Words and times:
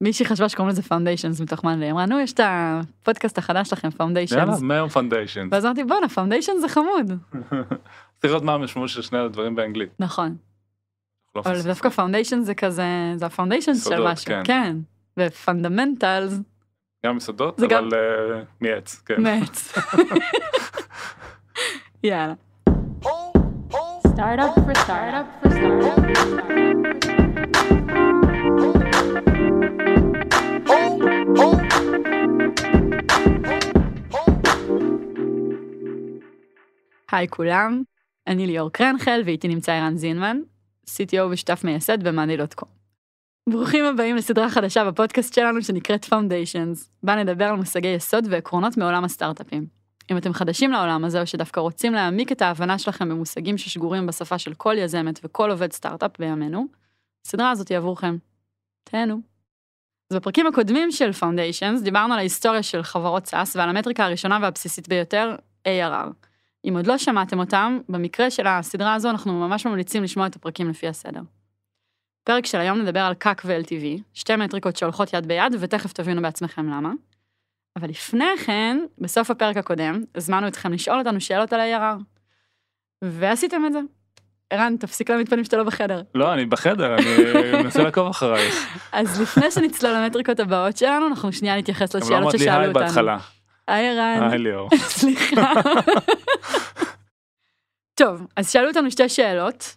מישהי 0.00 0.26
חשבה 0.26 0.48
שקוראים 0.48 0.72
לזה 0.72 0.82
foundations 0.82 1.40
מתוך 1.40 1.64
היא 1.64 1.90
אמרה 1.90 2.06
נו 2.06 2.18
יש 2.18 2.32
את 2.32 2.40
הפודקאסט 2.42 3.38
החדש 3.38 3.68
שלכם 3.68 3.88
יאללה, 3.88 3.98
foundations. 3.98 4.60
מהיום 4.60 4.88
foundation. 4.88 5.48
ואז 5.50 5.64
אמרתי 5.64 5.84
בואנה 5.84 6.08
foundation 6.08 6.52
זה 6.60 6.68
חמוד. 6.68 7.18
צריך 8.20 8.32
לראות 8.32 8.42
מה 8.42 8.54
המשמעות 8.54 8.88
של 8.88 9.02
שני 9.02 9.18
הדברים 9.18 9.54
באנגלית. 9.54 9.90
נכון. 9.98 10.36
לא 11.36 11.40
אבל. 11.40 11.62
דווקא 11.62 11.88
foundation 11.88 12.40
זה 12.40 12.54
כזה 12.54 12.84
זה 13.16 13.26
ה 13.26 13.30
foundation 13.30 13.74
של 13.74 14.04
משהו. 14.04 14.26
כן. 14.26 14.42
כן. 14.44 14.76
ו 15.16 15.25
fundamentals 15.25 16.38
גם 17.06 17.16
יסודות, 17.16 17.60
אבל 17.60 17.88
אה, 17.94 18.42
מעץ, 18.60 19.02
כן. 19.06 19.22
מעץ. 19.22 19.72
יאללה. 22.04 22.34
Startup 24.20 24.54
for 24.54 24.74
startup 24.84 25.26
for 25.40 25.50
startup. 25.50 27.49
היי 37.12 37.28
כולם, 37.28 37.82
אני 38.26 38.46
ליאור 38.46 38.70
קרנחל 38.70 39.22
ואיתי 39.24 39.48
נמצא 39.48 39.72
ערן 39.72 39.96
זינמן, 39.96 40.40
CTO 40.86 41.22
ושותף 41.30 41.64
מייסד 41.64 42.08
ב-money.com. 42.08 42.66
ברוכים 43.50 43.84
הבאים 43.84 44.16
לסדרה 44.16 44.50
חדשה 44.50 44.84
בפודקאסט 44.84 45.34
שלנו 45.34 45.62
שנקראת 45.62 46.04
Foundations, 46.04 46.88
בה 47.02 47.16
נדבר 47.16 47.44
על 47.44 47.56
מושגי 47.56 47.88
יסוד 47.88 48.26
ועקרונות 48.30 48.76
מעולם 48.76 49.04
הסטארט-אפים. 49.04 49.66
אם 50.10 50.16
אתם 50.16 50.32
חדשים 50.32 50.70
לעולם 50.70 51.04
הזה 51.04 51.20
או 51.20 51.26
שדווקא 51.26 51.60
רוצים 51.60 51.92
להעמיק 51.92 52.32
את 52.32 52.42
ההבנה 52.42 52.78
שלכם 52.78 53.08
במושגים 53.08 53.58
ששגורים 53.58 54.06
בשפה 54.06 54.38
של 54.38 54.54
כל 54.54 54.74
יזמת 54.78 55.20
וכל 55.24 55.50
עובד 55.50 55.72
סטארט-אפ 55.72 56.10
בימינו, 56.18 56.66
הסדרה 57.26 57.50
הזאת 57.50 57.68
היא 57.68 57.78
עבורכם. 57.78 58.16
תהנו. 58.84 59.29
אז 60.10 60.16
בפרקים 60.16 60.46
הקודמים 60.46 60.90
של 60.90 61.10
Foundations 61.20 61.82
דיברנו 61.82 62.12
על 62.12 62.18
ההיסטוריה 62.18 62.62
של 62.62 62.82
חברות 62.82 63.28
SaaS 63.28 63.48
ועל 63.54 63.68
המטריקה 63.68 64.04
הראשונה 64.04 64.38
והבסיסית 64.42 64.88
ביותר, 64.88 65.36
ARR. 65.68 66.10
אם 66.68 66.76
עוד 66.76 66.86
לא 66.86 66.98
שמעתם 66.98 67.38
אותם, 67.38 67.78
במקרה 67.88 68.30
של 68.30 68.46
הסדרה 68.46 68.94
הזו 68.94 69.10
אנחנו 69.10 69.32
ממש 69.32 69.66
ממליצים 69.66 70.02
לשמוע 70.02 70.26
את 70.26 70.36
הפרקים 70.36 70.70
לפי 70.70 70.88
הסדר. 70.88 71.20
פרק 72.24 72.46
של 72.46 72.58
היום 72.58 72.78
נדבר 72.78 73.00
על 73.00 73.14
CAC 73.24 73.40
ו-LTV, 73.44 74.02
שתי 74.14 74.36
מטריקות 74.36 74.76
שהולכות 74.76 75.12
יד 75.12 75.26
ביד, 75.26 75.54
ותכף 75.60 75.92
תבינו 75.92 76.22
בעצמכם 76.22 76.66
למה. 76.66 76.92
אבל 77.76 77.88
לפני 77.88 78.38
כן, 78.46 78.78
בסוף 78.98 79.30
הפרק 79.30 79.56
הקודם, 79.56 80.02
הזמנו 80.14 80.48
אתכם 80.48 80.72
לשאול 80.72 80.98
אותנו 80.98 81.20
שאלות 81.20 81.52
על 81.52 81.60
ה-ARR. 81.60 82.02
ועשיתם 83.04 83.66
את 83.66 83.72
זה. 83.72 83.80
ערן, 84.50 84.76
תפסיק 84.76 85.10
להעמיד 85.10 85.28
פנים 85.28 85.44
שאתה 85.44 85.56
לא 85.56 85.64
בחדר. 85.64 86.02
לא, 86.14 86.32
אני 86.32 86.44
בחדר, 86.44 86.94
אני 86.94 87.62
מנסה 87.62 87.82
לעקוב 87.82 88.08
אחרייך. 88.08 88.78
אז 88.92 89.20
לפני 89.20 89.50
שנצלול 89.50 89.92
למטריקות 89.92 90.40
הבאות 90.40 90.76
שלנו, 90.76 91.06
אנחנו 91.06 91.32
שנייה 91.32 91.56
נתייחס 91.58 91.94
הם 91.94 92.00
לא 92.00 92.06
לשאלות 92.06 92.22
אמרת 92.22 92.32
לי 92.32 92.38
ששאלו 92.38 92.60
היי 92.60 92.68
אותנו. 92.68 92.84
בהתחלה. 92.84 93.18
היי 93.68 93.88
ערן. 93.88 94.28
היי 94.30 94.38
ליאור. 94.38 94.68
סליחה. 94.98 95.52
טוב, 97.94 98.26
אז 98.36 98.52
שאלו 98.52 98.68
אותנו 98.68 98.90
שתי 98.90 99.08
שאלות. 99.08 99.76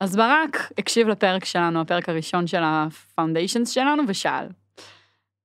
אז 0.00 0.16
ברק 0.16 0.72
הקשיב 0.78 1.08
לפרק 1.08 1.44
שלנו, 1.44 1.80
הפרק 1.80 2.08
הראשון 2.08 2.46
של 2.46 2.60
ה 2.64 2.73
foundations 2.73 3.70
שלנו, 3.70 4.02
ושאל, 4.08 4.46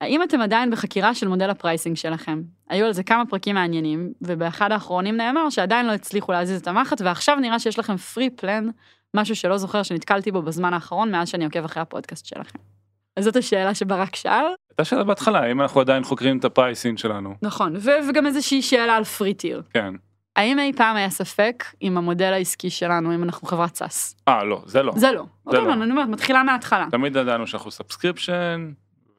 האם 0.02 0.23
אתם 0.23 0.42
עדיין 0.42 0.72
בחקירה 0.72 1.14
של 1.14 1.28
מודל 1.28 1.50
ה 1.50 1.56
pricing 1.56 1.98
שלכם? 1.98 2.42
היו 2.70 2.86
על 2.86 2.94
זה 2.94 3.03
כמה 3.03 3.26
פרקים 3.26 3.56
מעניינים, 3.56 4.14
ובאחד 4.22 4.72
האחרונים 4.72 5.17
נאמר 5.17 5.50
שעדיין 5.50 5.86
לא 5.86 5.92
הצליחו 5.92 6.31
להזיז 6.31 6.62
את 6.62 6.67
המחט, 6.67 7.02
ועכשיו 7.02 7.36
נראה 7.36 7.59
שיש 7.59 7.80
לכם 7.80 7.98
free 7.98 8.30
plan, 8.30 8.70
משהו 9.14 9.36
שלא 9.36 9.58
זוכר 9.58 9.84
שנתקלתי 9.84 10.31
בו 10.31 10.42
בזמן 10.42 10.73
האחרון, 10.73 11.12
מאז 11.12 11.30
שאני 11.30 11.45
עוקב 11.45 11.66
אחרי 11.66 11.81
הפודקאסט 11.81 12.25
שלכם. 12.25 12.59
אז 13.18 13.23
זאת 13.23 13.36
השאלה 13.36 13.73
שברק 13.73 14.16
שאל. 14.16 14.45
הייתה 14.70 14.84
שאלה 14.86 15.03
בהתחלה, 15.03 15.40
האם 15.40 15.62
אנחנו 15.62 15.81
עדיין 15.81 16.03
חוקרים 16.03 16.38
את 16.38 16.45
ה 16.45 16.52
pricing 16.52 16.98
שלנו. 16.98 17.36
נכון, 17.42 17.75
ו- 17.75 18.09
וגם 18.09 18.25
איזושהי 18.25 18.62
שאלה 18.62 18.95
על 18.95 19.03
free 19.03 19.34
tier. 19.34 19.62
כן. 19.73 19.94
האם 20.36 20.59
אי 20.59 20.73
פעם 20.73 20.95
היה 20.95 21.09
ספק 21.09 21.64
עם 21.79 21.97
המודל 21.97 22.34
העסקי 22.34 22.69
שלנו, 22.69 23.16
אם 23.16 23.24
אנחנו 23.24 23.47
חברת 23.47 23.75
SaaS? 23.75 24.16
אה, 24.28 24.44
לא, 24.44 24.62
זה 24.66 24.84
לא. 24.84 24.94
זה 24.96 25.12
לא. 25.12 25.25
זה 25.52 25.58
לא. 25.58 25.68
לא, 25.68 25.74
אני 25.74 25.91
אומרת, 25.91 26.08
מתחילה 26.08 26.44
מההתחלה. 26.44 26.88
תמיד 26.91 27.16
ידענו 27.16 27.47
שאנחנו 27.47 27.72
subscription, 27.72 28.72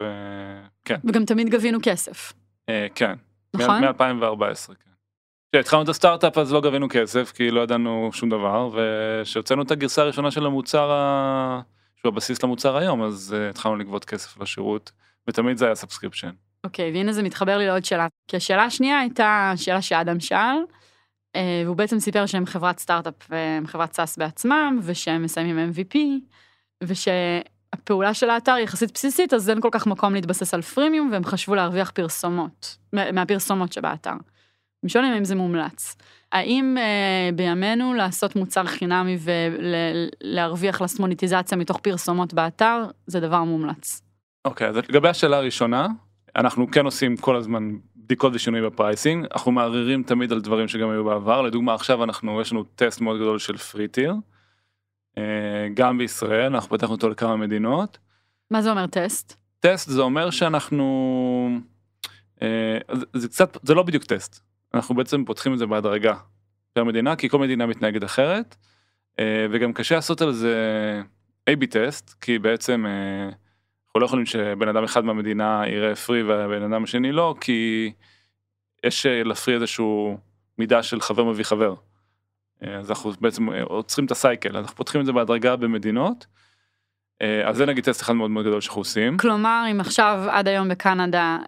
וכן, 0.02 0.96
וגם 1.04 1.24
תמיד 1.24 1.48
גבינו 1.48 1.78
כסף, 1.82 2.32
אה, 2.68 2.86
כן. 2.94 3.14
נכון? 3.56 3.84
מ-2014, 3.84 4.66
כן. 4.66 4.90
כשהתחלנו 5.52 5.82
את 5.82 5.88
הסטארט-אפ 5.88 6.38
אז 6.38 6.52
לא 6.52 6.60
גבינו 6.60 6.86
כסף, 6.90 7.32
כי 7.32 7.50
לא 7.50 7.60
ידענו 7.60 8.10
שום 8.12 8.28
דבר, 8.30 8.70
וכשהוצאנו 8.74 9.62
את 9.62 9.70
הגרסה 9.70 10.02
הראשונה 10.02 10.30
של 10.30 10.46
המוצר, 10.46 10.90
ה- 10.92 11.60
שהוא 11.96 12.12
הבסיס 12.12 12.42
למוצר 12.42 12.76
היום, 12.76 13.02
אז 13.02 13.34
אה, 13.38 13.50
התחלנו 13.50 13.76
לגבות 13.76 14.04
כסף 14.04 14.40
לשירות, 14.40 14.92
ותמיד 15.28 15.56
זה 15.56 15.66
היה 15.66 15.74
subscription. 15.74 16.30
אוקיי, 16.64 16.92
והנה 16.92 17.12
זה 17.12 17.22
מתחבר 17.22 17.58
לי 17.58 17.66
לעוד 17.66 17.84
שאלה. 17.84 18.06
כי 18.28 18.36
השאלה 18.36 18.64
השנייה 18.64 18.98
הייתה 19.00 19.52
שאלה 19.56 19.82
שאדם 19.82 20.20
שאל, 20.20 20.56
אה, 21.36 21.62
והוא 21.64 21.76
בעצם 21.76 21.98
סיפר 22.00 22.26
שהם 22.26 22.46
חברת 22.46 22.78
סטארט-אפ 22.78 23.14
והם 23.30 23.66
חברת 23.66 23.92
SaaS 23.92 24.16
בעצמם, 24.18 24.78
ושהם 24.82 25.22
מסיימים 25.22 25.72
MVP, 25.72 25.98
ושהפעולה 27.74 28.14
של 28.14 28.30
האתר 28.30 28.56
יחסית 28.58 28.92
בסיסית, 28.94 29.34
אז 29.34 29.50
אין 29.50 29.60
כל 29.60 29.68
כך 29.72 29.86
מקום 29.86 30.14
להתבסס 30.14 30.54
על 30.54 30.62
freemium, 30.62 31.08
והם 31.12 31.24
חשבו 31.24 31.54
להרוויח 31.54 31.90
פרסומות, 31.90 32.76
מה- 32.92 33.12
מהפרסומות 33.12 33.72
שבאתר. 33.72 34.14
הם 34.82 34.88
שואלים 34.88 35.12
אם 35.12 35.24
זה 35.24 35.34
מומלץ. 35.34 35.96
האם 36.32 36.76
אה, 36.78 37.30
בימינו 37.34 37.94
לעשות 37.94 38.36
מוצר 38.36 38.64
חינמי 38.64 39.18
ולהרוויח 39.20 40.80
לעשות 40.80 41.00
מוניטיזציה 41.00 41.58
מתוך 41.58 41.78
פרסומות 41.78 42.34
באתר, 42.34 42.84
זה 43.06 43.20
דבר 43.20 43.44
מומלץ. 43.44 44.02
אוקיי, 44.44 44.68
אז 44.68 44.76
לגבי 44.76 45.08
השאלה 45.08 45.36
הראשונה, 45.36 45.86
אנחנו 46.36 46.70
כן 46.70 46.84
עושים 46.84 47.16
כל 47.16 47.36
הזמן 47.36 47.70
בדיקות 47.96 48.32
ושינוי 48.34 48.62
ב 48.62 48.69
pricing, 48.69 49.26
אנחנו 49.32 49.52
מערערים 49.52 50.02
תמיד 50.02 50.32
על 50.32 50.40
דברים 50.40 50.68
שגם 50.68 50.90
היו 50.90 51.04
בעבר, 51.04 51.42
לדוגמה 51.42 51.74
עכשיו 51.74 52.04
אנחנו, 52.04 52.40
יש 52.40 52.52
לנו 52.52 52.64
טסט 52.74 53.00
מאוד 53.00 53.16
גדול 53.16 53.38
של 53.38 53.56
free 53.56 53.88
tier, 53.88 54.14
גם 55.74 55.98
בישראל, 55.98 56.54
אנחנו 56.54 56.76
פתחנו 56.76 56.94
אותו 56.94 57.08
לכמה 57.08 57.36
מדינות. 57.36 57.98
מה 58.50 58.62
זה 58.62 58.70
אומר 58.70 58.86
טסט? 58.86 59.36
טסט 59.60 59.88
זה 59.90 60.00
אומר 60.00 60.30
שאנחנו, 60.30 61.58
אה, 62.42 62.78
זה- 63.12 63.28
קצת, 63.28 63.58
זה 63.62 63.74
לא 63.74 63.82
בדיוק 63.82 64.04
טסט, 64.04 64.40
אנחנו 64.74 64.94
בעצם 64.94 65.24
פותחים 65.24 65.52
את 65.54 65.58
זה 65.58 65.66
בהדרגה 65.66 66.14
per 66.72 66.84
מדינה, 66.84 67.16
כי 67.16 67.28
כל 67.28 67.38
מדינה 67.38 67.66
מתנהגת 67.66 68.04
אחרת, 68.04 68.56
אה, 69.18 69.46
וגם 69.50 69.72
קשה 69.72 69.94
לעשות 69.94 70.20
על 70.20 70.32
זה 70.32 70.54
A-B 71.50 71.66
טסט, 71.70 72.14
כי 72.20 72.38
בעצם 72.38 72.86
אה, 72.86 73.24
אנחנו 73.86 74.00
לא 74.00 74.06
יכולים 74.06 74.26
שבן 74.26 74.68
אדם 74.68 74.84
אחד 74.84 75.04
מהמדינה 75.04 75.62
יראה 75.66 75.94
פרי 75.94 76.22
והבן 76.22 76.62
אדם 76.72 76.84
השני 76.84 77.12
לא, 77.12 77.34
כי 77.40 77.92
יש 78.86 79.06
אה, 79.06 79.22
לפרי 79.24 79.54
איזשהו 79.54 80.18
מידה 80.58 80.82
של 80.82 81.00
חבר 81.00 81.24
מביא 81.24 81.44
חבר. 81.44 81.74
אה, 82.64 82.78
אז 82.78 82.90
אנחנו 82.90 83.12
בעצם 83.20 83.52
אה, 83.52 83.62
עוצרים 83.62 84.06
את 84.06 84.10
הסייקל, 84.10 84.56
אנחנו 84.56 84.76
פותחים 84.76 85.00
את 85.00 85.06
זה 85.06 85.12
בהדרגה 85.12 85.56
במדינות. 85.56 86.26
אה, 87.22 87.48
אז 87.48 87.56
זה 87.56 87.66
נגיד 87.66 87.84
טסט 87.84 88.02
אחד 88.02 88.12
מאוד 88.12 88.30
מאוד 88.30 88.46
גדול 88.46 88.60
שאנחנו 88.60 88.80
עושים. 88.80 89.18
כלומר, 89.18 89.64
אם 89.70 89.80
עכשיו 89.80 90.24
עד 90.30 90.48
היום 90.48 90.68
בקנדה, 90.68 91.38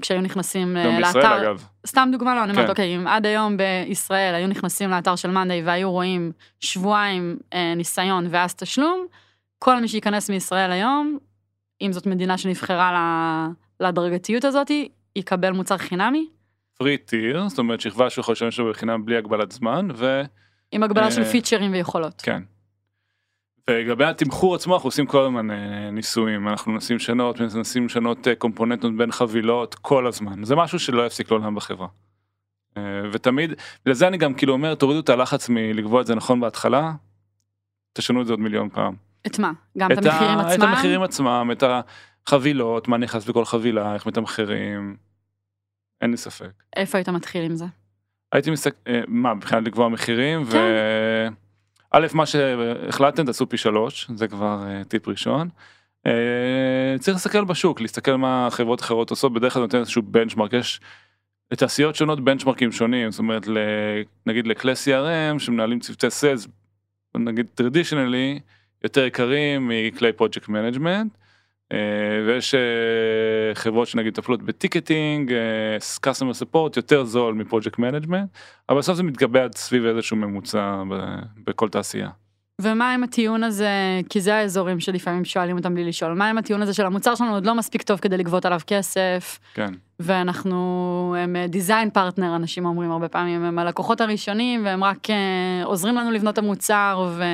כשהיו 0.00 0.20
נכנסים 0.20 0.76
לאתר, 0.76 0.96
בישראל 0.96 1.26
אגב. 1.26 1.66
סתם 1.86 2.08
דוגמה 2.12 2.34
לא, 2.34 2.44
אני 2.44 2.52
אומרת, 2.52 2.64
כן. 2.64 2.70
אוקיי, 2.70 2.96
אם 2.96 3.06
עד 3.06 3.26
היום 3.26 3.56
בישראל 3.56 4.34
היו 4.34 4.48
נכנסים 4.48 4.90
לאתר 4.90 5.16
של 5.16 5.30
מאנדיי 5.30 5.62
והיו 5.62 5.90
רואים 5.90 6.32
שבועיים 6.60 7.38
ניסיון 7.76 8.26
ואז 8.30 8.54
תשלום, 8.54 9.06
כל 9.58 9.80
מי 9.80 9.88
שייכנס 9.88 10.30
מישראל 10.30 10.72
היום, 10.72 11.18
אם 11.82 11.92
זאת 11.92 12.06
מדינה 12.06 12.38
שנבחרה 12.38 13.48
להדרגתיות 13.80 14.44
הזאת, 14.44 14.70
יקבל 15.16 15.50
מוצר 15.50 15.78
חינמי, 15.78 16.26
פרי 16.78 16.98
טיר, 16.98 17.48
זאת 17.48 17.58
אומרת 17.58 17.80
שכבה 17.80 18.10
שהוא 18.10 18.22
יכול 18.22 18.32
לשמש 18.32 18.60
בו 18.60 18.70
בחינם 18.70 19.04
בלי 19.04 19.16
הגבלת 19.16 19.52
זמן, 19.52 19.88
וכן. 19.94 20.24
עם 20.72 20.82
הגבלה 20.82 21.10
של 21.10 21.22
אה, 21.22 21.30
פיצ'רים 21.30 21.72
ויכולות. 21.72 22.22
ולגבי 23.70 24.04
התמחור 24.04 24.54
עצמו 24.54 24.74
אנחנו 24.74 24.86
עושים 24.86 25.06
כל 25.06 25.24
הזמן 25.24 25.50
אה, 25.50 25.90
ניסויים, 25.90 26.48
אנחנו 26.48 26.72
מנסים 26.72 26.96
לשנות, 26.96 27.40
מנסים 27.40 27.86
לשנות 27.86 28.28
אה, 28.28 28.34
קומפוננטות 28.34 28.96
בין 28.96 29.12
חבילות 29.12 29.74
כל 29.74 30.06
הזמן, 30.06 30.44
זה 30.44 30.56
משהו 30.56 30.78
שלא 30.78 31.06
יפסיק 31.06 31.30
לעולם 31.30 31.54
בחברה. 31.54 31.86
ותמיד, 33.12 33.52
בגלל 33.82 33.94
זה 33.94 34.08
אני 34.08 34.16
גם 34.18 34.34
כאילו 34.34 34.52
אומר, 34.52 34.74
תורידו 34.74 35.00
את 35.00 35.08
הלחץ 35.08 35.48
מלקבוע 35.48 36.00
את 36.00 36.06
זה 36.06 36.14
נכון 36.14 36.40
בהתחלה, 36.40 36.92
תשנו 37.92 38.20
את 38.22 38.26
זה 38.26 38.32
עוד 38.32 38.40
מיליון 38.40 38.68
פעם. 38.68 38.94
את 39.26 39.38
מה? 39.38 39.52
גם 39.78 39.92
את 39.92 39.98
את 39.98 40.06
ה- 40.06 40.10
המחירים 40.10 40.40
את 40.40 40.46
עצמם? 40.46 40.68
המחירים 40.68 41.02
עצמם, 41.02 41.50
את 41.52 41.64
החבילות, 42.26 42.88
מה 42.88 42.96
נכנס 42.96 43.24
בכל 43.28 43.44
חבילה, 43.44 43.94
איך 43.94 44.06
מתמחרים, 44.06 44.96
אין 46.00 46.10
לי 46.10 46.16
ספק. 46.16 46.50
איפה 46.76 46.98
היית 46.98 47.08
מתחיל 47.08 47.44
עם 47.44 47.56
זה? 47.56 47.64
הייתי 48.32 48.50
מסתכל, 48.50 48.76
אה, 48.86 49.00
מה, 49.08 49.34
מבחינת 49.34 49.66
לקבוע 49.66 49.88
מחירים. 49.88 50.44
כן. 50.44 51.32
א', 51.90 52.06
מה 52.14 52.26
שהחלטתם 52.26 53.26
תעשו 53.26 53.48
פי 53.48 53.56
שלוש, 53.56 54.10
זה 54.14 54.28
כבר 54.28 54.64
אה, 54.66 54.84
טיפ 54.84 55.08
ראשון. 55.08 55.48
אה, 56.06 56.12
צריך 56.98 57.14
להסתכל 57.14 57.44
בשוק, 57.44 57.80
להסתכל 57.80 58.16
מה 58.16 58.48
חברות 58.50 58.80
אחרות 58.80 59.10
עושות, 59.10 59.32
בדרך 59.32 59.52
כלל 59.52 59.62
נותן 59.62 59.78
איזשהו 59.78 60.02
בנצ'מרק, 60.02 60.52
יש 60.52 60.80
לתעשיות 61.50 61.94
שונות 61.94 62.24
benchmarkים 62.24 62.72
שונים, 62.72 63.10
זאת 63.10 63.18
אומרת, 63.18 63.48
נגיד 64.26 64.46
לכלי 64.46 64.72
CRM 64.72 65.38
שמנהלים 65.38 65.80
צוותי 65.80 66.10
sales, 66.10 66.48
נגיד 67.14 67.46
traditionally, 67.54 68.40
יותר 68.84 69.04
יקרים 69.04 69.68
מכלי 69.68 70.12
project 70.12 70.48
management. 70.48 71.12
אה, 71.72 71.78
ויש 72.26 72.54
אה, 72.54 72.60
חברות 73.54 73.88
שנגיד 73.88 74.12
מטפלות 74.12 74.42
ב 74.42 74.50
ticketing, 74.50 75.32
אה, 75.32 75.76
customer 76.06 76.42
support 76.42 76.72
יותר 76.76 77.04
זול 77.04 77.34
מ 77.34 77.39
project 77.39 77.78
management, 77.78 78.28
אבל 78.68 78.78
בסוף 78.78 78.96
זה 78.96 79.02
מתגבש 79.02 79.46
סביב 79.54 79.84
איזשהו 79.84 80.16
ממוצע 80.16 80.82
בכל 81.46 81.68
תעשייה. 81.68 82.08
ומה 82.60 82.94
עם 82.94 83.04
הטיעון 83.04 83.44
הזה, 83.44 84.00
כי 84.08 84.20
זה 84.20 84.34
האזורים 84.34 84.80
שלפעמים 84.80 85.24
שואלים 85.24 85.56
אותם 85.56 85.74
בלי 85.74 85.84
לשאול, 85.84 86.12
מה 86.12 86.28
עם 86.28 86.38
הטיעון 86.38 86.62
הזה 86.62 86.74
של 86.74 86.86
המוצר 86.86 87.14
שלנו 87.14 87.34
עוד 87.34 87.46
לא 87.46 87.54
מספיק 87.54 87.82
טוב 87.82 87.98
כדי 87.98 88.16
לגבות 88.16 88.44
עליו 88.44 88.60
כסף, 88.66 89.38
כן. 89.54 89.72
ואנחנו, 90.00 91.14
הם 91.18 91.36
design 91.48 91.90
partner, 91.90 92.36
אנשים 92.36 92.66
אומרים 92.66 92.90
הרבה 92.90 93.08
פעמים, 93.08 93.44
הם 93.44 93.58
הלקוחות 93.58 94.00
הראשונים, 94.00 94.64
והם 94.64 94.84
רק 94.84 95.06
עוזרים 95.64 95.94
לנו 95.94 96.10
לבנות 96.10 96.32
את 96.32 96.38
המוצר, 96.38 97.10
ו... 97.16 97.24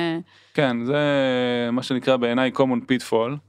כן, 0.53 0.83
זה 0.85 0.97
מה 1.71 1.83
שנקרא 1.83 2.17
בעיניי 2.17 2.51
common 2.55 2.91
pitfall. 2.91 3.48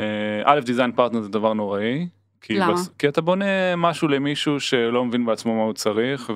אה, 0.00 0.42
א', 0.44 0.60
design 0.60 0.92
partner 0.92 1.20
זה 1.20 1.28
דבר 1.28 1.52
נוראי. 1.52 2.08
כי 2.40 2.54
למה? 2.58 2.72
בס... 2.72 2.88
כי 2.98 3.08
אתה 3.08 3.20
בונה 3.20 3.76
משהו 3.76 4.08
למישהו 4.08 4.60
שלא 4.60 5.04
מבין 5.04 5.26
בעצמו 5.26 5.56
מה 5.56 5.62
הוא 5.62 5.72
צריך, 5.72 6.30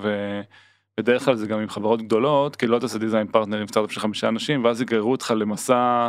ובדרך 0.99 1.25
כלל 1.25 1.35
זה 1.35 1.47
גם 1.47 1.59
עם 1.59 1.69
חברות 1.69 2.03
גדולות, 2.03 2.57
כי 2.57 2.67
לא 2.67 2.79
תעשה 2.79 2.99
design 2.99 3.27
partner 3.27 3.61
עם 3.61 3.67
סטארט-אפ 3.67 3.93
של 3.93 4.01
חמישה 4.01 4.29
אנשים, 4.29 4.65
ואז 4.65 4.83
יגררו 4.83 5.13
אותך 5.13 5.35
למסע 5.37 6.09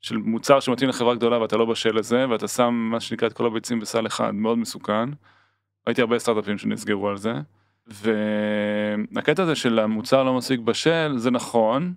של 0.00 0.16
מוצר 0.16 0.60
שמתאים 0.60 0.88
לחברה 0.88 1.14
גדולה 1.14 1.40
ואתה 1.40 1.56
לא 1.56 1.64
בשל 1.64 1.96
לזה, 1.96 2.26
ואתה 2.30 2.48
שם 2.48 2.74
מה 2.74 3.00
שנקרא 3.00 3.28
את 3.28 3.32
כל 3.32 3.46
הביצים 3.46 3.80
בסל 3.80 4.06
אחד, 4.06 4.30
מאוד 4.34 4.58
מסוכן. 4.58 5.08
ראיתי 5.86 6.00
הרבה 6.00 6.18
סטארט-אפים 6.18 6.58
שנסגרו 6.58 7.08
על 7.08 7.16
זה. 7.16 7.32
והקטע 7.86 9.42
הזה 9.42 9.54
של 9.54 9.78
המוצר 9.78 10.22
לא 10.22 10.34
מספיק 10.34 10.60
בשל, 10.60 11.12
זה 11.16 11.30
נכון, 11.30 11.94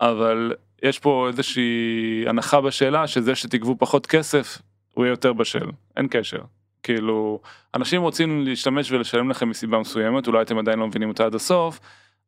אבל 0.00 0.52
יש 0.82 0.98
פה 0.98 1.28
איזושהי 1.28 2.24
הנחה 2.26 2.60
בשאלה 2.60 3.06
שזה 3.06 3.34
שתגבו 3.34 3.76
פחות 3.78 4.06
כסף 4.06 4.58
הוא 4.94 5.04
יהיה 5.04 5.12
יותר 5.12 5.32
בשל, 5.32 5.66
אין 5.96 6.08
קשר. 6.10 6.40
כאילו, 6.82 7.40
אנשים 7.74 8.02
רוצים 8.02 8.44
להשתמש 8.44 8.92
ולשלם 8.92 9.30
לכם 9.30 9.48
מסיבה 9.48 9.78
מסוימת, 9.78 10.26
אולי 10.26 10.42
אתם 10.42 10.58
עדיין 10.58 10.78
לא 10.78 10.86
מבינים 10.86 11.08
אותה 11.08 11.26
עד 11.26 11.34
הסוף, 11.34 11.80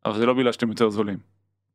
אבל 0.05 0.19
זה 0.19 0.27
לא 0.27 0.35
בגלל 0.35 0.53
שאתם 0.53 0.69
יותר 0.69 0.91
זולים. 0.91 1.19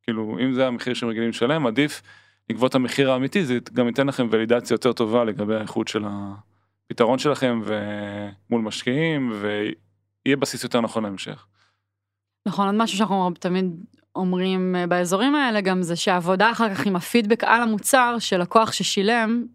כאילו, 0.04 0.38
אם 0.44 0.54
זה 0.54 0.68
המחיר 0.68 0.94
שהם 0.94 1.10
רגילים 1.10 1.30
לשלם, 1.30 1.68
עדיף 1.68 2.02
לגבות 2.50 2.70
את 2.70 2.76
המחיר 2.76 3.12
האמיתי, 3.12 3.46
זה 3.46 3.58
גם 3.74 3.88
ייתן 3.88 4.08
לכם 4.08 4.28
ולידציה 4.32 4.74
יותר 4.74 4.94
טובה 4.94 5.24
לגבי 5.24 5.56
האיכות 5.56 5.88
של 5.88 6.04
הפתרון 6.06 7.20
שלכם 7.20 7.62
ומול 7.64 8.62
משקיעים, 8.62 9.34
ויהיה 9.42 10.38
בסיס 10.38 10.64
יותר 10.64 10.82
נכון 10.82 11.04
להמשך. 11.04 11.46
נכון, 12.48 12.68
עוד 12.68 12.76
משהו 12.76 12.98
שאנחנו 12.98 13.32
תמיד 13.40 13.66
אומרים 14.16 14.76
אה, 14.76 14.88
באזורים 14.88 15.36
האלה 15.36 15.62
גם 15.62 15.82
זה 15.82 15.96
שהעבודה 15.96 16.52
אחר 16.52 16.76
כך 16.76 16.86
עם 16.86 16.96
הפידבק 16.96 17.44
על 17.44 17.62
המוצר 17.62 18.16
של 18.20 18.42
לקוח 18.42 18.72
ששילם, 18.72 19.46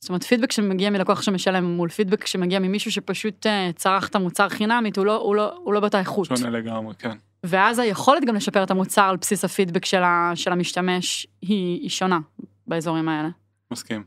זאת 0.00 0.08
אומרת 0.08 0.22
פידבק 0.22 0.52
שמגיע 0.52 0.90
מלקוח 0.90 1.22
שמשלם 1.22 1.64
מול 1.64 1.88
פידבק 1.88 2.26
שמגיע 2.26 2.58
ממישהו 2.58 2.92
שפשוט 2.92 3.46
אה, 3.46 3.70
צרך 3.76 4.08
את 4.08 4.14
המוצר 4.14 4.48
חינמית, 4.48 4.96
הוא 4.96 5.06
לא, 5.06 5.16
הוא 5.16 5.36
לא, 5.36 5.54
הוא 5.64 5.74
לא 5.74 5.80
באותה 5.80 5.98
איכות. 5.98 6.26
שונה 6.26 6.50
לגמרי, 6.50 6.94
כן. 6.98 7.16
ואז 7.44 7.78
היכולת 7.78 8.24
גם 8.24 8.34
לשפר 8.34 8.62
את 8.62 8.70
המוצר 8.70 9.02
על 9.02 9.16
בסיס 9.16 9.44
הפידבק 9.44 9.84
של, 9.84 10.02
ה, 10.02 10.32
של 10.34 10.52
המשתמש 10.52 11.26
היא, 11.42 11.80
היא 11.80 11.90
שונה 11.90 12.18
באזורים 12.66 13.08
האלה. 13.08 13.28
מסכים. 13.70 14.04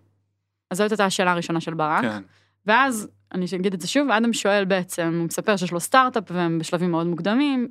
אז 0.71 0.77
זאת 0.77 0.91
הייתה 0.91 1.05
השאלה 1.05 1.31
הראשונה 1.31 1.61
של 1.61 1.73
ברק. 1.73 2.01
כן. 2.01 2.21
ואז, 2.65 3.07
אני 3.33 3.45
אגיד 3.55 3.73
את 3.73 3.81
זה 3.81 3.87
שוב, 3.87 4.09
אדם 4.09 4.33
שואל 4.33 4.65
בעצם, 4.65 5.13
הוא 5.17 5.25
מספר 5.25 5.57
שיש 5.57 5.71
לו 5.71 5.79
סטארט-אפ 5.79 6.23
והם 6.31 6.59
בשלבים 6.59 6.91
מאוד 6.91 7.07
מוקדמים, 7.07 7.67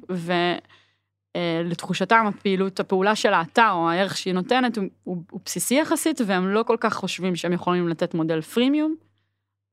ולתחושתם 1.37 2.25
הפעילות, 2.29 2.81
הפעולה 2.81 3.15
של 3.17 3.35
האתר 3.35 3.71
או 3.73 3.91
הערך 3.91 4.17
שהיא 4.17 4.35
נותנת 4.35 4.79
הוא, 4.79 4.85
הוא, 5.05 5.23
הוא 5.31 5.41
בסיסי 5.45 5.75
יחסית, 5.75 6.21
והם 6.27 6.49
לא 6.49 6.63
כל 6.63 6.77
כך 6.81 6.95
חושבים 6.95 7.37
שהם 7.37 7.53
יכולים 7.53 7.89
לתת 7.89 8.15
מודל 8.15 8.41
freemium, 8.41 8.95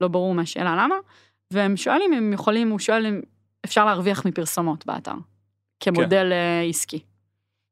לא 0.01 0.07
ברור 0.07 0.33
מהשאלה 0.33 0.75
למה, 0.75 0.95
והם 1.53 1.77
שואלים 1.77 2.13
אם 2.13 2.33
יכולים, 2.33 2.69
הוא 2.69 2.79
שואל 2.79 3.05
אם 3.05 3.21
אפשר 3.65 3.85
להרוויח 3.85 4.25
מפרסומות 4.25 4.85
באתר, 4.85 5.13
כמודל 5.79 6.29
כן. 6.29 6.69
עסקי. 6.69 6.99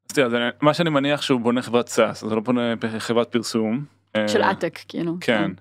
אז 0.10 0.16
תראה, 0.16 0.30
זה- 0.30 0.50
מה 0.62 0.74
שאני 0.74 0.90
מניח 0.90 1.22
שהוא 1.22 1.40
בונה 1.42 1.62
חברת 1.62 1.88
SaaS, 1.88 2.24
הוא 2.24 2.32
לא 2.32 2.40
בונה 2.42 2.74
חברת 3.00 3.32
פרסום. 3.32 3.86
של 4.28 4.42
אה, 4.42 4.50
עתק, 4.50 4.80
כאילו. 4.88 5.18
כן. 5.22 5.52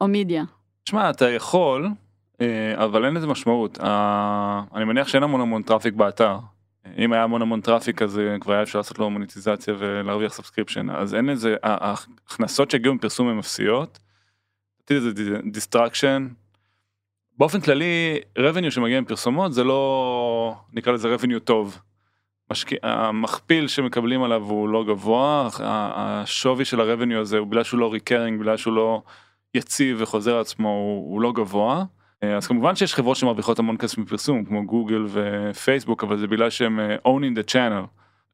או 0.00 0.08
מידיה. 0.08 0.44
שמע, 0.88 1.10
אתה 1.10 1.30
יכול, 1.30 1.88
אה, 2.40 2.84
אבל 2.84 3.04
אין 3.04 3.14
לזה 3.14 3.26
משמעות. 3.26 3.78
אה, 3.80 4.62
אני 4.74 4.84
מניח 4.84 5.08
שאין 5.08 5.22
המון 5.22 5.40
המון 5.40 5.62
traffic 5.62 5.94
באתר. 5.94 6.38
אם 6.98 7.12
היה 7.12 7.22
המון 7.22 7.42
המון 7.42 7.60
traffic 7.60 8.02
אז 8.02 8.18
אה, 8.18 8.38
כבר 8.40 8.52
היה 8.52 8.62
אפשר 8.62 8.78
לעשות 8.78 8.98
לו 8.98 9.10
מוניטיזציה 9.10 9.74
ולהרוויח 9.78 10.32
subscription 10.32 10.90
אז 10.90 11.14
אין 11.14 11.26
לזה 11.26 11.56
ה- 11.62 11.88
ההכנסות 11.88 12.70
שהגיעו 12.70 12.94
מפרסום 12.94 13.28
הן 13.28 13.38
אפסיות. 13.38 13.98
זה 14.90 15.10
distraction. 15.52 16.28
באופן 17.38 17.60
כללי 17.60 18.20
revenue 18.38 18.70
שמגיע 18.70 19.00
מפרסומות 19.00 19.52
זה 19.52 19.64
לא 19.64 20.54
נקרא 20.72 20.92
לזה 20.92 21.14
revenue 21.14 21.38
טוב. 21.44 21.80
משקיע, 22.50 22.78
המכפיל 22.82 23.68
שמקבלים 23.68 24.22
עליו 24.22 24.42
הוא 24.42 24.68
לא 24.68 24.84
גבוה 24.84 25.48
השווי 25.60 26.64
של 26.64 26.80
ה-revenue 26.80 27.20
הזה 27.20 27.38
הוא 27.38 27.46
בגלל 27.46 27.62
שהוא 27.62 27.80
לא 27.80 27.92
recurring 27.94 28.40
בגלל 28.40 28.56
שהוא 28.56 28.74
לא 28.74 29.02
יציב 29.54 29.96
וחוזר 30.00 30.38
עצמו 30.38 30.68
הוא, 30.68 31.12
הוא 31.12 31.20
לא 31.20 31.32
גבוה. 31.32 31.84
אה, 32.22 32.36
אז 32.36 32.46
כמובן 32.46 32.76
שיש 32.76 32.94
חברות 32.94 33.16
שמרוויחות 33.16 33.58
המון 33.58 33.76
כסף 33.76 33.98
מפרסום 33.98 34.44
כמו 34.44 34.66
גוגל 34.66 35.06
ופייסבוק 35.08 36.04
אבל 36.04 36.18
זה 36.18 36.26
בגלל 36.26 36.50
שהם 36.50 36.80
אה, 36.80 36.96
owning 36.96 37.38
the 37.38 37.50
channel 37.52 37.86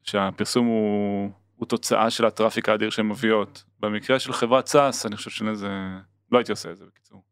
שהפרסום 0.02 0.66
הוא, 0.66 1.30
הוא 1.56 1.66
תוצאה 1.66 2.10
של 2.10 2.24
ה 2.24 2.30
traffic 2.30 2.68
האדיר 2.68 2.90
שהן 2.90 3.06
מביאות. 3.06 3.64
במקרה 3.80 4.18
של 4.18 4.32
חברת 4.32 4.66
SaaS 4.66 5.06
אני 5.06 5.16
חושב 5.16 5.30
שזה 5.30 5.68
לא 6.32 6.38
הייתי 6.38 6.52
עושה 6.52 6.70
את 6.70 6.76
זה 6.76 6.84
בקיצור. 6.84 7.22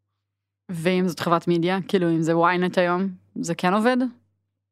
ואם 0.68 1.08
זאת 1.08 1.20
חברת 1.20 1.48
מידיה, 1.48 1.78
כאילו 1.88 2.08
אם 2.10 2.22
זה 2.22 2.32
ynet 2.32 2.80
היום, 2.80 3.08
זה 3.34 3.54
כן 3.54 3.74
עובד? 3.74 3.96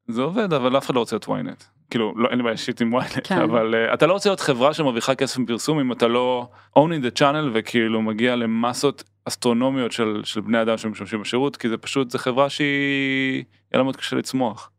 זה 0.09 0.23
עובד 0.23 0.53
אבל 0.53 0.79
אף 0.79 0.87
אחד 0.87 0.95
לא 0.95 1.01
רוצה 1.01 1.17
להיות 1.17 1.29
ynet. 1.29 1.78
כאילו 1.91 2.15
לא 2.17 2.29
אין 2.29 2.39
לי 2.39 2.43
בעיה 2.43 2.53
אישית 2.53 2.81
עם 2.81 2.97
ynet 2.97 3.21
כן. 3.25 3.41
אבל 3.41 3.75
uh, 3.75 3.95
אתה 3.95 4.07
לא 4.07 4.13
רוצה 4.13 4.29
להיות 4.29 4.41
חברה 4.41 4.75
שמרוויחה 4.75 5.15
כסף 5.15 5.39
מפרסום 5.39 5.81
אם 5.81 5.93
אתה 5.93 6.09
לא 6.09 6.49
owning 6.79 7.03
the 7.03 7.19
channel 7.19 7.49
וכאילו 7.53 8.03
מגיע 8.03 8.37
למסות 8.37 9.05
אסטרונומיות 9.25 9.93
של, 9.93 10.21
של 10.25 10.41
בני 10.41 10.63
אדם 10.63 10.79
שמשתמשים 10.79 11.21
בשירות 11.21 11.57
כי 11.57 11.69
זה 11.69 11.77
פשוט 11.77 12.11
זה 12.11 12.19
חברה 12.19 12.51
שהיא 12.51 13.35
יהיה 13.35 13.79
לה 13.79 13.83
מאוד 13.83 13.97
קשה 13.97 14.17
לצמוח 14.17 14.71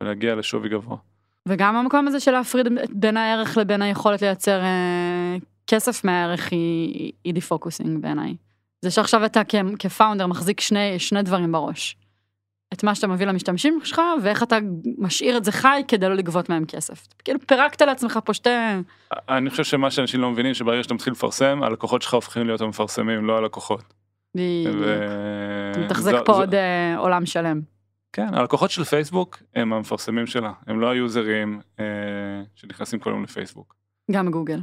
ולהגיע 0.00 0.34
לשווי 0.34 0.68
גבוה. 0.68 0.96
וגם 1.48 1.76
המקום 1.76 2.08
הזה 2.08 2.20
של 2.20 2.30
להפריד 2.30 2.66
בין 2.90 3.16
הערך 3.16 3.56
לבין 3.56 3.82
היכולת 3.82 4.22
לייצר 4.22 4.60
אה, 4.60 5.36
כסף 5.66 6.04
מהערך 6.04 6.52
היא, 6.52 7.12
היא 7.24 7.34
דיפוקוסינג 7.34 8.02
בעיניי. 8.02 8.34
זה 8.82 8.90
שעכשיו 8.90 9.24
אתה 9.24 9.42
כפאונדר 9.78 10.26
מחזיק 10.26 10.60
שני, 10.60 10.98
שני 10.98 11.22
דברים 11.22 11.52
בראש. 11.52 11.96
את 12.78 12.84
מה 12.84 12.94
שאתה 12.94 13.06
מביא 13.06 13.26
למשתמשים 13.26 13.80
שלך, 13.84 14.00
ואיך 14.22 14.42
אתה 14.42 14.58
משאיר 14.98 15.36
את 15.36 15.44
זה 15.44 15.52
חי 15.52 15.82
כדי 15.88 16.08
לא 16.08 16.14
לגבות 16.14 16.48
מהם 16.48 16.64
כסף. 16.64 17.06
כאילו 17.24 17.38
פירקת 17.46 17.82
לעצמך 17.82 18.18
פה 18.24 18.34
שתי... 18.34 18.50
אני 19.28 19.50
חושב 19.50 19.64
שמה 19.64 19.90
שאנשים 19.90 20.20
לא 20.20 20.30
מבינים 20.30 20.54
שברגע 20.54 20.82
שאתה 20.82 20.94
מתחיל 20.94 21.12
לפרסם 21.12 21.62
הלקוחות 21.62 22.02
שלך 22.02 22.14
הופכים 22.14 22.46
להיות 22.46 22.60
המפרסמים 22.60 23.24
לא 23.24 23.38
הלקוחות. 23.38 23.94
ו- 24.36 25.70
אתה 25.70 25.80
מתחזק 25.80 26.12
זו- 26.12 26.24
פה 26.24 26.32
עוד 26.32 26.54
אה, 26.54 26.98
עולם 26.98 27.26
שלם. 27.26 27.60
כן 28.12 28.34
הלקוחות 28.34 28.70
של 28.70 28.84
פייסבוק 28.84 29.42
הם 29.54 29.72
המפרסמים 29.72 30.26
שלה 30.26 30.52
הם 30.66 30.80
לא 30.80 30.90
היוזרים 30.90 31.60
אה, 31.80 31.84
שנכנסים 32.54 32.98
כל 32.98 33.10
יום 33.10 33.24
לפייסבוק. 33.24 33.74
גם 34.10 34.30
גוגל. 34.30 34.60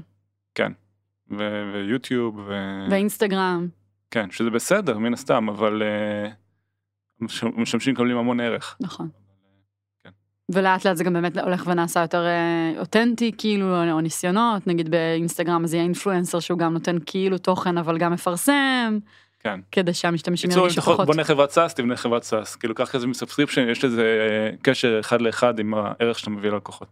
ו- 1.31 1.71
ויוטיוב 1.73 2.37
ו... 2.47 2.51
ואינסטגרם. 2.89 3.67
כן 4.11 4.31
שזה 4.31 4.49
בסדר 4.49 4.97
מן 4.97 5.13
הסתם 5.13 5.49
אבל 5.49 5.81
מש- 5.83 6.31
משתמשים 7.57 7.93
מקבלים 7.93 8.17
המון 8.17 8.39
ערך. 8.39 8.77
נכון. 8.79 9.09
כן. 10.03 10.09
ולאט 10.53 10.85
לאט 10.85 10.97
זה 10.97 11.03
גם 11.03 11.13
באמת 11.13 11.37
הולך 11.37 11.67
ונעשה 11.67 12.01
יותר 12.01 12.25
אה, 12.25 12.79
אותנטי 12.79 13.31
כאילו 13.37 13.91
או 13.91 14.01
ניסיונות 14.01 14.67
נגיד 14.67 14.91
באינסטגרם 14.91 15.63
אז 15.63 15.73
יהיה 15.73 15.83
אינפלואנסר 15.83 16.39
שהוא 16.39 16.59
גם 16.59 16.73
נותן 16.73 16.97
כאילו 17.05 17.37
תוכן 17.37 17.77
אבל 17.77 17.97
גם 17.97 18.13
מפרסם 18.13 18.99
כן. 19.39 19.59
כדי 19.71 19.93
שהמשתמשים 19.93 20.51
ירגישו 20.51 20.81
פחות. 20.81 21.07
בונה 21.07 21.23
חברת 21.23 21.51
SaaS 21.51 21.73
תבנה 21.73 21.95
חברת 21.95 22.23
SaaS 22.23 22.55
כאילו 22.55 22.75
קח 22.75 22.91
כזה 22.91 23.07
מ 23.07 23.12
subscription 23.12 23.69
יש 23.69 23.83
לזה 23.83 24.01
אה, 24.01 24.57
קשר 24.61 24.99
אחד 24.99 25.21
לאחד 25.21 25.59
עם 25.59 25.73
הערך 25.73 26.19
שאתה 26.19 26.29
מביא 26.29 26.49
ללקוחות. 26.49 26.87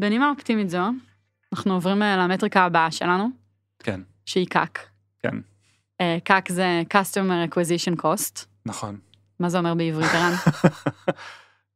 בנימה 0.00 0.30
אופטימית 0.30 0.70
זו 0.70 0.82
אנחנו 1.52 1.74
עוברים 1.74 2.02
אה, 2.02 2.16
למטריקה 2.16 2.64
הבאה 2.64 2.90
שלנו 2.90 3.28
כן. 3.78 4.00
שהיא 4.26 4.46
CAC. 4.46 4.88
כן. 5.22 5.36
אה, 6.00 6.18
CAC 6.24 6.48
זה 6.48 6.82
customer 6.94 7.52
acquisition 7.52 8.00
cost 8.02 8.44
נכון. 8.66 8.98
מה 9.40 9.48
זה 9.48 9.58
אומר 9.58 9.74
בעברית 9.74 10.10
ערן? 10.14 10.32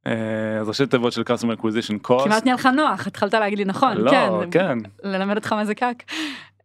אה, 0.06 0.60
אז 0.60 0.68
ראשי 0.68 0.86
תיבות 0.86 1.12
של 1.12 1.22
customer 1.22 1.60
acquisition 1.60 2.08
cost. 2.08 2.24
כמעט 2.24 2.44
נהיה 2.44 2.54
לך 2.54 2.66
נוח 2.66 3.06
התחלת 3.06 3.34
להגיד 3.34 3.58
לי 3.58 3.64
נכון 3.64 3.96
לא, 3.96 4.10
כן 4.10 4.50
כן. 4.50 4.78
ללמד 5.02 5.36
אותך 5.36 5.52
מה 5.52 5.64
זה 5.64 5.74
קאק. 5.74 6.02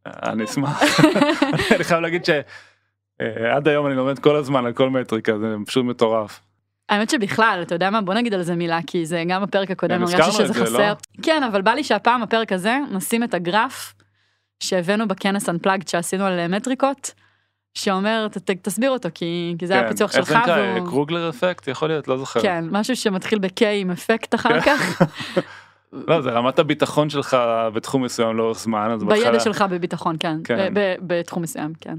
אני 0.05 0.43
אשמח. 0.43 0.81
אני 1.75 1.83
חייב 1.83 1.99
להגיד 1.99 2.25
שעד 2.25 3.67
היום 3.67 3.87
אני 3.87 3.95
לומד 3.95 4.19
כל 4.19 4.35
הזמן 4.35 4.65
על 4.65 4.73
כל 4.73 4.89
מטריקה 4.89 5.39
זה 5.39 5.55
פשוט 5.65 5.85
מטורף. 5.85 6.41
האמת 6.89 7.09
שבכלל, 7.09 7.59
אתה 7.61 7.75
יודע 7.75 7.89
מה, 7.89 8.01
בוא 8.01 8.13
נגיד 8.13 8.33
על 8.33 8.41
זה 8.41 8.55
מילה, 8.55 8.79
כי 8.87 9.05
זה 9.05 9.23
גם 9.27 9.43
בפרק 9.43 9.71
הקודם, 9.71 9.95
כן, 9.95 10.13
הרגשתי 10.13 10.31
שזה 10.31 10.53
זה, 10.53 10.65
חסר. 10.65 10.89
לא? 10.89 10.95
כן, 11.21 11.43
אבל 11.43 11.61
בא 11.61 11.71
לי 11.71 11.83
שהפעם, 11.83 12.23
הפרק 12.23 12.51
הזה, 12.51 12.77
נשים 12.91 13.23
את 13.23 13.33
הגרף 13.33 13.93
שהבאנו 14.63 15.07
בכנס 15.07 15.49
Unplugged 15.49 15.89
שעשינו 15.89 16.25
על 16.25 16.39
אה, 16.39 16.47
מטריקות, 16.47 17.13
שאומר, 17.73 18.27
ת, 18.31 18.37
ת, 18.37 18.51
תסביר 18.51 18.91
אותו, 18.91 19.09
כי, 19.13 19.55
כי 19.59 19.67
זה 19.67 19.73
היה 19.73 19.83
כן. 19.83 19.89
פיצוח 19.89 20.15
איך 20.15 20.27
שלך, 20.27 20.45
זה 20.45 20.73
נקרא? 20.75 20.79
קרוגלר 20.89 21.29
אפקט? 21.29 21.67
יכול 21.67 21.87
להיות? 21.87 22.07
לא 22.07 22.17
זוכר. 22.17 22.41
כן, 22.41 22.65
משהו 22.71 22.95
שמתחיל 22.95 23.39
ב-K 23.39 23.65
עם 23.65 23.91
אפקט 23.91 24.35
אחר 24.35 24.61
כן. 24.61 24.75
כך, 24.77 25.01
לא, 26.07 26.21
זה 26.21 26.29
רמת 26.29 26.59
הביטחון 26.59 27.09
שלך 27.09 27.37
בתחום 27.73 28.03
מסוים 28.03 28.37
לאורך 28.37 28.59
זמן, 28.59 28.89
אז 28.91 29.03
בידע 29.03 29.15
בהתחלה, 29.15 29.39
שלך 29.39 29.65
בביטחון, 29.69 30.15
כן, 30.19 30.37
כן. 30.43 30.73
בתחום 31.01 31.43
מסוים, 31.43 31.73
כן. 31.81 31.97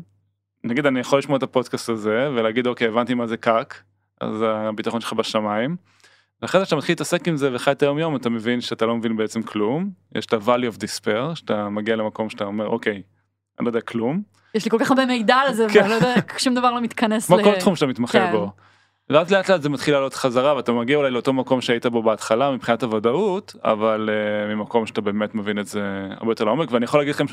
נגיד 0.65 0.87
אני 0.87 1.01
יכול 1.01 1.19
לשמוע 1.19 1.39
את 1.39 1.43
הפודקאסט 1.43 1.89
הזה 1.89 2.29
ולהגיד 2.35 2.67
אוקיי 2.67 2.89
הבנתי 2.89 3.15
מה 3.15 3.27
זה 3.27 3.37
קאק, 3.37 3.83
אז 4.21 4.45
הביטחון 4.47 5.01
שלך 5.01 5.13
בשמיים. 5.13 5.77
ואחרי 6.43 6.61
זה 6.61 6.65
כשאתה 6.65 6.77
מתחיל 6.77 6.93
להתעסק 6.93 7.29
עם 7.29 7.37
זה 7.37 7.55
וחי 7.55 7.71
את 7.71 7.83
היום 7.83 7.99
יום 7.99 8.17
אתה 8.17 8.31
מבין 8.31 8.61
שאתה 8.61 8.87
לא 8.87 8.97
מבין 8.97 9.17
בעצם 9.17 9.43
כלום, 9.43 9.91
יש 10.15 10.27
את 10.27 10.33
ה-value 10.33 10.75
of 10.75 10.79
despair, 10.79 11.35
שאתה 11.35 11.69
מגיע 11.69 11.97
למקום 11.97 12.31
שאתה 12.31 12.45
אומר 12.45 12.67
אוקיי, 12.67 13.03
אני 13.59 13.65
לא 13.65 13.71
יודע 13.71 13.81
כלום, 13.81 14.23
יש 14.55 14.65
לי 14.65 14.71
כל 14.71 14.79
כך 14.79 14.91
הרבה 14.91 15.07
מידע 15.07 15.37
על 15.37 15.55
זה, 15.55 15.67
כן. 15.73 15.79
ואני 15.79 15.91
לא 15.91 15.95
יודע, 15.95 16.15
שום 16.39 16.55
דבר 16.55 16.71
לא 16.71 16.81
מתכנס 16.81 17.27
כמו 17.27 17.37
ל... 17.37 17.45
כל 17.45 17.55
תחום 17.61 17.77
שאתה 17.77 17.87
מתמחה 17.87 18.19
כן. 18.19 18.33
בו. 18.33 18.51
ואז 19.11 19.31
לאט 19.31 19.51
לאט 19.51 19.63
זה 19.63 19.69
מתחיל 19.69 19.95
לעלות 19.95 20.15
חזרה 20.15 20.57
ואתה 20.57 20.73
מגיע 20.73 20.97
אולי 20.97 21.11
לאותו 21.11 21.33
מקום 21.33 21.61
שהיית 21.61 21.87
בו 21.87 22.03
בהתחלה 22.03 22.51
מבחינת 22.51 22.83
הוודאות 22.83 23.57
אבל 23.65 24.11
uh, 24.11 24.55
ממקום 24.55 24.87
שאתה 24.87 25.01
באמת 25.01 25.35
מבין 25.35 25.59
את 25.59 25.67
זה 25.67 25.83
הרבה 26.11 26.33
יותר 26.33 26.45
לעומק 26.45 26.73
ואני 26.73 26.85
יכול 26.85 27.01
להגיד 27.01 27.15
לכם 27.15 27.25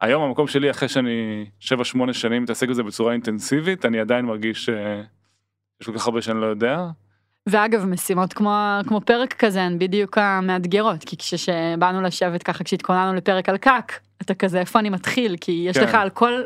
היום 0.00 0.22
המקום 0.22 0.46
שלי 0.46 0.70
אחרי 0.70 0.88
שאני 0.88 1.46
7-8 1.60 2.12
שנים 2.12 2.42
מתעסק 2.42 2.68
בזה 2.68 2.82
בצורה 2.82 3.12
אינטנסיבית 3.12 3.86
אני 3.86 4.00
עדיין 4.00 4.24
מרגיש 4.24 4.64
שיש 4.64 5.86
כל 5.86 5.92
כך 5.92 6.06
הרבה 6.06 6.22
שאני 6.22 6.40
לא 6.40 6.46
יודע. 6.46 6.86
ואגב 7.48 7.84
משימות 7.84 8.32
כמו 8.32 8.54
כמו 8.86 9.00
פרק 9.00 9.32
כזה 9.32 9.62
הן 9.62 9.78
בדיוק 9.78 10.18
המאתגרות 10.18 11.04
כי 11.04 11.16
כשבאנו 11.16 12.02
לשבת 12.02 12.42
ככה 12.42 12.64
כשהתכוננו 12.64 13.14
לפרק 13.14 13.48
על 13.48 13.56
קאק 13.56 14.00
אתה 14.22 14.34
כזה 14.34 14.60
איפה 14.60 14.78
אני 14.78 14.90
מתחיל 14.90 15.36
כי 15.40 15.64
יש 15.68 15.78
כן. 15.78 15.84
לך 15.84 15.94
על 15.94 16.10
כל 16.10 16.42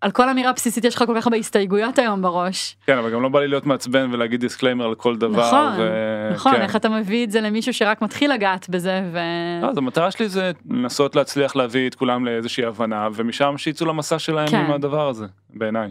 על 0.00 0.10
כל 0.10 0.28
אמירה 0.28 0.52
בסיסית 0.52 0.84
יש 0.84 0.94
לך 0.94 1.04
כל 1.06 1.14
כך 1.16 1.26
הרבה 1.26 1.36
הסתייגויות 1.36 1.98
היום 1.98 2.22
בראש 2.22 2.76
כן 2.86 2.98
אבל 2.98 3.12
גם 3.12 3.22
לא 3.22 3.28
בא 3.28 3.40
לי 3.40 3.48
להיות 3.48 3.66
מעצבן 3.66 4.08
ולהגיד 4.12 4.40
disclaimer 4.40 4.84
על 4.84 4.94
כל 4.94 5.16
דבר. 5.16 5.46
נכון, 5.46 5.72
ו... 5.78 6.30
נכון 6.34 6.52
כן. 6.52 6.62
איך 6.62 6.76
אתה 6.76 6.88
מביא 6.88 7.24
את 7.24 7.30
זה 7.30 7.40
למישהו 7.40 7.74
שרק 7.74 8.02
מתחיל 8.02 8.32
לגעת 8.32 8.68
בזה 8.68 9.02
ו... 9.12 9.18
לא, 9.62 9.66
אז 9.66 9.78
המטרה 9.78 10.10
שלי 10.10 10.28
זה 10.28 10.52
לנסות 10.70 11.16
להצליח 11.16 11.56
להביא 11.56 11.88
את 11.88 11.94
כולם 11.94 12.24
לאיזושהי 12.24 12.64
הבנה 12.64 13.08
ומשם 13.14 13.54
שיצאו 13.58 13.86
למסע 13.86 14.18
שלהם 14.18 14.48
כן. 14.48 14.56
עם 14.56 14.72
הדבר 14.72 15.08
הזה 15.08 15.26
בעיניי. 15.50 15.90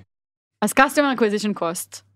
אז 0.62 0.74
customer 0.80 1.20
acquisition 1.20 1.60
cost 1.62 2.09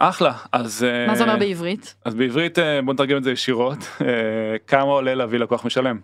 אחלה 0.00 0.32
אז 0.52 0.84
אה, 0.84 1.06
מה 1.06 1.14
זה 1.14 1.22
אומר 1.22 1.36
בעברית 1.36 1.94
אז 2.04 2.14
בעברית 2.14 2.58
אה, 2.58 2.82
בוא 2.82 2.94
נתרגם 2.94 3.16
את 3.16 3.24
זה 3.24 3.30
ישירות 3.30 3.78
אה, 4.00 4.58
כמה 4.66 4.82
עולה 4.82 5.14
להביא 5.14 5.38
לקוח 5.38 5.64
משלם. 5.64 6.00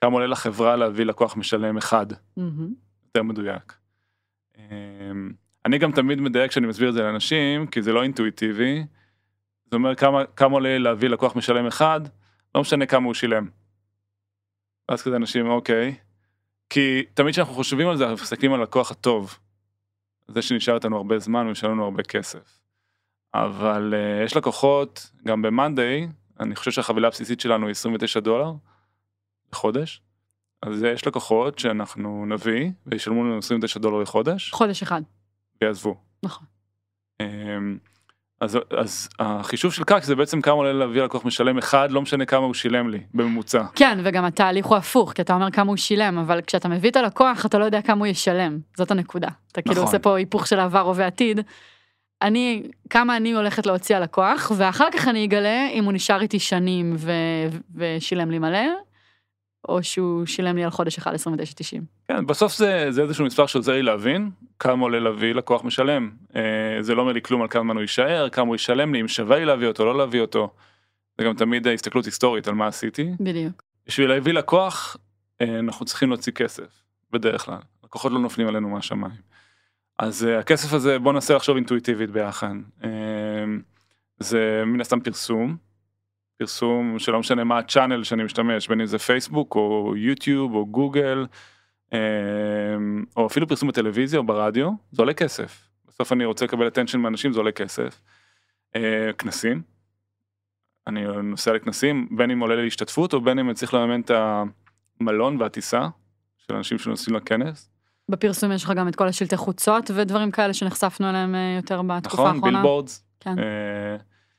כמה 0.00 0.12
עולה 0.12 0.26
לחברה 0.26 0.76
להביא 0.76 1.04
לקוח 1.04 1.36
משלם 1.36 1.76
אחד. 1.76 2.06
יותר 3.06 3.22
מדויק. 3.22 3.74
אה, 4.58 4.64
אני 5.66 5.78
גם 5.78 5.92
תמיד 5.92 6.20
מדייק 6.20 6.50
כשאני 6.50 6.66
מסביר 6.66 6.88
את 6.88 6.94
זה 6.94 7.02
לאנשים 7.02 7.66
כי 7.66 7.82
זה 7.82 7.92
לא 7.92 8.02
אינטואיטיבי. 8.02 8.84
זה 9.70 9.76
אומר 9.76 9.94
כמה 9.94 10.24
כמה 10.24 10.52
עולה 10.52 10.78
להביא 10.78 11.08
לקוח 11.08 11.36
משלם 11.36 11.66
אחד 11.66 12.00
לא 12.54 12.60
משנה 12.60 12.86
כמה 12.86 13.06
הוא 13.06 13.14
שילם. 13.14 13.48
אז 14.88 15.02
כזה 15.02 15.16
אנשים 15.16 15.46
אוקיי. 15.46 15.94
כי 16.70 17.02
תמיד 17.14 17.32
כשאנחנו 17.32 17.54
חושבים 17.54 17.88
על 17.88 17.96
זה 17.96 18.04
אנחנו 18.04 18.22
מסתכלים 18.22 18.52
על 18.52 18.60
הלקוח 18.60 18.90
הטוב. 18.90 19.38
זה 20.34 20.42
שנשאר 20.42 20.74
איתנו 20.74 20.96
הרבה 20.96 21.18
זמן 21.18 21.46
ומשלם 21.46 21.70
לנו 21.70 21.84
הרבה 21.84 22.02
כסף. 22.02 22.60
אבל 23.34 23.94
uh, 23.94 24.24
יש 24.24 24.36
לקוחות 24.36 25.10
גם 25.26 25.42
ב-Monday 25.42 26.10
אני 26.40 26.56
חושב 26.56 26.70
שהחבילה 26.70 27.08
הבסיסית 27.08 27.40
שלנו 27.40 27.66
היא 27.66 27.70
29 27.70 28.20
דולר 28.20 28.52
לחודש. 29.52 30.02
אז 30.62 30.82
יש 30.82 31.06
לקוחות 31.06 31.58
שאנחנו 31.58 32.26
נביא 32.26 32.70
וישלמו 32.86 33.24
לנו 33.24 33.38
29 33.38 33.80
דולר 33.80 33.98
לחודש 33.98 34.50
חודש 34.52 34.82
אחד 34.82 35.02
ויעזבו. 35.60 35.96
נכון. 36.22 36.46
אמ, 37.20 37.78
אז, 38.40 38.58
אז 38.78 39.08
החישוב 39.18 39.72
של 39.72 39.84
קאק 39.84 40.04
זה 40.04 40.16
בעצם 40.16 40.40
כמה 40.40 40.54
עולה 40.54 40.72
להביא 40.72 41.02
לקוח 41.02 41.24
משלם 41.24 41.58
אחד 41.58 41.90
לא 41.90 42.02
משנה 42.02 42.24
כמה 42.24 42.46
הוא 42.46 42.54
שילם 42.54 42.90
לי 42.90 43.00
בממוצע. 43.14 43.62
כן 43.74 43.98
וגם 44.02 44.24
התהליך 44.24 44.66
הוא 44.66 44.76
הפוך 44.76 45.12
כי 45.12 45.22
אתה 45.22 45.34
אומר 45.34 45.50
כמה 45.50 45.68
הוא 45.68 45.76
שילם 45.76 46.18
אבל 46.18 46.40
כשאתה 46.46 46.68
מביא 46.68 46.90
את 46.90 46.96
הלקוח 46.96 47.46
אתה 47.46 47.58
לא 47.58 47.64
יודע 47.64 47.82
כמה 47.82 47.98
הוא 47.98 48.06
ישלם 48.06 48.58
זאת 48.76 48.90
הנקודה 48.90 49.28
אתה 49.52 49.62
כאילו 49.62 49.74
נכון. 49.74 49.86
עושה 49.86 49.98
פה 49.98 50.16
היפוך 50.16 50.46
של 50.46 50.60
עבר 50.60 50.80
הווה 50.80 51.06
עתיד. 51.06 51.40
אני 52.22 52.62
כמה 52.90 53.16
אני 53.16 53.32
הולכת 53.32 53.66
להוציא 53.66 53.96
על 53.96 54.02
לקוח 54.02 54.52
ואחר 54.56 54.88
כך 54.92 55.08
אני 55.08 55.24
אגלה 55.24 55.68
אם 55.72 55.84
הוא 55.84 55.92
נשאר 55.92 56.20
איתי 56.20 56.38
שנים 56.38 56.94
ו... 56.98 57.12
ושילם 57.76 58.30
לי 58.30 58.38
מלא 58.38 58.68
או 59.68 59.82
שהוא 59.82 60.26
שילם 60.26 60.56
לי 60.56 60.64
על 60.64 60.70
חודש 60.70 60.98
אחד 60.98 61.14
29.90. 61.14 61.80
כן, 62.08 62.26
בסוף 62.26 62.56
זה, 62.56 62.86
זה 62.90 63.02
איזשהו 63.02 63.24
מספר 63.24 63.46
שעוזר 63.46 63.72
לי 63.72 63.82
להבין 63.82 64.30
כמה 64.58 64.82
עולה 64.82 64.98
להביא 64.98 65.34
לקוח 65.34 65.64
משלם. 65.64 66.10
אה, 66.36 66.42
זה 66.80 66.94
לא 66.94 67.02
אומר 67.02 67.12
לי 67.12 67.22
כלום 67.22 67.42
על 67.42 67.48
כמה 67.48 67.62
זמן 67.62 67.74
הוא 67.74 67.80
יישאר, 67.80 68.28
כמה 68.28 68.46
הוא 68.46 68.54
ישלם 68.54 68.94
לי, 68.94 69.00
אם 69.00 69.08
שווה 69.08 69.38
לי 69.38 69.44
להביא 69.44 69.68
אותו, 69.68 69.84
לא 69.84 69.98
להביא 69.98 70.20
אותו. 70.20 70.50
זה 71.18 71.24
גם 71.24 71.34
תמיד 71.34 71.68
הסתכלות 71.68 72.04
היסטורית 72.04 72.48
על 72.48 72.54
מה 72.54 72.66
עשיתי. 72.66 73.10
בדיוק. 73.20 73.62
בשביל 73.86 74.08
להביא 74.08 74.32
לקוח 74.32 74.96
אה, 75.40 75.58
אנחנו 75.58 75.86
צריכים 75.86 76.08
להוציא 76.08 76.32
כסף, 76.32 76.82
בדרך 77.12 77.44
כלל. 77.44 77.58
לקוחות 77.84 78.12
לא 78.12 78.18
נופלים 78.18 78.48
עלינו 78.48 78.68
מהשמיים. 78.68 79.20
אז 79.98 80.24
אה, 80.24 80.38
הכסף 80.38 80.72
הזה 80.72 80.98
בוא 80.98 81.12
ננסה 81.12 81.34
לחשוב 81.34 81.56
אינטואיטיבית 81.56 82.10
ביחד. 82.10 82.54
אה, 82.84 82.88
זה 84.18 84.62
מן 84.66 84.80
הסתם 84.80 85.00
פרסום. 85.00 85.56
פרסום 86.40 86.98
שלא 86.98 87.20
משנה 87.20 87.44
מה 87.44 87.58
הצ'אנל 87.58 88.04
שאני 88.04 88.24
משתמש 88.24 88.68
בין 88.68 88.80
אם 88.80 88.86
זה 88.86 88.98
פייסבוק 88.98 89.54
או 89.54 89.94
יוטיוב 89.96 90.54
או 90.54 90.66
גוגל 90.66 91.26
אה, 91.92 91.98
או 93.16 93.26
אפילו 93.26 93.48
פרסום 93.48 93.68
בטלוויזיה 93.68 94.18
או 94.18 94.24
ברדיו 94.24 94.70
זה 94.92 95.02
עולה 95.02 95.14
כסף. 95.14 95.68
בסוף 95.88 96.12
אני 96.12 96.24
רוצה 96.24 96.44
לקבל 96.44 96.68
attention 96.68 96.96
מאנשים 96.96 97.32
זה 97.32 97.38
עולה 97.38 97.52
כסף. 97.52 98.02
אה, 98.76 99.10
כנסים. 99.18 99.62
אני 100.86 101.04
נוסע 101.22 101.52
לכנסים 101.52 102.08
בין 102.10 102.30
אם 102.30 102.40
עולה 102.40 102.56
לי 102.56 102.66
השתתפות 102.66 103.14
או 103.14 103.20
בין 103.20 103.38
אם 103.38 103.46
אני 103.46 103.54
צריך 103.54 103.74
לממן 103.74 104.00
את 104.00 104.10
המלון 105.00 105.36
והטיסה 105.40 105.88
של 106.38 106.54
אנשים 106.54 106.78
שנוסעים 106.78 107.16
לכנס. 107.16 107.70
בפרסום 108.08 108.52
יש 108.52 108.64
לך 108.64 108.72
גם 108.76 108.88
את 108.88 108.96
כל 108.96 109.08
השלטי 109.08 109.36
חוצות 109.36 109.90
ודברים 109.94 110.30
כאלה 110.30 110.54
שנחשפנו 110.54 111.10
אליהם 111.10 111.34
אה, 111.34 111.56
יותר 111.56 111.82
בתקופה 111.82 112.22
נכון 112.22 112.26
האחרונה. 112.26 112.58
billboards. 112.58 113.04
כן. 113.20 113.38
אה, 113.38 113.96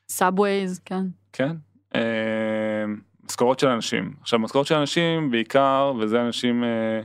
subways 0.10 0.80
כן. 0.86 1.04
כן. 1.34 1.56
אה, 1.96 2.86
משכורות 3.24 3.60
של 3.60 3.68
אנשים. 3.68 4.14
עכשיו 4.22 4.40
משכורות 4.40 4.68
של 4.68 4.76
אנשים 4.76 5.32
בעיקר 5.32 5.94
וזה 6.00 6.22
אנשים 6.22 6.64
אה, 6.64 7.02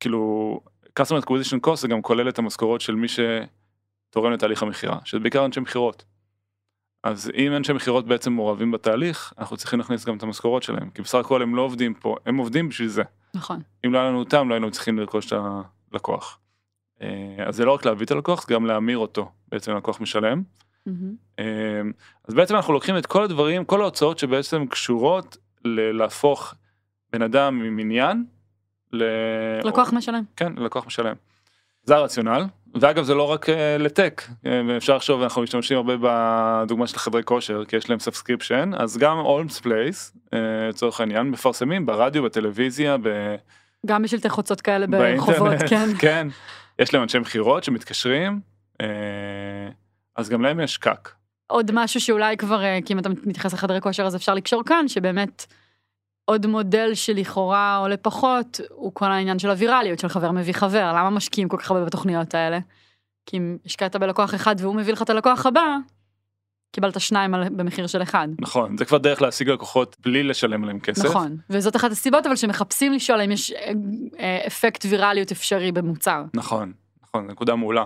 כאילו 0.00 0.60
customer 1.00 1.24
acquisition 1.24 1.68
cost 1.68 1.76
זה 1.76 1.88
גם 1.88 2.02
כולל 2.02 2.28
את 2.28 2.38
המשכורות 2.38 2.80
של 2.80 2.94
מי 2.94 3.06
שתורם 3.08 4.32
לתהליך 4.32 4.62
המכירה 4.62 4.98
שזה 5.04 5.20
בעיקר 5.20 5.44
אנשי 5.44 5.60
מכירות. 5.60 6.04
אז 7.04 7.30
אם 7.36 7.56
אנשי 7.56 7.72
מכירות 7.72 8.06
בעצם 8.06 8.32
מעורבים 8.32 8.70
בתהליך 8.70 9.32
אנחנו 9.38 9.56
צריכים 9.56 9.78
להכניס 9.78 10.04
גם 10.04 10.16
את 10.16 10.22
המשכורות 10.22 10.62
שלהם 10.62 10.90
כי 10.90 11.02
בסך 11.02 11.18
הכל 11.18 11.42
הם 11.42 11.56
לא 11.56 11.62
עובדים 11.62 11.94
פה 11.94 12.16
הם 12.26 12.36
עובדים 12.36 12.68
בשביל 12.68 12.88
זה. 12.88 13.02
נכון. 13.34 13.60
אם 13.86 13.92
לא 13.92 13.98
היה 13.98 14.08
לנו 14.08 14.18
אותם 14.18 14.48
לא 14.48 14.54
היינו 14.54 14.70
צריכים 14.70 14.98
לרכוש 14.98 15.32
את 15.32 15.38
הלקוח. 15.92 16.38
אה, 17.02 17.44
אז 17.46 17.56
זה 17.56 17.64
לא 17.64 17.72
רק 17.74 17.84
להביא 17.84 18.06
את 18.06 18.10
הלקוח 18.10 18.46
זה 18.46 18.54
גם 18.54 18.66
להמיר 18.66 18.98
אותו 18.98 19.30
בעצם 19.48 19.76
לקוח 19.76 20.00
משלם. 20.00 20.42
מהמם. 20.86 21.14
אמ, 21.38 21.92
אז 22.28 22.34
בעצם 22.34 22.56
אנחנו 22.56 22.72
לוקחים 22.72 22.96
את 22.98 23.06
כל 23.06 23.24
הדברים, 23.24 23.64
כל 23.64 23.80
ההוצאות 23.82 24.18
שבעצם 24.18 24.66
קשורות 24.66 25.36
ל- 25.64 25.98
להפוך 25.98 26.54
בן 27.12 27.22
אדם 27.22 27.58
ממעניין 27.58 28.24
ל... 28.92 29.04
לקוח 29.64 29.92
משלם. 29.92 30.22
כן, 30.36 30.52
ללקוח 30.56 30.86
משלם. 30.86 31.14
זה 31.84 31.96
הרציונל, 31.96 32.44
ואגב 32.74 33.04
זה 33.04 33.14
לא 33.14 33.30
רק 33.30 33.48
אה, 33.48 33.78
לטק, 33.78 34.22
אה, 34.46 34.76
אפשר 34.76 34.96
לחשוב, 34.96 35.22
אנחנו 35.22 35.42
משתמשים 35.42 35.76
הרבה 35.76 35.94
בדוגמה 36.00 36.86
של 36.86 36.98
חדרי 36.98 37.22
כושר, 37.24 37.64
כי 37.64 37.76
יש 37.76 37.90
להם 37.90 37.98
subscription, 37.98 38.70
אז 38.76 38.98
גם 38.98 39.18
הולמס 39.18 39.60
פלייס, 39.60 40.16
אה, 40.34 40.38
לצורך 40.68 41.00
העניין, 41.00 41.30
מפרסמים 41.30 41.86
ברדיו, 41.86 42.22
בטלוויזיה, 42.22 42.96
ב... 43.02 43.34
גם 43.86 44.02
בשלטי 44.02 44.28
חוצות 44.28 44.60
כאלה 44.60 44.86
ברחובות 44.86 45.52
כן. 45.68 45.88
כן, 46.00 46.28
יש 46.78 46.94
להם 46.94 47.02
אנשי 47.02 47.18
מכירות 47.18 47.64
שמתקשרים, 47.64 48.40
אה, 48.80 48.86
אז 50.16 50.28
גם 50.28 50.42
להם 50.42 50.60
יש 50.60 50.78
קאק. 50.78 51.14
עוד 51.46 51.70
משהו 51.74 52.00
שאולי 52.00 52.36
כבר 52.36 52.62
אה, 52.64 52.78
כי 52.84 52.92
אם 52.92 52.98
אתה 52.98 53.08
מתייחס 53.08 53.52
לחדרי 53.54 53.80
כושר 53.80 54.02
אז 54.02 54.16
אפשר 54.16 54.34
לקשור 54.34 54.62
כאן 54.66 54.88
שבאמת 54.88 55.46
עוד 56.24 56.46
מודל 56.46 56.94
שלכאורה 56.94 57.76
עולה 57.76 57.96
פחות 57.96 58.60
הוא 58.70 58.90
כל 58.94 59.12
העניין 59.12 59.38
של 59.38 59.50
הווירליות 59.50 59.98
של 59.98 60.08
חבר 60.08 60.30
מביא 60.30 60.52
חבר 60.54 60.92
למה 60.92 61.10
משקיעים 61.10 61.48
כל 61.48 61.56
כך 61.56 61.70
הרבה 61.70 61.84
בתוכניות 61.84 62.34
האלה. 62.34 62.58
כי 63.26 63.36
אם 63.36 63.56
השקעת 63.66 63.96
בלקוח 63.96 64.34
אחד 64.34 64.56
והוא 64.58 64.74
מביא 64.74 64.92
לך 64.92 65.02
את 65.02 65.10
הלקוח 65.10 65.46
הבא. 65.46 65.76
קיבלת 66.74 67.00
שניים 67.00 67.34
על- 67.34 67.48
במחיר 67.48 67.86
של 67.86 68.02
אחד. 68.02 68.28
נכון, 68.40 68.76
זה 68.78 68.84
כבר 68.84 68.98
דרך 68.98 69.22
להשיג 69.22 69.48
לקוחות 69.50 69.96
בלי 70.00 70.22
לשלם 70.22 70.64
להם 70.64 70.80
כסף. 70.80 71.04
נכון 71.04 71.36
וזאת 71.50 71.76
אחת 71.76 71.90
הסיבות 71.90 72.26
אבל 72.26 72.36
שמחפשים 72.36 72.92
לשאול 72.92 73.20
האם 73.20 73.30
יש 73.30 73.52
אה, 73.52 73.72
אה, 74.18 74.42
אפקט 74.46 74.84
ויראליות 74.88 75.30
אפשרי 75.32 75.72
במוצר. 75.72 76.24
נכון, 76.34 76.72
נכון, 77.02 77.26
נקודה 77.26 77.54
מעולה. 77.54 77.84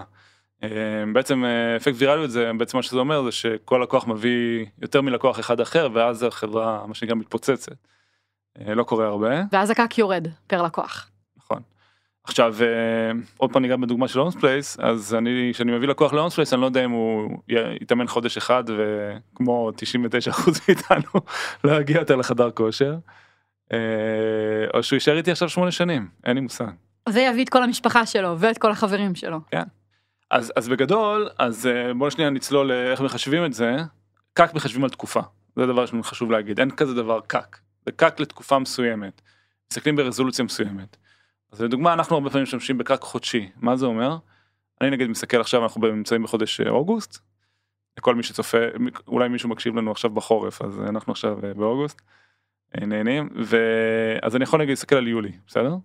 אה, 0.63 0.69
בעצם 1.13 1.45
אה, 1.45 1.77
אפקט 1.77 1.95
ויראליות 1.99 2.31
זה 2.31 2.51
בעצם 2.59 2.79
מה 2.79 2.83
שזה 2.83 2.99
אומר 2.99 3.23
זה 3.23 3.33
שכל 3.33 3.81
לקוח 3.83 4.07
מביא 4.07 4.67
יותר 4.83 5.01
מלקוח 5.01 5.41
אחד 5.41 5.61
אחר 5.61 5.89
ואז 5.93 6.23
החברה 6.23 6.87
מה 6.87 6.95
שנקרא 6.95 7.15
מתפוצצת. 7.15 7.73
אה, 8.61 8.75
לא 8.75 8.85
קורה 8.85 9.07
הרבה, 9.07 9.43
ואז 9.53 9.71
ה 9.71 9.78
CAC 9.78 9.99
יורד 9.99 10.29
פר 10.47 10.63
לקוח. 10.63 11.11
נכון. 11.37 11.63
עכשיו 12.25 12.55
אה, 12.61 12.67
עוד 13.37 13.53
פעם 13.53 13.63
ניגע 13.63 13.77
בדוגמה 13.77 14.09
של 14.09 14.19
הולמס 14.19 14.35
פלייס 14.35 14.81
אז 14.81 15.15
אני 15.15 15.51
כשאני 15.55 15.73
מביא 15.73 15.89
לקוח 15.89 16.13
להולמס 16.13 16.35
פלייס 16.35 16.53
אני 16.53 16.61
לא 16.61 16.67
יודע 16.67 16.85
אם 16.85 16.91
הוא 16.91 17.39
יתאמן 17.81 18.07
חודש 18.07 18.37
אחד 18.37 18.65
וכמו 18.67 19.71
99% 19.71 20.61
מאיתנו 20.69 21.21
לא 21.65 21.81
יגיע 21.81 21.99
יותר 21.99 22.17
לחדר 22.17 22.51
כושר. 22.51 22.97
או 24.75 24.83
שהוא 24.83 24.97
יישאר 24.97 25.17
איתי 25.17 25.31
עכשיו 25.31 25.49
שמונה 25.49 25.71
שנים 25.71 26.09
אין 26.25 26.35
לי 26.35 26.41
מושג. 26.41 26.67
ויביא 27.09 27.45
את 27.45 27.49
כל 27.49 27.63
המשפחה 27.63 28.07
שלו 28.07 28.39
ואת 28.39 28.59
כל 28.59 28.71
החברים 28.71 29.15
שלו. 29.15 29.41
אז 30.31 30.53
אז 30.57 30.69
בגדול 30.69 31.29
אז 31.39 31.67
אה, 31.67 31.95
בוא 31.95 32.11
שנייה 32.11 32.31
נצלול 32.31 32.67
לאיך 32.67 33.01
מחשבים 33.01 33.45
את 33.45 33.53
זה. 33.53 33.77
CAC 34.33 34.55
מחשבים 34.55 34.85
על 34.85 34.91
תקופה 34.91 35.21
זה 35.57 35.67
דבר 35.67 35.87
שחשוב 35.87 36.31
להגיד 36.31 36.61
אין 36.61 36.71
כזה 36.71 36.95
דבר 36.95 37.21
CAC 37.21 37.61
זה 37.87 37.93
CAC 37.93 38.21
לתקופה 38.21 38.59
מסוימת. 38.59 39.23
מסתכלים 39.71 39.97
ברזולוציה 39.97 40.45
מסוימת. 40.45 40.97
אז 41.53 41.63
לדוגמה 41.63 41.93
אנחנו 41.93 42.17
הרבה 42.17 42.31
פעמים 42.31 42.43
משתמשים 42.43 42.79
ב 42.79 42.84
CAC 42.84 43.01
חודשי 43.01 43.51
מה 43.57 43.77
זה 43.77 43.87
אומר. 43.87 44.17
אני 44.81 44.91
נגיד 44.91 45.07
מסתכל 45.07 45.41
עכשיו 45.41 45.63
אנחנו 45.63 45.81
נמצאים 45.87 46.23
בחודש 46.23 46.61
אה, 46.61 46.71
אוגוסט. 46.71 47.19
לכל 47.99 48.15
מי 48.15 48.23
שצופה 48.23 48.59
אולי 49.07 49.29
מישהו 49.29 49.49
מקשיב 49.49 49.77
לנו 49.77 49.91
עכשיו 49.91 50.11
בחורף 50.11 50.63
אז 50.63 50.81
אנחנו 50.81 51.13
עכשיו 51.13 51.39
אה, 51.45 51.55
באוגוסט. 51.55 52.03
אה, 52.75 52.87
נהנים 52.87 53.29
ואז 53.45 54.37
אני 54.37 54.45
יכול 54.45 54.61
נגיד 54.61 54.71
להסתכל 54.71 54.97
על 54.97 55.09
יולי 55.09 55.33
בסדר. 55.47 55.77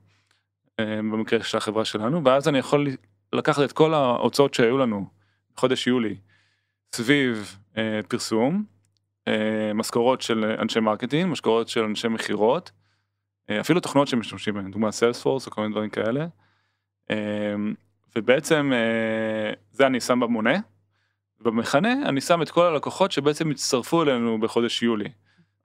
אה, 0.79 0.97
במקרה 0.97 1.43
של 1.43 1.57
החברה 1.57 1.85
שלנו 1.85 2.23
ואז 2.23 2.47
אני 2.47 2.57
יכול 2.57 2.87
לקחת 3.33 3.63
את 3.63 3.71
כל 3.71 3.93
ההוצאות 3.93 4.53
שהיו 4.53 4.77
לנו 4.77 5.05
בחודש 5.55 5.87
יולי 5.87 6.15
סביב 6.95 7.57
אה, 7.77 7.99
פרסום, 8.07 8.63
אה, 9.27 9.71
משכורות 9.75 10.21
של 10.21 10.55
אנשי 10.59 10.79
marketing, 10.79 11.31
משכורות 11.31 11.67
של 11.67 11.83
אנשי 11.83 12.07
מכירות, 12.07 12.71
אה, 13.49 13.59
אפילו 13.59 13.79
תוכנות 13.79 14.07
שמשתמשים 14.07 14.53
בהן, 14.53 14.71
דוגמה 14.71 14.91
Salesforce 14.91 15.45
או 15.47 15.51
כל 15.51 15.61
מיני 15.61 15.73
דברים 15.73 15.89
כאלה. 15.89 16.27
אה, 17.11 17.55
ובעצם 18.15 18.71
אה, 18.73 19.53
זה 19.71 19.87
אני 19.87 19.99
שם 19.99 20.19
במונה, 20.19 20.59
במכנה 21.41 21.93
אני 22.05 22.21
שם 22.21 22.41
את 22.41 22.49
כל 22.49 22.65
הלקוחות 22.65 23.11
שבעצם 23.11 23.51
הצטרפו 23.51 24.03
אלינו 24.03 24.39
בחודש 24.39 24.83
יולי. 24.83 25.09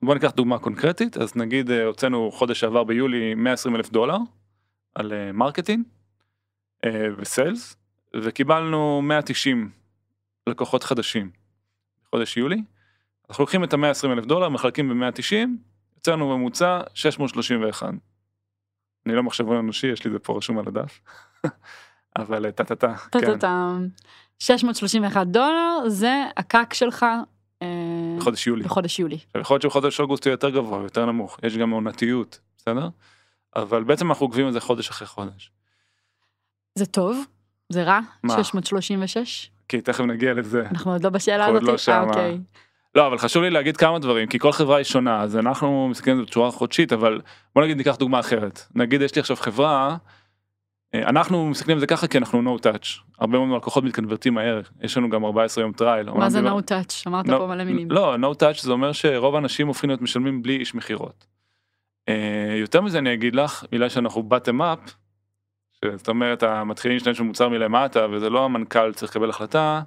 בוא 0.03 0.15
ניקח 0.15 0.31
דוגמה 0.31 0.59
קונקרטית, 0.59 1.17
אז 1.17 1.37
נגיד 1.37 1.71
אה, 1.71 1.85
הוצאנו 1.85 2.31
חודש 2.33 2.61
שעבר 2.61 2.85
ביולי 2.85 3.35
120 3.35 3.77
אלף 3.77 3.91
דולר 3.91 4.17
על 4.95 5.13
אה, 5.13 5.33
marketing. 5.33 5.85
אה, 5.85 5.96
ו 7.19 7.28
sales 7.28 7.77
וקיבלנו 8.17 9.03
190 9.03 9.71
לקוחות 10.47 10.85
חדשים 10.85 11.31
בחודש 12.05 12.37
יולי. 12.37 12.63
אנחנו 13.31 13.43
לוקחים 13.43 13.65
את 13.65 13.73
ה-120 13.73 14.13
אלף 14.13 14.25
דולר 14.25 14.49
מחלקים 14.49 14.89
ב-190 14.89 15.49
יוצא 15.97 16.13
לנו 16.13 16.39
ממוצע 16.39 16.81
631. 16.95 17.89
אני 19.07 19.15
לא 19.15 19.23
מחשבון 19.23 19.57
אנושי 19.57 19.87
יש 19.87 20.05
לי 20.05 20.11
זה 20.11 20.19
פה 20.19 20.37
רשום 20.37 20.59
על 20.59 20.65
הדף. 20.69 21.01
אבל 22.19 22.51
טה 22.51 22.65
טה 22.65 22.75
טה. 22.75 22.97
כן. 22.97 23.21
טה-טה-טם. 23.21 23.89
631 24.39 25.27
דולר 25.27 25.89
זה 25.89 26.25
הקאק 26.37 26.75
שלך 26.75 27.07
אה, 27.63 27.69
בחודש 28.19 28.47
יולי. 28.47 28.65
בחודש 28.65 28.99
יולי. 28.99 29.19
יכול 29.41 29.55
להיות 29.55 29.63
שבחודש 29.63 30.01
אוגוסט 30.01 30.27
הוא 30.27 30.31
יותר 30.31 30.51
גבוה 30.51 30.83
יותר 30.83 31.07
נמוך 31.07 31.39
יש 31.43 31.57
גם 31.57 31.71
עונתיות 31.71 32.41
בסדר? 32.57 32.89
אבל 33.57 33.85
בעצם 33.85 34.09
אנחנו 34.09 34.27
עוקבים 34.27 34.47
על 34.47 34.53
זה 34.53 34.61
חודש 34.61 34.89
אחרי 34.89 35.07
חודש. 35.07 35.51
זה 36.79 36.87
טוב? 36.87 37.25
זה 37.69 37.83
רע? 37.83 38.01
מה? 38.23 38.45
636? 38.45 39.51
כי 39.69 39.81
תכף 39.81 40.05
נגיע 40.05 40.35
לזה. 40.35 40.63
אנחנו 40.71 40.93
עוד 40.93 41.05
לא 41.05 41.11
בשאלה 41.11 41.47
הזאת? 41.47 41.63
עוד 41.63 41.71
לא 41.71 41.79
שמה. 41.79 41.95
אה, 41.95 42.03
אוקיי. 42.03 42.39
לא 42.95 43.07
אבל 43.07 43.19
חשוב 43.19 43.43
לי 43.43 43.51
להגיד 43.51 43.77
כמה 43.77 43.99
דברים 43.99 44.29
כי 44.29 44.39
כל 44.39 44.53
חברה 44.53 44.77
היא 44.77 44.85
שונה 44.85 45.23
אז 45.23 45.37
אנחנו 45.37 45.89
מסתכלים 45.89 46.17
על 46.17 46.23
זה 46.23 46.27
בצורה 46.27 46.51
חודשית 46.51 46.93
אבל 46.93 47.21
בוא 47.55 47.63
נגיד 47.63 47.77
ניקח 47.77 47.97
דוגמה 47.97 48.21
אחרת 48.21 48.63
נגיד 48.75 49.03
יש 49.03 49.15
לי 49.15 49.21
עכשיו 49.21 49.37
חברה. 49.37 49.97
אה, 50.95 51.03
אנחנו 51.09 51.47
מסתכלים 51.49 51.77
על 51.77 51.81
זה 51.81 51.87
ככה 51.87 52.07
כי 52.07 52.19
אנחנו 52.19 52.57
no 52.57 52.61
touch 52.61 53.01
הרבה 53.19 53.39
מאוד 53.39 53.61
לקוחות 53.61 53.85
מתקנברטים 53.85 54.35
מהר 54.35 54.61
יש 54.83 54.97
לנו 54.97 55.11
גם 55.11 55.25
14 55.25 55.65
יום 55.65 55.73
trial. 55.73 56.11
מה 56.11 56.31
זה 56.31 56.41
no 56.41 56.61
touch? 56.71 57.03
אמרת 57.07 57.27
פה 57.27 57.47
מלא 57.47 57.65
מילים. 57.65 57.91
לא 57.91 58.17
no 58.17 58.35
touch 58.43 58.63
זה 58.63 58.73
אומר 58.73 58.93
שרוב 58.93 59.35
האנשים 59.35 59.67
הופכים 59.67 59.91
להיות 59.91 60.03
משלמים 60.03 60.43
בלי 60.43 60.57
איש 60.57 60.75
מכירות. 60.75 61.27
אה, 62.09 62.57
יותר 62.61 62.81
מזה 62.81 62.99
אני 62.99 63.15
אגיד 63.15 63.35
לך 63.35 63.65
בגלל 63.73 63.89
שאנחנו 63.89 64.29
bottom 64.31 64.61
up. 64.61 64.91
זאת 65.95 66.09
אומרת 66.09 66.43
המתחילים 66.43 66.97
להשתמש 66.97 67.21
במוצר 67.21 67.49
מלמטה 67.49 68.07
וזה 68.11 68.31
לא 68.31 68.45
המנכ"ל 68.45 68.93
צריך 68.93 69.11
לקבל 69.13 69.31
החלטה. 69.31 69.83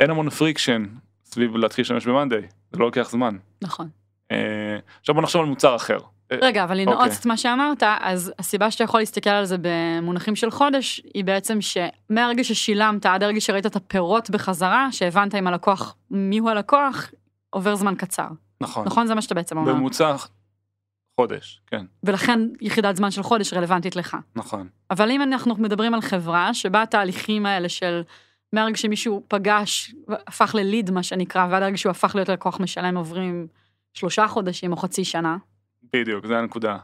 אין 0.00 0.10
המון 0.10 0.30
friction 0.30 0.84
סביב 1.24 1.56
להתחיל 1.56 1.82
להשתמש 1.82 2.06
ב 2.06 2.11
monday 2.11 2.42
זה 2.72 2.78
לא 2.78 2.86
לוקח 2.86 3.10
זמן. 3.10 3.36
נכון. 3.62 3.88
אה, 4.30 4.78
עכשיו 5.00 5.14
בוא 5.14 5.22
נחשוב 5.22 5.42
על 5.42 5.48
מוצר 5.48 5.76
אחר. 5.76 5.98
רגע, 6.32 6.64
אבל 6.64 6.78
לנעוץ 6.78 7.00
אוקיי. 7.00 7.16
את 7.20 7.26
מה 7.26 7.36
שאמרת, 7.36 7.82
אז 8.00 8.32
הסיבה 8.38 8.70
שאתה 8.70 8.84
יכול 8.84 9.00
להסתכל 9.00 9.30
על 9.30 9.44
זה 9.44 9.56
במונחים 9.60 10.36
של 10.36 10.50
חודש, 10.50 11.02
היא 11.14 11.24
בעצם 11.24 11.58
שמהרגע 11.60 12.44
ששילמת 12.44 13.06
עד 13.06 13.22
הרגע 13.22 13.40
שראית 13.40 13.66
את 13.66 13.76
הפירות 13.76 14.30
בחזרה, 14.30 14.88
שהבנת 14.92 15.34
עם 15.34 15.46
הלקוח 15.46 15.96
מיהו 16.10 16.48
הלקוח, 16.48 17.10
עובר 17.50 17.74
זמן 17.74 17.94
קצר. 17.94 18.28
נכון. 18.60 18.86
נכון? 18.86 19.06
זה 19.06 19.14
מה 19.14 19.22
שאתה 19.22 19.34
בעצם 19.34 19.58
אומר. 19.58 19.72
בממוצע 19.72 20.16
חודש 21.20 21.60
כן 21.66 21.84
ולכן 22.02 22.40
יחידת 22.60 22.96
זמן 22.96 23.10
של 23.10 23.22
חודש 23.22 23.52
רלוונטית 23.52 23.96
לך. 23.96 24.16
נכון. 24.36 24.68
אבל 24.90 25.10
אם 25.10 25.22
אנחנו 25.22 25.54
מדברים 25.54 25.94
על 25.94 26.00
חברה 26.00 26.54
שבה 26.54 26.82
התהליכים 26.82 27.46
האלה 27.46 27.68
של 27.68 28.02
מהרגע 28.52 28.76
שמישהו 28.76 29.22
פגש, 29.28 29.94
הפך 30.08 30.54
לליד 30.54 30.90
מה 30.90 31.02
שנקרא, 31.02 31.46
ועד 31.50 31.62
הרגע 31.62 31.76
שהוא 31.76 31.90
הפך 31.90 32.14
להיות 32.14 32.28
לקוח 32.28 32.60
משלם 32.60 32.96
עוברים 32.96 33.46
שלושה 33.94 34.28
חודשים 34.28 34.72
או 34.72 34.76
חצי 34.76 35.04
שנה, 35.04 35.36
בדיוק 35.92 36.26
זה 36.26 36.38
הנקודה. 36.38 36.76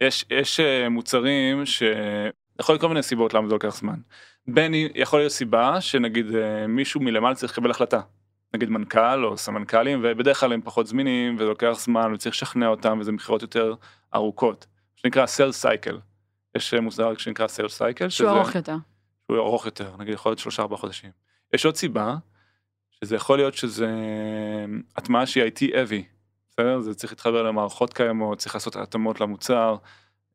יש 0.00 0.24
יש 0.30 0.60
אה, 0.60 0.88
מוצרים 0.88 1.66
ש... 1.66 1.82
יכול 2.60 2.72
להיות 2.72 2.80
כל 2.80 2.88
מיני 2.88 3.02
סיבות 3.02 3.34
למה 3.34 3.48
זה 3.48 3.54
לוקח 3.54 3.76
זמן. 3.76 3.98
בין 4.48 4.72
יכול 4.94 5.18
להיות 5.18 5.32
סיבה 5.32 5.80
שנגיד 5.80 6.34
אה, 6.34 6.66
מישהו 6.66 7.00
מלמעלה 7.00 7.34
צריך 7.34 7.52
לקבל 7.52 7.70
החלטה. 7.70 8.00
נגיד 8.54 8.70
מנכ"ל 8.70 9.24
או 9.24 9.36
סמנכ"לים 9.36 10.00
ובדרך 10.02 10.40
כלל 10.40 10.52
הם 10.52 10.60
פחות 10.62 10.86
זמינים 10.86 11.34
וזה 11.34 11.44
לוקח 11.44 11.72
זמן 11.78 12.14
וצריך 12.14 12.34
לשכנע 12.34 12.68
אותם 12.68 12.98
וזה 13.00 13.12
מכירות 13.12 13.42
יותר 13.42 13.74
ארוכות. 14.14 14.66
שנקרא 14.96 15.24
sales 15.24 15.64
cycle. 15.64 15.96
יש 16.56 16.74
אה, 16.74 16.80
מושג 16.80 17.18
שנקרא 17.18 17.46
sales 17.46 17.78
cycle. 17.78 18.08
שהוא 18.10 18.30
ארוך 18.30 18.54
יותר. 18.54 18.76
שהוא 19.26 19.38
ארוך 19.38 19.66
יותר, 19.66 19.96
נגיד 19.98 20.14
יכול 20.14 20.30
להיות 20.30 20.38
שלושה 20.38 20.62
ארבעה 20.62 20.78
חודשים. 20.78 21.10
יש 21.54 21.66
עוד 21.66 21.76
סיבה, 21.76 22.16
שזה 22.90 23.16
יכול 23.16 23.38
להיות 23.38 23.54
שזה 23.54 23.94
הטמעה 24.96 25.26
שהיא 25.26 25.44
IT 25.44 25.72
heavy, 25.72 26.02
בסדר? 26.50 26.80
זה 26.80 26.94
צריך 26.94 27.12
להתחבר 27.12 27.42
למערכות 27.42 27.94
קיימות, 27.94 28.38
צריך 28.38 28.54
לעשות 28.54 28.76
התאמות 28.76 29.20
למוצר. 29.20 29.76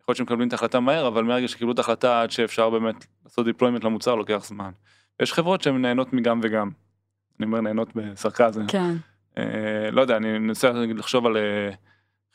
יכול 0.01 0.11
להיות 0.11 0.17
שמקבלים 0.17 0.47
את 0.47 0.53
ההחלטה 0.53 0.79
מהר, 0.79 1.07
אבל 1.07 1.23
מהרגע 1.23 1.47
שקיבלו 1.47 1.73
את 1.73 1.77
ההחלטה 1.77 2.21
עד 2.21 2.31
שאפשר 2.31 2.69
באמת 2.69 3.05
לעשות 3.25 3.47
deployment 3.47 3.83
למוצר 3.85 4.15
לוקח 4.15 4.45
זמן. 4.45 4.71
יש 5.19 5.33
חברות 5.33 5.61
שהן 5.61 5.81
נהנות 5.81 6.13
מגם 6.13 6.39
וגם. 6.43 6.69
אני 7.41 7.47
אומר 7.47 7.61
נהנות 7.61 7.89
בסרקזם. 7.95 8.67
כן. 8.67 8.93
אה, 9.37 9.43
לא 9.91 10.01
יודע, 10.01 10.17
אני 10.17 10.39
מנסה 10.39 10.71
נגיד 10.73 10.97
לחשוב 10.97 11.25
על 11.25 11.37
אה, 11.37 11.69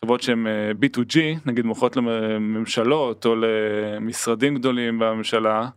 חברות 0.00 0.20
שהן 0.22 0.46
אה, 0.46 0.70
B2G, 0.82 1.16
נגיד 1.46 1.64
מוכרות 1.64 1.96
לממשלות 1.96 3.26
או 3.26 3.34
למשרדים 3.36 4.54
גדולים 4.54 4.98
בממשלה. 4.98 5.68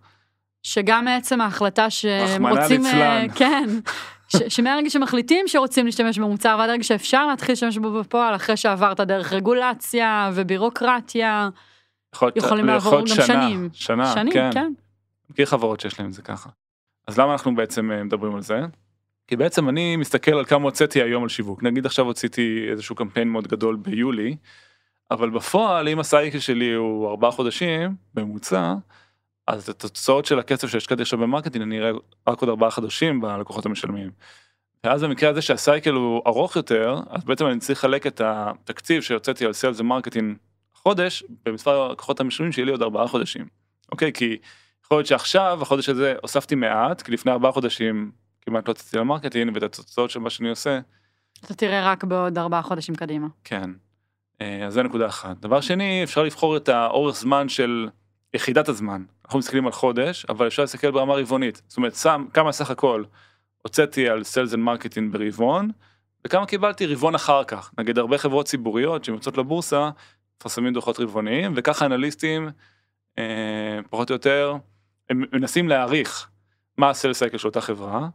שגם 0.64 1.06
מעצם 1.06 1.42
ההחלטה 1.42 1.90
שהם 1.90 2.46
רחמנא 2.46 2.62
רוצים, 2.62 2.86
אה, 2.86 3.22
ליצלן. 3.22 3.36
כן, 3.36 3.70
ש- 4.28 4.56
שמהרגע 4.56 4.90
שמחליטים 4.90 5.48
שרוצים 5.48 5.86
להשתמש 5.86 6.20
במוצר 6.20 6.56
ועד 6.60 6.70
הרגע 6.70 6.84
שאפשר 6.84 7.28
להתחיל 7.28 7.52
להשתמש 7.52 7.78
בו 7.78 8.00
בפועל 8.00 8.36
אחרי 8.36 8.58
שעברת 8.58 9.00
דרך 9.00 9.34
רגולציה 9.34 10.30
ובירוקרטיה, 10.34 11.50
יכול 12.16 12.32
יכולים 12.36 12.70
יכול 12.70 12.92
לעבור 12.92 13.00
גם 13.00 13.08
שנה, 13.08 13.26
שנים. 13.26 13.70
שנה, 13.74 14.14
שנים, 14.14 14.34
כן. 14.34 14.50
כן. 14.54 14.72
מכיר 15.30 15.46
חברות 15.46 15.80
שיש 15.80 16.00
להם 16.00 16.10
את 16.10 16.14
זה 16.14 16.22
ככה. 16.22 16.50
אז 17.08 17.20
למה 17.20 17.32
אנחנו 17.32 17.56
בעצם 17.56 17.92
מדברים 18.06 18.36
על 18.36 18.42
זה? 18.42 18.62
כי 19.30 19.36
בעצם 19.36 19.70
אני 19.70 19.96
מסתכל 19.96 20.32
על 20.32 20.46
כמה 20.46 20.64
הוצאתי 20.64 21.02
היום 21.02 21.24
על 21.24 21.30
שיווק. 21.30 21.64
נגיד 21.64 21.86
עכשיו 21.86 22.06
הוצאתי 22.06 22.68
איזשהו 22.72 22.96
קמפיין 22.96 23.28
מאוד 23.28 23.48
גדול 23.48 23.76
ביולי, 23.76 24.36
אבל 25.12 25.30
בפועל 25.30 25.88
אם 25.88 26.00
ה 26.00 26.07
cycle 26.07 26.40
שלי 26.40 26.74
הוא 26.74 27.10
ארבעה 27.10 27.32
חודשים 27.32 27.96
בממוצע, 28.14 28.74
אז 29.48 29.70
את 29.70 29.84
התוצאות 29.84 30.26
של 30.26 30.40
הכסף 30.40 30.68
שהשקעתי 30.68 31.02
עכשיו 31.02 31.20
ב 31.20 31.24
marketing 31.24 31.64
אני 31.64 31.80
אראה 31.80 31.92
רק 32.28 32.42
עוד 32.42 32.50
ארבעה 32.50 32.72
חודשים 32.72 33.22
בלקוחות 33.22 33.66
המשלמים. 33.66 34.12
ואז 34.84 35.04
במקרה 35.04 35.30
הזה 35.30 35.42
שה 35.42 35.61
cycle 35.61 35.94
הוא 35.94 36.22
ארוך 36.28 36.56
יותר, 36.56 36.96
אז 37.10 37.24
בעצם 37.24 37.46
אני 37.46 37.60
צריך 37.60 37.80
לחלק 37.80 38.08
את 38.08 38.22
התקציב 38.24 39.02
שהוצאתי 39.02 39.46
על 39.46 39.54
sales 39.54 39.80
ו 39.80 39.86
marketing 39.86 40.38
חודש, 40.74 41.24
במספר 41.46 41.82
הלקוחות 41.82 42.20
המשלמים 42.20 42.52
שיהיה 42.52 42.66
לי 42.66 42.72
עוד 42.72 42.82
ארבעה 42.82 43.08
חודשים. 43.08 43.46
אוקיי? 43.92 44.14
כי 44.14 44.38
יכול 44.86 44.98
להיות 44.98 45.08
שעכשיו, 45.08 45.60
החודש 45.62 45.90
הזה, 45.90 46.16
הוספתי 46.22 46.56
מעט, 46.56 47.02
כי 47.02 47.12
לפני 47.12 47.32
ארבעה 47.32 47.52
חודשים 47.52 48.12
כמעט 48.50 48.68
לא 48.68 48.72
הוצאתי 48.72 48.98
ל 48.98 49.03
marketing, 49.03 49.52
ואת 49.54 49.64
התוצאות 49.64 50.10
של 50.10 50.20
מה 50.20 50.30
שאני 50.30 50.50
עושה, 50.50 50.80
אתה 51.46 51.54
תראה 51.54 51.92
רק 51.92 52.04
בעוד 52.04 52.38
ארבעה 52.38 52.62
חודשים 52.62 52.96
קדימה. 52.96 53.28
כן. 53.44 53.70
אה, 54.42 54.66
אז 54.66 54.74
זה 54.74 54.84
נקודה 54.84 55.08
אחת. 55.08 55.38
דבר 55.38 55.62
שני, 55.62 56.04
אפשר 56.04 56.24
לבחור 56.24 56.58
את 56.58 56.70
האורך 56.70 57.16
זמן 57.16 57.50
של 57.50 57.90
יחידת 58.34 58.70
הזמן. 58.70 59.04
אנחנו 59.26 59.40
מסתכלים 59.40 59.66
על 59.66 59.72
חודש, 59.72 60.26
אבל 60.30 60.48
אפשר 60.48 60.62
להסתכל 60.62 60.92
ברמה 60.92 61.14
רבעונית. 61.14 61.62
זאת 61.68 61.78
אומרת, 61.78 61.96
שם 61.96 62.26
כמה 62.34 62.52
סך 62.52 62.72
הכל 62.72 63.04
הוצאתי 63.62 64.10
על 64.10 64.22
Sales 64.22 64.54
and 64.54 64.58
Marketing 64.58 65.12
ברבעון, 65.12 65.72
וכמה 66.28 66.46
קיבלתי 66.46 66.86
רבעון 66.86 67.16
אחר 67.16 67.44
כך. 67.44 67.72
נגיד 67.78 67.98
הרבה 67.98 68.18
חברות 68.18 68.46
ציבוריות 68.46 69.04
שהן 69.04 69.16
יוצאות 69.16 69.38
לבורסה, 69.38 69.90
מפרסמים 70.38 70.74
דוחות 70.74 71.00
רבעוניים, 71.00 71.54
וככה 71.56 71.86
אנליסטים, 71.86 72.50
אה, 73.18 73.80
פחות 73.90 74.10
או 74.10 74.16
יותר, 74.16 74.56
הם 75.10 75.24
מנסים 75.34 75.70
להעריך 75.70 76.30
מה 76.78 76.90
ה 76.90 76.94
sales 76.94 77.14
cycle 77.14 77.38
של 77.38 77.48
אותה 77.48 77.62
חברה. 77.62 78.10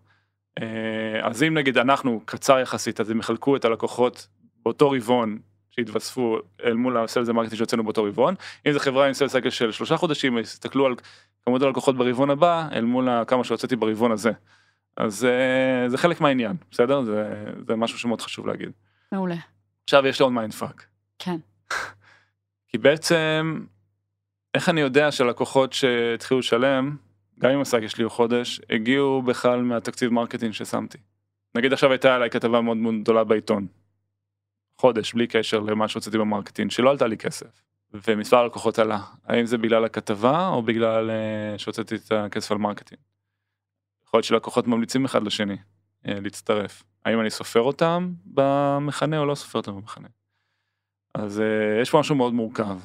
אה, 0.63 1.27
אז 1.27 1.43
אם 1.43 1.55
נגיד 1.55 1.79
אצלנו 1.79 2.21
קצר 2.25 2.59
יחסית, 2.59 3.01
אז 3.01 3.11
הם 3.11 3.19
יחלקו 3.19 3.57
את 3.57 3.65
הלקוחות 3.65 4.27
באותו 4.65 4.91
רבעון 4.91 5.39
שהתווספו 5.71 6.39
אל 6.65 6.75
מול 6.75 6.97
ה 6.97 7.02
sales 7.02 7.29
ה 7.29 7.32
marketing 7.32 7.59
שהוצאנו 7.59 7.85
באותו 7.85 8.05
רבעון. 8.05 8.35
אם 8.67 8.73
זו 8.73 8.79
חברה 8.79 9.07
עם 9.07 9.13
sales 9.13 9.33
cycle 9.33 9.51
של 9.51 9.73
שלושה 9.73 9.97
חודשים, 9.97 10.39
יסתכלו 10.39 10.87
על 10.87 10.95
כמות 11.45 11.63
הלקוחות 11.63 11.97
ברבעון 11.97 12.31
הבא 12.31 12.69
אל 12.73 12.85
מול 12.85 13.09
כמה 13.27 13.45
שהוצאתי 13.45 13.77
ברבעון 13.77 14.13
הזה. 14.13 14.33
אז 14.97 15.25
אה, 15.25 15.89
זה 15.89 15.99
חלק 15.99 16.21
מהעניין, 16.21 16.57
בסדר? 16.71 17.03
זה, 17.03 17.45
זה 17.69 17.77
משהו 17.77 17.99
שמאוד 17.99 18.21
חשוב 18.21 18.47
להגיד. 18.47 18.71
מעולה. 19.13 19.37
עכשיו 19.85 20.07
יש 20.07 20.19
לי 20.19 20.23
עוד 20.23 20.33
mindfuck. 20.33 20.87
כן. 21.19 21.37
כי 22.69 22.79
בעצם, 22.79 23.65
איך 24.55 24.69
אני 24.69 24.81
יודע 24.81 25.13
שהלקוחות 25.13 25.73
שהתחילו 25.73 26.41
לשלם, 26.41 26.97
גם 27.39 27.51
אם 27.51 27.61
ה 27.61 27.85
cycle 27.85 27.99
שלי 27.99 28.09
חודש, 28.09 28.61
הגיעו 28.71 29.23
בכלל 29.23 29.63
מהתקציב 29.63 30.13
marketing 30.13 30.53
ששמתי. 30.53 30.99
נגיד 31.55 31.73
עכשיו 31.73 31.91
הייתה 31.91 32.15
עליי 32.15 32.31
כתבה 32.31 32.61
מאוד 32.61 32.77
מאוד 32.77 32.95
גדולה 33.01 33.25
בעיתון. 33.25 33.67
חודש, 34.79 35.15
בלי 35.15 35.27
קשר 35.27 35.61
למה 35.61 35.89
שהוצאתי 35.89 36.19
ב 36.19 36.23
marketing, 36.23 36.71
שלא 36.71 36.91
עלתה 36.91 37.07
לי 37.07 37.17
כסף. 37.17 37.63
ומספר 37.95 38.37
הלקוחות 38.37 38.79
עלה. 38.79 39.01
האם 39.25 39.47
זה 39.47 39.59
בגלל 39.59 39.85
הכתבה 39.85 40.49
או 40.49 40.63
בגלל 40.63 41.11
אה, 41.11 41.59
שהוצאתי 41.59 41.95
את 41.95 42.13
הכסף 42.13 42.53
על 42.53 42.59
marketing? 42.59 43.01
יכול 44.07 44.19
להיות 44.19 44.25
שלקוחות 44.25 44.67
ממליצים 44.67 45.05
אחד 45.05 45.23
לשני 45.23 45.55
אה, 45.55 46.11
להצטרף. 46.23 46.83
האם 47.05 47.21
אני 47.21 47.31
סופר 47.31 47.61
אותם 47.61 48.13
במכנה 48.25 49.19
או 49.19 49.27
לא 49.27 49.35
סופר 49.35 49.59
אותם 49.59 49.77
במכנה? 49.77 50.09
אז 51.15 51.39
אה, 51.39 51.83
יש 51.83 51.91
פה 51.91 51.99
משהו 51.99 52.15
מאוד 52.15 52.35
מורכב. 52.35 52.79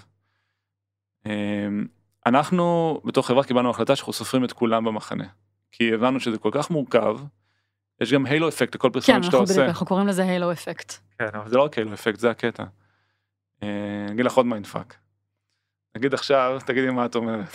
אנחנו 2.29 3.01
בתור 3.05 3.27
חברה 3.27 3.43
קיבלנו 3.43 3.69
החלטה 3.69 3.95
שאנחנו 3.95 4.13
סופרים 4.13 4.45
את 4.45 4.53
כולם 4.53 4.85
במכנה. 4.85 5.25
כי 5.71 5.93
הבנו 5.93 6.19
שזה 6.19 6.37
כל 6.37 6.49
כך 6.53 6.69
מורכב, 6.69 7.17
יש 8.01 8.13
גם 8.13 8.25
halo 8.25 8.49
effect 8.49 8.75
לכל 8.75 8.87
כן, 8.87 8.93
פרסומת 8.93 9.23
שאתה 9.23 9.37
אנחנו 9.37 9.39
עושה. 9.39 9.53
בדיוק, 9.53 9.67
אנחנו 9.67 9.85
קוראים 9.85 10.07
לזה 10.07 10.23
halo 10.23 10.51
effect. 10.51 10.93
כן, 11.19 11.29
אבל 11.33 11.49
זה 11.49 11.57
לא 11.57 11.63
רק 11.63 11.77
halo 11.77 11.93
effect, 11.93 12.19
זה 12.19 12.29
הקטע. 12.29 12.63
אה, 13.63 14.05
אני 14.05 14.13
אגיד 14.13 14.25
לך 14.25 14.33
עוד 14.33 14.45
mindfuck. 14.45 14.95
נגיד 15.95 16.13
עכשיו, 16.13 16.59
תגידי 16.65 16.89
מה 16.89 17.05
את 17.05 17.15
אומרת. 17.15 17.51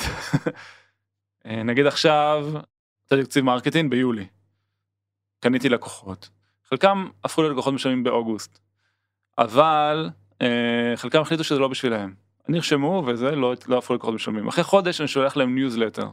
אה, 1.46 1.62
נגיד 1.62 1.86
עכשיו, 1.86 2.46
היה 3.06 3.22
תקציב 3.22 3.44
marketing 3.44 3.90
ביולי. 3.90 4.26
קניתי 5.40 5.68
לקוחות. 5.68 6.28
חלקם 6.68 7.08
הפכו 7.24 7.42
ללקוחות 7.42 7.74
משלמים 7.74 8.04
באוגוסט. 8.04 8.58
אבל 9.38 10.10
אה, 10.42 10.92
חלקם 10.96 11.20
החליטו 11.20 11.44
שזה 11.44 11.58
לא 11.58 11.68
בשבילם. 11.68 12.14
נרשמו 12.48 13.02
וזה 13.06 13.30
לא, 13.30 13.54
לא 13.66 13.78
הפכו 13.78 13.92
ללקוחות 13.92 14.14
משלמים. 14.14 14.48
אחרי 14.48 14.64
חודש 14.64 15.00
אני 15.00 15.08
שולח 15.08 15.36
להם 15.36 15.54
ניוזלטר. 15.54 16.08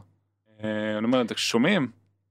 אה, 0.64 0.98
אני 0.98 1.04
אומר, 1.04 1.20
אתם 1.20 1.36
שומעים? 1.36 1.90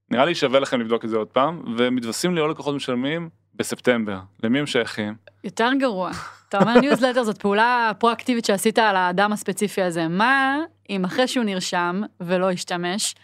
נראה 0.10 0.26
לי 0.26 0.36
שווה 0.36 0.60
לכם 0.60 0.82
לבדוק 0.82 1.06
את 1.06 1.10
זה 1.10 1.18
עוד 1.18 1.28
פעם, 1.28 1.76
ומתווספים 1.78 2.36
לי 2.36 2.42
עוד 2.42 2.52
לקוחות 2.52 2.76
משלמים 2.76 3.30
בספטמבר. 3.56 4.20
למי 4.44 4.60
הם 4.60 4.66
שייכים? 4.66 5.16
יותר 5.44 5.70
גרוע. 5.80 6.12
אתה 6.50 6.60
אומר 6.60 6.80
ניוזלטר 6.80 7.24
זאת 7.24 7.38
פעולה 7.38 7.92
פרואקטיבית 8.00 8.46
שעשית 8.46 8.80
על 8.80 8.96
האדם 8.96 9.34
הספציפי 9.34 9.82
הזה. 9.82 10.08
מה 10.08 10.58
אם 10.90 11.06
אחרי 11.06 11.28
שהוא 11.28 11.46
נרשם 11.46 12.02
ולא 12.20 12.52
השתמש, 12.52 13.16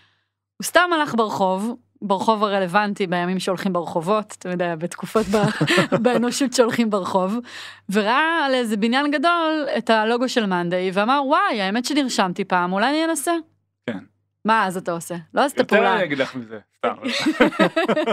הוא 0.58 0.66
סתם 0.66 0.90
הלך 0.94 1.16
ברחוב, 1.16 1.76
ברחוב 2.02 2.44
הרלוונטי 2.44 3.08
בימים 3.08 3.40
שהולכים 3.40 3.74
ברחובות, 3.74 4.36
אתה 4.40 4.50
יודע, 4.50 4.76
בתקופות 4.76 5.26
באנושות 6.04 6.54
שהולכים 6.54 6.90
ברחוב, 6.90 7.38
וראה 7.90 8.46
על 8.46 8.54
איזה 8.54 8.78
בניין 8.78 9.12
גדול 9.12 9.68
את 9.78 9.90
הלוגו 9.90 10.30
של 10.30 10.46
מאנדיי, 10.46 10.92
ואמר, 10.94 11.22
וואי, 11.26 11.62
האמת 11.62 11.86
שנרשמתי 11.86 12.44
פעם, 12.44 12.74
אולי 12.74 12.90
אני 12.90 13.06
אנסה. 13.06 13.32
כן. 13.86 13.98
מה 14.46 14.66
אז 14.66 14.78
אתה 14.78 14.92
עושה? 14.92 15.16
לא 15.34 15.42
עשית 15.42 15.58
יותר 15.58 15.76
פעולה. 15.76 15.96
אני 15.96 16.04
אגיד 16.04 16.18
לך 16.18 16.36
מזה, 16.36 16.60
סתם. 16.78 16.94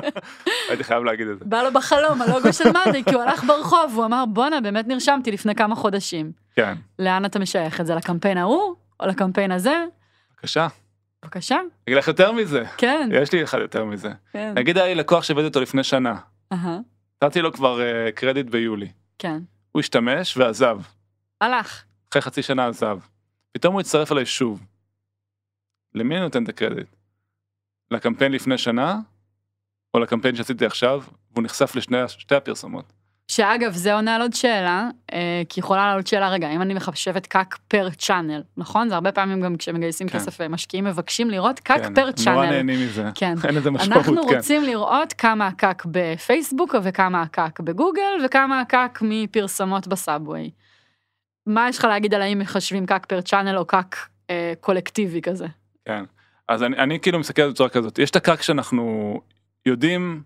הייתי 0.68 0.84
חייב 0.84 1.04
להגיד 1.04 1.28
את 1.28 1.38
זה. 1.38 1.44
בא 1.44 1.62
לו 1.62 1.72
בחלום 1.72 2.22
הלוגו 2.22 2.52
של 2.52 2.72
מאנדיי, 2.72 3.04
כי 3.04 3.14
הוא 3.14 3.22
הלך 3.22 3.44
ברחוב, 3.44 3.92
הוא 3.94 4.04
אמר, 4.04 4.24
בואנה, 4.26 4.60
באמת 4.60 4.88
נרשמתי 4.88 5.30
לפני 5.30 5.54
כמה 5.54 5.74
חודשים. 5.74 6.32
כן, 6.56 6.74
לאן 6.98 7.24
אתה 7.24 7.38
משייך 7.38 7.80
את 7.80 7.86
זה? 7.86 7.94
לקמפיין 7.94 8.38
ההוא? 8.38 8.74
או 9.00 9.06
לקמפיין 9.06 9.52
הזה? 9.52 9.84
בבקשה. 10.34 10.66
בבקשה. 11.24 11.58
אגיד 11.88 11.98
לך 11.98 12.08
יותר 12.08 12.32
מזה. 12.32 12.64
כן, 12.76 13.08
יש 13.12 13.32
לי 13.32 13.44
אחד 13.44 13.58
יותר 13.58 13.84
מזה. 13.84 14.12
כן. 14.32 14.52
נגיד 14.56 14.78
היה 14.78 14.87
לי 14.87 14.94
לקוח 14.94 15.24
שעבד 15.24 15.44
איתו 15.44 15.60
לפני 15.60 15.84
שנה. 15.84 16.18
אהה, 16.52 16.78
נתתי 17.24 17.42
לו 17.42 17.52
כבר 17.52 17.80
אה, 17.80 18.12
קרדיט 18.12 18.46
ביולי. 18.46 18.88
כן. 19.18 19.42
הוא 19.72 19.80
השתמש 19.80 20.37
ועזב. 20.37 20.80
הלך. 21.40 21.84
אחרי 22.10 22.22
חצי 22.22 22.42
שנה 22.42 22.66
עזב. 22.66 22.98
פתאום 23.52 23.72
הוא 23.72 23.80
הצטרף 23.80 24.12
אליי 24.12 24.26
שוב. 24.26 24.66
למי 25.94 26.14
אני 26.14 26.22
נותן 26.22 26.44
את 26.44 26.48
הקרדיט? 26.48 26.96
לקמפיין 27.90 28.32
לפני 28.32 28.58
שנה? 28.58 28.98
או 29.94 29.98
לקמפיין 30.00 30.37
שעשיתי 30.37 30.66
עכשיו? 30.66 31.02
והוא 31.32 31.44
נחשף 31.44 31.72
לשתי 31.76 32.34
הפרסומות. 32.34 32.92
שאגב, 33.28 33.72
זה 33.72 33.94
עונה 33.94 34.14
על 34.14 34.22
עוד 34.22 34.32
שאלה, 34.32 34.88
אה, 35.12 35.42
כי 35.48 35.60
יכולה 35.60 35.87
לעלות 35.87 36.06
שאלה, 36.06 36.30
רגע, 36.30 36.50
אם 36.50 36.62
אני 36.62 36.74
מחשבת 36.74 37.26
CAC 37.26 37.58
per 37.68 37.90
channel, 37.90 38.42
נכון? 38.56 38.88
זה 38.88 38.94
הרבה 38.94 39.12
פעמים 39.12 39.40
גם 39.40 39.56
כשמגייסים 39.56 40.08
כן. 40.08 40.18
כסף 40.18 40.40
אה, 40.40 40.48
משקיעים 40.48 40.84
מבקשים 40.84 41.30
לראות 41.30 41.60
CAC 41.60 41.76
כן, 41.82 41.94
per 41.94 42.00
הם 42.00 42.06
נורא 42.06 42.12
channel. 42.12 42.50
נהנים 42.50 42.80
מזה. 42.80 43.10
כן. 43.14 43.34
אין 43.48 43.54
לזה 43.54 43.70
משמעות, 43.70 43.96
אנחנו 43.96 44.28
כן. 44.28 44.34
רוצים 44.37 44.62
לראות 44.62 45.12
כמה 45.12 45.46
ה 45.46 45.56
CAC 45.56 45.87
בפייסבוק 45.90 46.74
וכמה 46.82 47.22
ה 47.22 47.32
CAC 47.32 47.60
בגוגל 47.60 48.24
וכמה 48.24 48.60
ה 48.60 48.70
CAC 48.70 48.98
מפרסומות 49.02 49.87
ב 49.88 49.96
Subway. 49.96 50.50
מה 51.46 51.68
יש 51.68 51.78
לך 51.78 51.84
להגיד 51.84 52.14
על 52.14 52.22
האם 52.22 52.38
מחשבים 52.38 52.87
CAC 52.87 53.06
per 53.06 53.20
channel 53.20 53.58
או 53.58 53.64
CAC 53.64 54.08
אה, 54.30 54.52
קולקטיבי 54.60 55.22
כזה? 55.22 55.46
כן. 55.84 56.04
אז 56.48 56.62
אני, 56.62 56.76
אני 56.76 57.00
כאילו 57.00 57.18
מסתכל 57.18 57.42
על 57.42 57.48
זה 57.48 57.52
בצורה 57.52 57.68
כזאת. 57.68 57.98
יש 57.98 58.10
את 58.10 58.16
ה 58.16 58.23
CAC 58.23 58.42
שאנחנו 58.42 59.20
יודעים, 59.66 60.22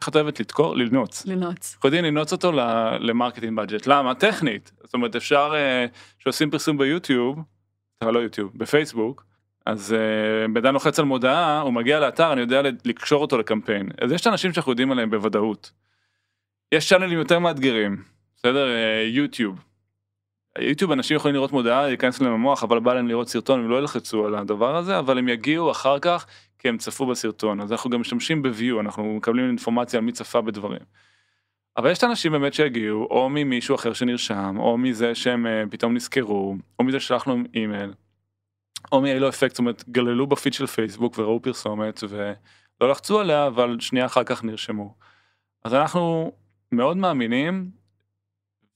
איך 0.00 0.08
את 0.08 0.16
אוהבת 0.16 0.40
לתקור? 0.40 0.76
לנעוץ. 0.76 1.26
לנעוץ. 1.26 1.74
אנחנו 1.74 1.86
יודעים 1.86 2.04
לנעוץ 2.04 2.32
אותו 2.32 2.52
ל 3.00 3.06
marketing 3.06 3.56
budget. 3.56 3.86
למה? 3.86 4.14
טכנית. 4.14 4.72
זאת 4.84 4.94
אומרת 4.94 5.16
אפשר, 5.16 5.52
אה, 5.54 5.86
שעושים 6.18 6.50
פרסום 6.50 6.78
ביוטיוב, 6.78 7.38
לא 8.04 8.18
יוטיוב, 8.18 8.52
בפייסבוק, 8.54 9.24
אז 9.66 9.92
אה, 9.92 10.48
בן 10.48 10.56
אדם 10.56 10.74
לוחץ 10.74 10.98
על 10.98 11.04
מודעה, 11.04 11.60
הוא 11.60 11.72
מגיע 11.72 12.00
לאתר, 12.00 12.32
אני 12.32 12.40
יודע 12.40 12.62
לקשור 12.84 13.22
אותו 13.22 13.38
לקמפיין. 13.38 13.88
אז 14.00 14.12
יש 14.12 14.26
אנשים 14.26 14.52
שאנחנו 14.52 14.72
יודעים 14.72 14.92
עליהם 14.92 15.10
בוודאות. 15.10 15.72
יש 16.72 16.88
צ'אנלים 16.88 17.18
יותר 17.18 17.38
מאתגרים, 17.38 18.02
בסדר? 18.36 18.68
אה, 18.68 19.02
יוטיוב. 19.06 19.64
יוטיוב 20.58 20.92
אנשים 20.92 21.16
יכולים 21.16 21.34
לראות 21.34 21.52
מודעה, 21.52 21.86
להיכנס 21.86 22.20
להם 22.20 22.32
למוח, 22.32 22.64
אבל 22.64 22.80
בא 22.80 22.94
להם 22.94 23.08
לראות 23.08 23.28
סרטון, 23.28 23.60
הם 23.60 23.70
לא 23.70 23.78
ילחצו 23.78 24.26
על 24.26 24.34
הדבר 24.34 24.76
הזה, 24.76 24.98
אבל 24.98 25.18
הם 25.18 25.28
יגיעו 25.28 25.70
אחר 25.70 25.98
כך 25.98 26.26
כי 26.58 26.68
הם 26.68 26.78
צפו 26.78 27.06
בסרטון. 27.06 27.60
אז 27.60 27.72
אנחנו 27.72 27.90
גם 27.90 28.00
משתמשים 28.00 28.42
ב-view, 28.42 28.80
אנחנו 28.80 29.14
מקבלים 29.16 29.48
אינפורמציה 29.48 29.98
על 29.98 30.04
מי 30.04 30.12
צפה 30.12 30.40
בדברים. 30.40 30.80
אבל 31.76 31.90
יש 31.90 31.98
את 31.98 32.02
האנשים 32.02 32.32
באמת 32.32 32.54
שהגיעו, 32.54 33.06
או 33.10 33.28
ממישהו 33.28 33.74
אחר 33.74 33.92
שנרשם, 33.92 34.56
או 34.58 34.78
מזה 34.78 35.14
שהם 35.14 35.46
אה, 35.46 35.62
פתאום 35.70 35.94
נזכרו, 35.94 36.56
או 36.78 36.84
מזה 36.84 37.00
ששלחנו 37.00 37.42
אימייל, 37.54 37.92
או 38.92 39.00
מאילו 39.00 39.28
אפקט, 39.28 39.50
זאת 39.50 39.58
אומרת, 39.58 39.84
גללו 39.88 40.26
בפיד 40.26 40.52
של 40.52 40.66
פייסבוק 40.66 41.18
וראו 41.18 41.42
פרסומת, 41.42 42.00
ולא 42.08 42.90
לחצו 42.90 43.20
עליה, 43.20 43.46
אבל 43.46 43.76
שנייה 43.80 44.06
אחר 44.06 44.24
כך 44.24 44.44
נרשמו. 44.44 44.94
אז 45.64 45.74
אנחנו 45.74 46.32
מאוד 46.72 46.96
מאמינים, 46.96 47.70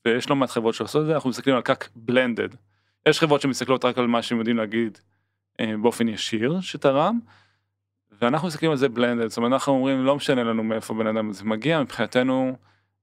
ויש 0.06 0.30
לא 0.30 0.36
מעט 0.36 0.50
חברות 0.50 0.74
שעושות 0.74 1.02
את 1.02 1.06
זה, 1.06 1.14
אנחנו 1.14 1.30
מסתכלים 1.30 1.56
על 1.56 1.62
קאק 1.62 1.88
בלנדד. 1.96 2.48
יש 3.08 3.20
חברות 3.20 3.40
שמסתכלות 3.40 3.84
רק 3.84 3.98
על 3.98 4.06
מה 4.06 4.22
שהם 4.22 4.38
יודעים 4.38 4.56
להגיד 4.56 4.98
אה, 5.60 5.72
באופן 5.82 6.08
ישיר 6.08 6.60
שתרם, 6.60 7.20
ואנחנו 8.22 8.48
מסתכלים 8.48 8.70
על 8.70 8.76
זה 8.76 8.88
בלנדד, 8.88 9.26
זאת 9.26 9.36
אומרת 9.36 9.52
אנחנו 9.52 9.72
אומרים 9.72 10.04
לא 10.04 10.16
משנה 10.16 10.44
לנו 10.44 10.62
מאיפה 10.62 10.94
בן 10.94 11.06
אדם 11.06 11.30
הזה 11.30 11.44
מגיע, 11.44 11.82
מבחינתנו 11.82 12.56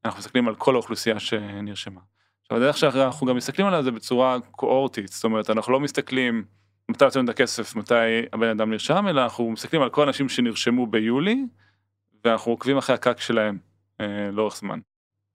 אנחנו 0.06 0.20
מסתכלים 0.20 0.48
על 0.48 0.56
כל 0.56 0.74
האוכלוסייה 0.74 1.20
שנרשמה. 1.20 2.02
עכשיו 2.42 2.58
הדרך 2.58 2.78
שאנחנו 2.78 3.28
גם 3.28 3.36
מסתכלים 3.36 3.68
עליה 3.68 3.82
זה 3.82 3.92
בצורה 3.92 4.38
קואורטית, 4.52 5.08
זאת 5.08 5.24
אומרת 5.24 5.50
אנחנו 5.50 5.74
לא 5.74 5.80
מסתכלים 5.80 6.44
מתי 6.90 7.06
יוצאים 7.06 7.26
את 7.26 7.30
הכסף, 7.30 7.76
מתי 7.76 7.94
הבן 8.34 8.48
אדם 8.48 8.72
נרשם, 8.72 9.08
אלא 9.08 9.24
אנחנו 9.24 9.52
מסתכלים 9.52 9.82
על 9.82 9.90
כל 9.90 10.02
האנשים 10.02 10.30
שנרשמו 10.30 10.88
ביולי, 10.88 11.46
ואנחנו 12.26 12.52
עוקבים 12.52 12.78
אחרי 12.78 12.96
הקאק 12.96 13.22
שלהם 13.22 13.58
אה, 14.02 14.30
לאורך 14.32 14.56
זמן. 14.56 14.80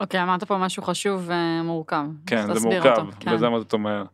אוקיי, 0.01 0.23
אמרת 0.23 0.45
פה 0.45 0.59
משהו 0.59 0.83
חשוב 0.83 1.31
ומורכב. 1.31 2.05
כן, 2.27 2.55
זה 2.55 2.61
מורכב, 2.61 2.91
אותו, 2.99 3.11
כן. 3.21 3.35
וזה 3.35 3.49
מה 3.49 3.61
זאת 3.61 3.73
אומרת. 3.73 4.07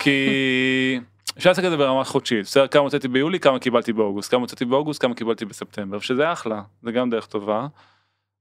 כי 0.00 1.00
אפשר 1.38 1.50
לעשות 1.50 1.64
את 1.64 1.70
זה 1.70 1.76
ברמה 1.76 2.04
חודשית, 2.04 2.44
בסדר, 2.44 2.66
כמה 2.66 2.82
הוצאתי 2.82 3.08
ביולי, 3.08 3.40
כמה 3.40 3.58
קיבלתי 3.58 3.92
באוגוסט, 3.92 4.30
כמה 4.30 4.40
הוצאתי 4.40 4.64
באוגוסט, 4.64 5.02
כמה 5.02 5.14
קיבלתי 5.14 5.44
בספטמבר, 5.44 6.00
שזה 6.00 6.32
אחלה, 6.32 6.62
זה 6.82 6.92
גם 6.92 7.10
דרך 7.10 7.26
טובה. 7.26 7.66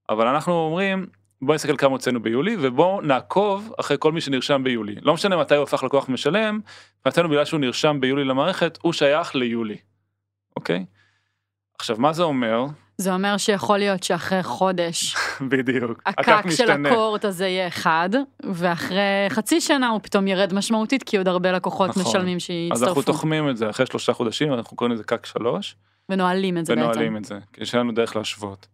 אבל 0.09 0.27
אנחנו 0.27 0.53
אומרים, 0.53 1.05
בוא 1.41 1.55
נסתכל 1.55 1.77
כמה 1.77 1.91
הוצאנו 1.91 2.21
ביולי, 2.21 2.57
ובוא 2.59 3.01
נעקוב 3.01 3.73
אחרי 3.79 3.97
כל 3.99 4.11
מי 4.11 4.21
שנרשם 4.21 4.63
ביולי. 4.63 4.95
לא 5.01 5.13
משנה 5.13 5.37
מתי 5.37 5.55
הוא 5.55 5.63
הפך 5.63 5.83
לקוח 5.83 6.09
משלם, 6.09 6.59
מבחינתנו 6.99 7.29
בגלל 7.29 7.45
שהוא 7.45 7.59
נרשם 7.59 7.97
ביולי 7.99 8.23
למערכת, 8.23 8.79
הוא 8.81 8.93
שייך 8.93 9.35
ליולי. 9.35 9.77
אוקיי? 10.55 10.85
עכשיו 11.79 11.95
מה 11.99 12.13
זה 12.13 12.23
אומר? 12.23 12.65
זה 12.97 13.13
אומר 13.13 13.37
שיכול 13.37 13.77
להיות 13.77 14.03
שאחרי 14.03 14.43
חודש 14.43 15.15
בדיוק. 15.51 16.01
הקק 16.05 16.45
של 16.49 16.71
הקורט 16.71 17.25
הזה 17.25 17.47
יהיה 17.47 17.67
אחד, 17.67 18.09
ואחרי 18.43 19.29
חצי 19.29 19.61
שנה 19.61 19.89
הוא 19.89 19.99
פתאום 20.03 20.27
ירד 20.27 20.53
משמעותית, 20.53 21.03
כי 21.03 21.17
עוד 21.17 21.27
הרבה 21.27 21.51
לקוחות 21.51 21.89
נכון. 21.89 22.03
משלמים 22.03 22.35
אז 22.35 22.41
שיצטרפו. 22.41 22.85
אנחנו 22.85 23.01
תוחמים 23.01 23.49
את 23.49 23.57
זה 23.57 23.69
אחרי 23.69 23.85
שלושה 23.85 24.13
חודשים, 24.13 24.53
אנחנו 24.53 24.77
קוראים 24.77 24.93
לזה 24.93 25.03
קק 25.03 25.25
שלוש, 25.25 25.75
ונועלים 26.09 26.57
את 26.57 26.65
זה 26.65 26.73
ונועלים 26.73 27.13
בעצם. 27.13 27.35
את 27.35 27.41
זה, 27.41 27.45
כי 27.53 27.61
יש 27.61 27.75
לנו 27.75 27.91
דרך 27.91 28.15
להשוות. 28.15 28.67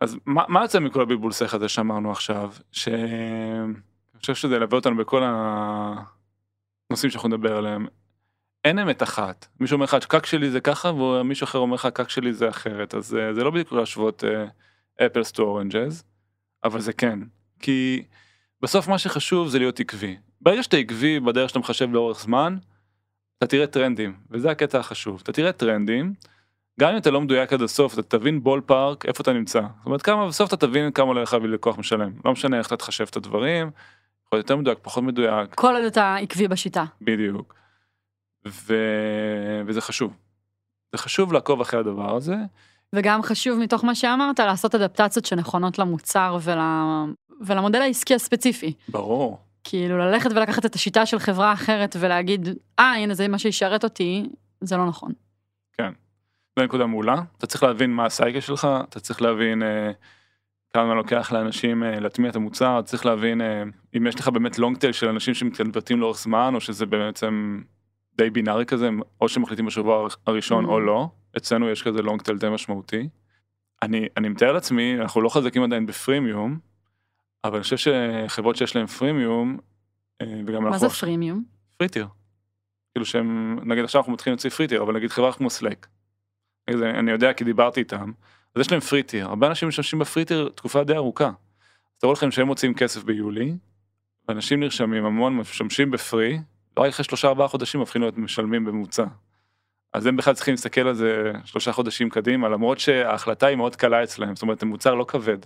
אז 0.00 0.16
מה, 0.26 0.42
מה 0.48 0.62
יוצא 0.62 0.80
מכל 0.80 1.02
הבלבול 1.02 1.32
שכל 1.32 1.56
הזה 1.56 1.68
שאמרנו 1.68 2.10
עכשיו? 2.10 2.52
שאני 2.72 3.74
חושב 4.20 4.34
שזה 4.34 4.56
ילווה 4.56 4.76
אותנו 4.78 4.96
בכל 4.96 5.22
הנושאים 5.24 7.10
שאנחנו 7.10 7.28
נדבר 7.28 7.56
עליהם. 7.56 7.86
אין 8.66 8.78
אמת 8.78 9.02
אחת. 9.02 9.46
מישהו 9.60 9.74
אומר 9.74 9.84
לך, 9.84 9.94
הקק 9.94 10.26
שלי 10.26 10.50
זה 10.50 10.60
ככה, 10.60 10.92
ומישהו 10.92 11.44
אחר 11.44 11.58
אומר 11.58 11.74
לך, 11.74 11.84
הקק 11.84 12.08
שלי 12.08 12.32
זה 12.32 12.48
אחרת. 12.48 12.94
אז 12.94 13.16
אה, 13.16 13.34
זה 13.34 13.44
לא 13.44 13.50
בדיוק 13.50 13.72
להשוות 13.72 14.24
אפלס 15.06 15.32
טו 15.32 15.42
אורנג'ז, 15.42 16.04
אבל 16.64 16.80
זה 16.80 16.92
כן. 16.92 17.18
כי 17.60 18.02
בסוף 18.62 18.88
מה 18.88 18.98
שחשוב 18.98 19.48
זה 19.48 19.58
להיות 19.58 19.80
עקבי. 19.80 20.16
ברגע 20.40 20.62
שאתה 20.62 20.76
עקבי 20.76 21.20
בדרך 21.20 21.48
שאתה 21.48 21.58
מחשב 21.58 21.92
לאורך 21.92 22.20
זמן, 22.20 22.56
אתה 23.38 23.46
תראה 23.46 23.66
טרנדים, 23.66 24.14
וזה 24.30 24.50
הקטע 24.50 24.78
החשוב. 24.78 25.20
אתה 25.22 25.32
תראה 25.32 25.52
טרנדים, 25.52 26.14
גם 26.80 26.90
אם 26.92 26.96
אתה 26.96 27.10
לא 27.10 27.20
מדויק 27.20 27.52
עד 27.52 27.62
הסוף, 27.62 27.94
אתה 27.94 28.02
תבין 28.02 28.42
בול 28.42 28.60
פארק, 28.66 29.06
איפה 29.06 29.22
אתה 29.22 29.32
נמצא. 29.32 29.60
זאת 29.60 29.86
אומרת, 29.86 30.02
כמה, 30.02 30.26
בסוף 30.26 30.48
אתה 30.48 30.56
תבין 30.66 30.92
כמה 30.92 31.06
עולה 31.06 31.22
לך 31.22 31.34
בשביל 31.34 31.54
לקוח 31.54 31.78
משלם. 31.78 32.12
לא 32.24 32.32
משנה 32.32 32.58
איך 32.58 32.66
אתה 32.66 32.76
תחשב 32.76 33.04
את 33.10 33.16
הדברים, 33.16 33.70
יכול 34.26 34.36
להיות 34.36 34.44
יותר 34.44 34.56
מדויק, 34.56 34.78
פחות 34.82 35.04
מדויק, 35.04 35.54
כל 35.54 35.74
עוד 35.74 35.84
אתה 35.84 36.16
עקבי 36.16 36.48
בשיטה. 36.48 36.84
בדיוק. 37.02 37.54
ו... 38.46 38.74
וזה 39.66 39.80
חשוב. 39.80 40.12
זה 40.92 40.98
חשוב 40.98 41.32
לעקוב 41.32 41.60
אחרי 41.60 41.80
הדבר 41.80 42.16
הזה. 42.16 42.36
וגם 42.94 43.22
חשוב 43.22 43.58
מתוך 43.58 43.84
מה 43.84 43.94
שאמרת, 43.94 44.40
לעשות 44.40 44.74
אדפטציות 44.74 45.24
שנכונות 45.24 45.78
למוצר 45.78 46.38
ול... 46.42 46.58
ולמודל 47.40 47.82
העסקי 47.82 48.14
הספציפי. 48.14 48.72
ברור. 48.88 49.38
כאילו 49.64 49.98
ללכת 49.98 50.30
ולקחת 50.30 50.66
את 50.66 50.74
השיטה 50.74 51.06
של 51.06 51.18
חברה 51.18 51.52
אחרת 51.52 51.96
ולהגיד, 52.00 52.48
אה, 52.78 52.94
הנה 52.94 53.14
זה 53.14 53.28
מה 53.28 53.38
שישרת 53.38 53.84
אותי, 53.84 54.28
זה 54.60 54.76
לא 54.76 54.86
נכון. 54.86 55.12
זו 56.58 56.64
נקודה 56.64 56.86
מעולה. 56.86 57.16
אתה 57.38 57.46
צריך 57.46 57.62
להבין 57.62 57.90
מה 57.90 58.06
ה 58.06 58.12
cycle 58.12 58.40
שלך, 58.40 58.68
אתה 58.88 59.00
צריך 59.00 59.22
להבין 59.22 59.62
אה, 59.62 59.90
כמה 60.74 60.94
לוקח 60.94 61.32
לאנשים 61.32 61.82
אה, 61.82 62.00
להטמיע 62.00 62.30
את 62.30 62.36
המוצר, 62.36 62.78
אתה 62.78 62.86
צריך 62.86 63.06
להבין 63.06 63.40
אה, 63.40 63.62
אם 63.96 64.06
יש 64.06 64.14
לך 64.14 64.28
באמת 64.28 64.58
long 64.58 64.76
tail 64.76 64.92
של 64.92 65.08
אנשים 65.08 65.34
שמתקנברטים 65.34 66.00
לאורך 66.00 66.18
זמן, 66.18 66.54
או 66.54 66.60
שזה 66.60 66.86
בעצם 66.86 67.62
די 68.16 68.30
בינארי 68.30 68.66
כזה, 68.66 68.90
או 69.20 69.28
שמחליטים 69.28 69.66
בשבוע 69.66 70.08
הראשון 70.26 70.64
Mm. 70.64 70.68
או 70.68 70.80
לא. 70.80 71.08
אצלנו 71.36 71.70
יש 71.70 71.82
כזה 71.82 72.02
long 72.02 72.22
tail 72.22 72.38
די 72.38 72.48
משמעותי. 72.48 73.08
אני, 73.82 74.06
אני 74.16 74.28
מתאר 74.28 74.52
לעצמי, 74.52 74.96
אנחנו 75.00 75.20
לא 75.20 75.28
חזקים 75.28 75.62
עדיין 75.62 75.86
ב 75.86 75.93
freemium, 75.93 76.58
אבל 77.44 77.54
אני 77.54 77.62
חושב 77.62 77.76
שחברות 77.76 78.56
שיש 78.56 78.76
להן 78.76 78.86
freemium, 78.86 79.58
אה, 80.22 80.40
וגם 80.46 80.62
מה 80.62 80.68
אנחנו... 80.68 80.88
זה 80.88 80.94
freemium? 80.94 81.44
Free 81.76 81.89
tier. 81.89 82.06
כאילו 82.94 83.06
שהם, 83.06 83.58
נגיד 83.64 83.84
עכשיו 83.84 84.00
אנחנו 84.00 84.12
מתחילים 84.12 84.34
להוציא 84.34 84.50
free 84.50 84.64
tier, 84.64 84.82
אבל 84.82 84.94
נגיד 84.94 85.10
חברה 85.10 85.32
כמו 85.32 85.50
Slack. 85.50 85.86
נגיד, 86.70 86.82
אני 86.82 87.10
יודע 87.10 87.32
כי 87.32 87.44
דיברתי 87.44 87.80
איתם, 87.80 88.12
אז 88.54 88.60
יש 88.60 88.72
להם 88.72 88.80
free 88.80 89.00
tier, 89.00 89.26
הרבה 89.26 89.46
אנשים 89.46 89.68
משתמשים 89.68 89.98
ב 89.98 90.04
free 90.04 90.27
tier 90.27 90.50
תקופה 90.54 90.84
די 90.84 90.96
ארוכה. 90.96 91.26
אז 91.26 91.98
תראו 91.98 92.12
לכם 92.12 92.30
שהם 92.30 92.46
מוציאים 92.46 92.74
כסף 92.74 93.04
ביולי, 93.04 93.56
ואנשים 94.28 94.60
נרשמים 94.60 95.04
המון 95.04 95.36
משתמשים 95.36 95.90
ב 95.90 95.98
free, 95.98 96.38
ורק 96.78 96.88
אחרי 96.88 97.04
שלושה 97.04 97.28
ארבעה 97.28 97.48
חודשים 97.48 97.80
הופכים 97.80 98.02
להיות 98.02 98.18
משלמים 98.18 98.64
בממוצע. 98.64 99.04
אז 99.92 100.06
הם 100.06 100.16
בכלל 100.16 100.34
צריכים 100.34 100.54
להסתכל 100.54 100.80
על 100.80 100.94
זה 100.94 101.32
שלושה 101.44 101.72
חודשים 101.72 102.10
קדימה, 102.10 102.48
למרות 102.48 102.78
שההחלטה 102.78 103.46
היא 103.46 103.56
מאוד 103.56 103.76
קלה 103.76 104.02
אצלהם, 104.02 104.36
זאת 104.36 104.42
אומרת, 104.42 104.62
המוצר 104.62 104.94
לא 104.94 105.04
כבד. 105.08 105.38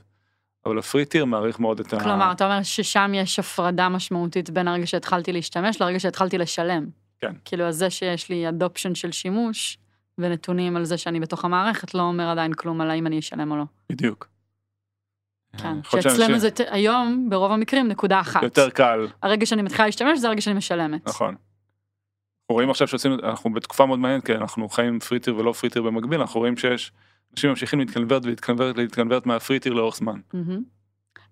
אבל 0.66 0.78
ה 0.78 0.83
free 0.83 1.04
tier 1.04 1.24
מאריך 1.24 1.60
מאוד 1.60 1.80
את 1.80 1.92
ה... 1.92 2.00
כלומר, 2.00 2.32
אתה 2.32 2.44
אומר 2.44 2.62
ששם 2.62 3.12
יש 3.14 3.38
הפרדה 3.38 3.88
משמעותית 3.88 4.50
בין 4.50 4.68
הרגע 4.68 4.86
שהתחלתי 4.86 5.32
להשתמש 5.32 5.80
לרגע 5.80 6.00
שהתחלתי 6.00 6.38
לשלם. 6.38 6.86
כן. 7.18 7.32
כאילו, 7.44 7.64
אז 7.64 7.76
זה 7.76 7.90
שיש 7.90 8.28
לי 8.28 8.48
adoption 8.48 8.94
של 8.94 9.12
שימוש 9.12 9.78
ונתונים 10.18 10.76
על 10.76 10.84
זה 10.84 10.98
שאני 10.98 11.20
בתוך 11.20 11.44
המערכת, 11.44 11.94
לא 11.94 12.02
אומר 12.02 12.28
עדיין 12.28 12.54
כלום 12.54 12.80
על 12.80 12.90
האם 12.90 13.06
אני 13.06 13.18
אשלם 13.18 13.50
או 13.50 13.56
לא. 13.56 13.64
בדיוק. 13.90 14.28
כן. 15.56 15.82
שאצלנו 15.82 16.38
זה 16.38 16.48
היום, 16.70 17.26
ברוב 17.30 17.52
המקרים, 17.52 17.88
נקודה 17.88 18.20
אחת. 18.20 18.42
יותר 18.42 18.70
קל 18.70 19.06
הרגע 19.22 19.46
שאני 19.46 19.62
מתחילה 19.62 19.86
להשתמש 19.86 20.18
זה 20.18 20.28
הרגע 20.28 20.40
שאני 20.40 20.56
משלמת. 20.56 21.08
נכון. 21.08 21.28
אנחנו 21.28 22.54
רואים 22.54 22.70
עכשיו 22.70 22.88
שעשינו, 22.88 23.14
אנחנו 23.22 23.52
בתקופה 23.52 23.86
מאוד 23.86 23.98
מעניינת, 23.98 24.26
כי 24.26 24.34
אנחנו 24.34 24.68
חיים 24.68 24.98
free 24.98 25.17
tier 25.17 25.36
ולא 25.36 25.52
free 25.52 25.67
tier 25.67 25.82
במקביל, 25.82 26.20
אנחנו 26.20 26.40
רואים 26.40 26.56
שיש 26.56 26.92
אנשים 27.32 27.50
ממשיכים 27.50 27.78
להתקנברט 27.78 28.24
ולהתקנברט 28.24 28.76
ולהתקנברט 28.76 29.26
מה 29.26 29.36
free 29.36 29.54
tier 29.54 29.72
לאורך 29.72 29.96
זמן. 29.96 30.20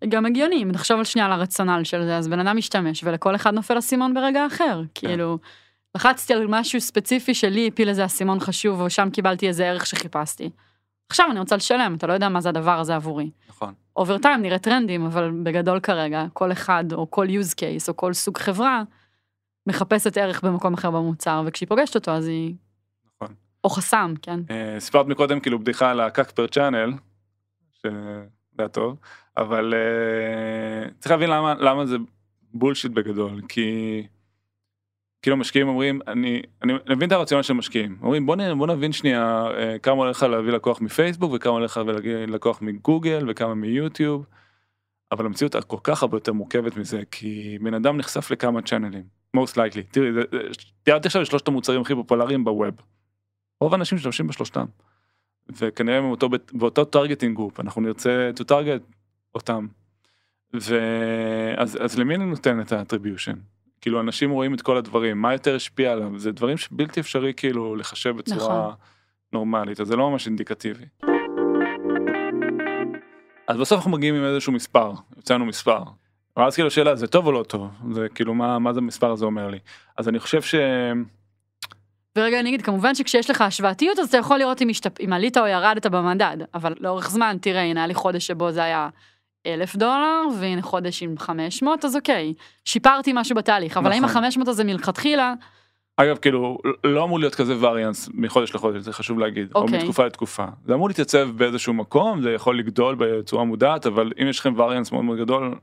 גם 0.09 0.27
הגיוני, 0.27 0.63
אם 0.63 0.71
נחשוב 0.71 0.99
על 0.99 1.05
שנייה 1.05 1.27
על 1.27 1.33
הרציונל 1.33 1.85
של 1.85 2.05
זה, 2.05 2.17
אז 2.17 2.29
בן 2.29 2.41
אדם 2.41 2.57
משתמש, 2.57 3.05
ולכל 3.05 3.35
אחד 3.35 3.55
נופל 3.55 3.79
אסימון 3.79 4.15
ברגע 4.15 4.47
אחר. 4.47 4.83
כן. 4.95 5.09
כאילו, 5.09 5.39
לחצתי 5.95 6.35
על 6.35 6.47
משהו 6.49 6.81
ספציפי 6.81 7.35
שלי 7.35 7.69
הפיל 7.69 7.89
איזה 7.89 8.05
אסימון 8.05 8.41
חשוב, 8.41 8.81
או 8.81 8.91
שם 8.91 9.11
קיבלתי 9.11 9.49
איזה 9.49 9.67
ערך 9.67 9.87
שחיפשתי. 9.87 10.51
עכשיו 11.09 11.27
אני 11.31 11.41
רוצה 11.41 11.57
לשלם, 11.57 11.95
אתה 11.95 12.07
לא 12.07 12.13
יודע 12.13 12.29
מה 12.29 12.41
זה 12.41 12.49
הדבר 12.49 12.79
הזה 12.79 12.97
עבורי. 12.97 13.31
נכון. 13.49 13.75
Over 13.97 14.19
time 14.19 14.43
נראה 14.43 14.59
טרנדים, 14.59 15.07
אבל 15.07 15.31
בגדול 15.43 15.81
כרגע, 15.81 16.27
כל 16.33 16.53
אחד, 16.53 16.85
או 16.93 17.11
כל 17.11 17.27
use 17.27 17.55
case, 17.55 17.89
או 17.89 17.97
כל 17.97 18.13
סוג 18.13 18.39
חברה, 18.39 18.83
מחפשת 19.67 20.17
ערך 20.17 20.45
במקום 20.45 20.75
אחר 20.75 20.91
במוצר, 20.91 21.43
וכשהיא 21.47 21.69
פוגשת 21.69 21.95
אותו, 21.95 22.11
אז 22.11 22.27
היא... 22.27 22.55
נכון. 23.07 23.35
או 23.65 23.71
חסם, 23.71 24.15
כן? 24.23 24.41
אה, 24.51 24.81
סיפרת 24.81 25.07
מקודם 25.07 25.41
כאילו 25.41 25.59
בדיחה 25.59 25.91
על 25.91 26.01
הקאק 26.01 26.31
פר 26.31 26.47
צ'אנל, 26.47 26.93
שזה 27.73 28.27
היה 28.59 28.69
טוב, 28.69 28.97
אבל 29.37 29.75
אה, 29.75 30.91
צריך 30.99 31.11
להבין 31.11 31.31
למה, 31.31 31.55
למה 31.55 31.87
זה 31.87 31.97
בולשיט 32.55 32.93
בגדול, 32.93 33.41
כי 33.49 34.03
כאילו 35.23 35.37
משקיעים 35.37 35.69
אומרים, 35.69 36.01
אני, 36.07 36.43
אני 36.63 36.73
מבין 36.89 37.09
את 37.09 37.13
הרציונל 37.13 37.43
של 37.43 37.55
משקיעים, 37.55 37.97
אומרים 38.03 38.27
בוא, 38.27 38.37
בוא 38.59 38.67
נבין 38.67 38.93
שנייה 38.93 39.47
אה, 39.47 39.79
כמה 39.79 39.95
הולך 39.95 40.17
לך 40.17 40.23
להביא 40.23 40.53
לקוח 40.53 40.81
מפייסבוק 40.81 41.33
וכמה 41.35 41.53
הולך 41.53 41.71
לך 41.71 41.87
להביא 41.87 42.15
לקוח 42.15 42.63
מגוגל 42.63 43.27
וכמה 43.29 43.55
מיוטיוב, 43.55 44.27
אבל 45.13 45.27
המציאות 45.27 45.57
כל 45.65 45.77
כך 45.83 46.03
הרבה 46.03 46.17
יותר 46.17 46.33
מורכבת 46.33 46.77
מזה, 46.77 47.03
כי 47.11 47.59
בן 47.63 47.75
אדם 47.75 47.97
נחשף 47.97 48.31
לכמה 48.31 48.63
צ'אנלים, 48.63 49.05
most 49.37 49.51
likely, 49.51 49.83
תראי, 49.91 50.11
תיארתי 50.83 51.09
עכשיו 51.09 51.27
שלושת 51.27 51.49
המוצרים 51.49 51.81
הכי 51.81 51.95
פופולריים 51.95 52.45
ב 52.45 52.51
web. 52.51 52.75
רוב 53.61 53.73
האנשים 53.73 53.97
משתמשים 53.97 54.27
בשלושתם. 54.27 54.65
וכנראה 55.49 55.99
הם 55.99 56.05
באותו, 56.05 56.29
באותו 56.53 56.85
targeting 56.85 57.37
group, 57.37 57.61
אנחנו 57.61 57.83
נרצה 57.83 58.31
לטרגט 58.41 58.95
אותם. 59.35 59.67
ואז 60.55 61.79
אז 61.81 61.99
למי 61.99 62.15
אני 62.15 62.27
נותן 62.27 62.61
את 62.61 62.73
ה 62.73 62.78
attribution? 62.78 63.39
כאילו 63.81 64.01
אנשים 64.01 64.31
רואים 64.31 64.55
את 64.55 64.63
כל 64.63 64.77
הדברים, 64.77 65.23
מה 65.23 65.33
יותר 65.33 65.57
השפיע 65.57 65.93
עליו? 65.93 66.19
זה 66.19 66.33
דברים 66.33 66.57
שבלתי 66.57 67.01
אפשרי 67.01 67.33
כאילו 67.37 67.77
לחשב 67.77 68.17
בצורה 68.17 68.39
נכון. 68.39 68.75
נורמלית, 69.33 69.81
אז 69.81 69.87
זה 69.87 69.97
לא 69.97 70.11
ממש 70.11 70.27
אינדיקטיבי. 70.27 70.85
אז 73.49 73.57
בסוף 73.57 73.79
אנחנו 73.79 73.91
מגיעים 73.91 74.15
עם 74.15 74.25
איזשהו 74.25 74.53
מספר, 74.53 74.93
יוצא 75.17 75.35
לנו 75.35 75.47
מספר. 75.47 75.83
ואז 76.37 76.55
כאילו 76.55 76.69
השאלה 76.69 76.97
זה 76.97 77.07
טוב 77.07 77.27
או 77.27 77.33
לא 77.33 77.43
טוב, 77.43 77.71
זה 77.93 78.07
כאילו 78.15 78.35
מה, 78.35 78.59
מה 78.59 78.73
זה 78.73 78.81
המספר 78.81 79.11
הזה 79.11 79.25
אומר 79.25 79.49
לי. 79.49 79.59
אז 79.97 80.09
אני 80.09 80.19
חושב 80.19 80.43
ש... 80.43 80.55
ורגע 82.17 82.41
אני 82.41 82.49
אגיד, 82.49 82.63
כמובן 82.63 82.95
שכשיש 82.95 83.31
לך 83.31 83.41
השוואתיות, 83.41 83.99
אז 83.99 84.09
אתה 84.09 84.17
יכול 84.17 84.39
לראות 84.39 84.63
אם, 84.63 84.69
השתפ... 84.69 85.01
אם 85.01 85.13
עלית 85.13 85.37
או 85.37 85.47
ירדת 85.47 85.87
במדד, 85.87 86.37
אבל 86.55 86.75
לאורך 86.81 87.11
זמן, 87.11 87.37
תראה, 87.41 87.63
הנה, 87.63 87.81
היה 87.81 87.87
לי 87.87 87.95
חודש 87.95 88.27
שבו 88.27 88.53
זה 88.53 88.63
היה 88.63 88.89
אלף 89.47 89.77
דולר, 89.77 90.23
והנה 90.41 90.63
חודש 90.63 91.03
עם 91.03 91.19
500, 91.19 91.85
אז 91.85 91.97
אוקיי, 91.97 92.35
שיפרתי 92.65 93.13
משהו 93.15 93.37
בתהליך, 93.37 93.77
אבל 93.77 93.93
האם 93.93 94.05
נכון. 94.05 94.25
ה-500 94.25 94.51
הזה 94.51 94.65
מלכתחילה, 94.65 95.35
אגב 96.01 96.17
כאילו 96.17 96.59
לא 96.85 97.05
אמור 97.05 97.19
להיות 97.19 97.35
כזה 97.35 97.55
וריאנס 97.61 98.09
מחודש 98.15 98.55
לחודש 98.55 98.83
זה 98.83 98.93
חשוב 98.93 99.19
להגיד 99.19 99.49
או 99.55 99.61
אוקיי. 99.63 99.79
מתקופה 99.79 100.07
לתקופה 100.07 100.45
זה 100.67 100.75
אמור 100.75 100.89
להתייצב 100.89 101.29
באיזשהו 101.37 101.75
מקום 101.75 102.23
זה 102.23 102.31
יכול 102.31 102.59
לגדול 102.59 102.97
בצורה 102.99 103.45
מודעת 103.45 103.87
אבל 103.87 104.13
אם 104.23 104.27
יש 104.29 104.41
לכם 104.41 104.55
וריאנס 104.57 104.93
מאוד 104.93 105.05
מאוד 105.05 105.19
גדול 105.19 105.55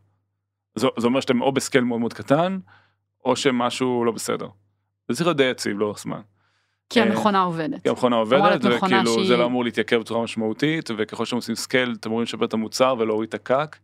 זה, 0.75 0.87
זה 0.97 1.07
אומר 1.07 1.19
שאתם 1.19 1.41
או 1.41 1.51
ב 1.51 1.56
scale 1.56 1.83
מאוד 1.83 1.99
מאוד 1.99 2.13
קטן 2.13 2.59
או 3.25 3.35
שמשהו 3.35 4.05
לא 4.05 4.11
בסדר. 4.11 4.47
זה 5.07 5.15
צריך 5.15 5.27
להיות 5.27 5.37
די 5.37 5.43
יציב 5.43 5.79
לאורך 5.79 5.99
זמן. 5.99 6.21
כי 6.89 6.99
אה, 7.01 7.05
המכונה 7.05 7.41
עובדת. 7.41 7.83
כי 7.83 7.89
המכונה 7.89 8.15
עובדת 8.15 8.61
וכאילו 8.65 9.13
שהיא- 9.13 9.27
זה 9.27 9.37
לא 9.37 9.45
אמור 9.45 9.63
להתייקר 9.63 9.99
בצורה 9.99 10.23
משמעותית 10.23 10.89
וככל 10.97 11.25
שאתם 11.25 11.35
עושים 11.35 11.55
scale 11.55 11.95
אתם 11.99 12.09
אמורים 12.09 12.23
לשפר 12.23 12.45
את 12.45 12.53
המוצר 12.53 12.95
ולהוריד 12.99 13.27
את 13.27 13.33
ה 13.33 13.42
CAC. 13.42 13.79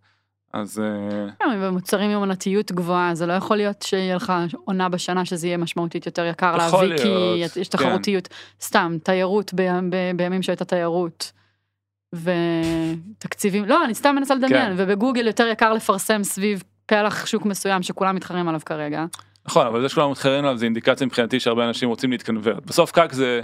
אז 0.54 0.80
אה, 0.80 1.28
כן, 1.40 1.62
במוצרים 1.62 2.12
עם 2.12 2.18
עונתיות 2.20 2.72
גבוהה, 2.72 3.16
זה 3.16 3.26
לא 3.26 3.34
יכול 3.34 3.58
להיות 3.58 3.82
שיהיה 3.82 4.16
לך 4.16 4.34
עונה 4.66 4.90
בשנה 4.90 5.26
שזה 5.26 5.48
יהיה 5.48 5.58
משמעותית 5.58 6.06
יותר 6.06 6.26
יקר 6.26 6.58
להביא, 6.58 6.98
כי 6.98 7.04
להיות, 7.04 7.58
יש 7.58 7.70
כן. 7.70 7.78
תחרותיות. 7.78 8.28
סתם, 8.62 8.98
תיירות 9.04 9.52
ב- 9.56 9.62
ב- 9.90 10.12
בימים 10.18 10.42
שהייתה 10.42 10.66
תיירות. 10.66 11.32
ותקציבים, 12.16 13.66
לא, 13.66 13.86
אני 13.86 13.96
סתם 13.96 14.16
מנסה 14.16 14.36
לדמיין, 14.36 14.66
כן. 14.66 14.74
ובגוגל 14.78 15.28
יותר 15.28 15.48
יקר 15.48 15.74
לפרסם 15.74 16.24
סביב 16.24 16.64
פלח 16.86 17.26
שוק 17.26 17.46
מסוים 17.46 17.84
שכולם 17.84 18.16
מתחרים 18.16 18.48
עליו 18.48 18.62
כרגע. 18.66 19.06
נכון 19.46 19.68
אבל 19.68 19.82
זה 19.82 19.90
שכולם 19.90 20.12
מתחרים 20.12 20.46
עליו 20.46 20.58
זה 20.58 20.66
אינדיקציה 20.66 21.08
מבחינתי 21.08 21.40
שהרבה 21.40 21.68
אנשים 21.68 21.90
רוצים 21.90 22.12
להתקנברט 22.12 22.66
בסוף 22.66 22.92
קאק 22.92 23.14
זה 23.14 23.42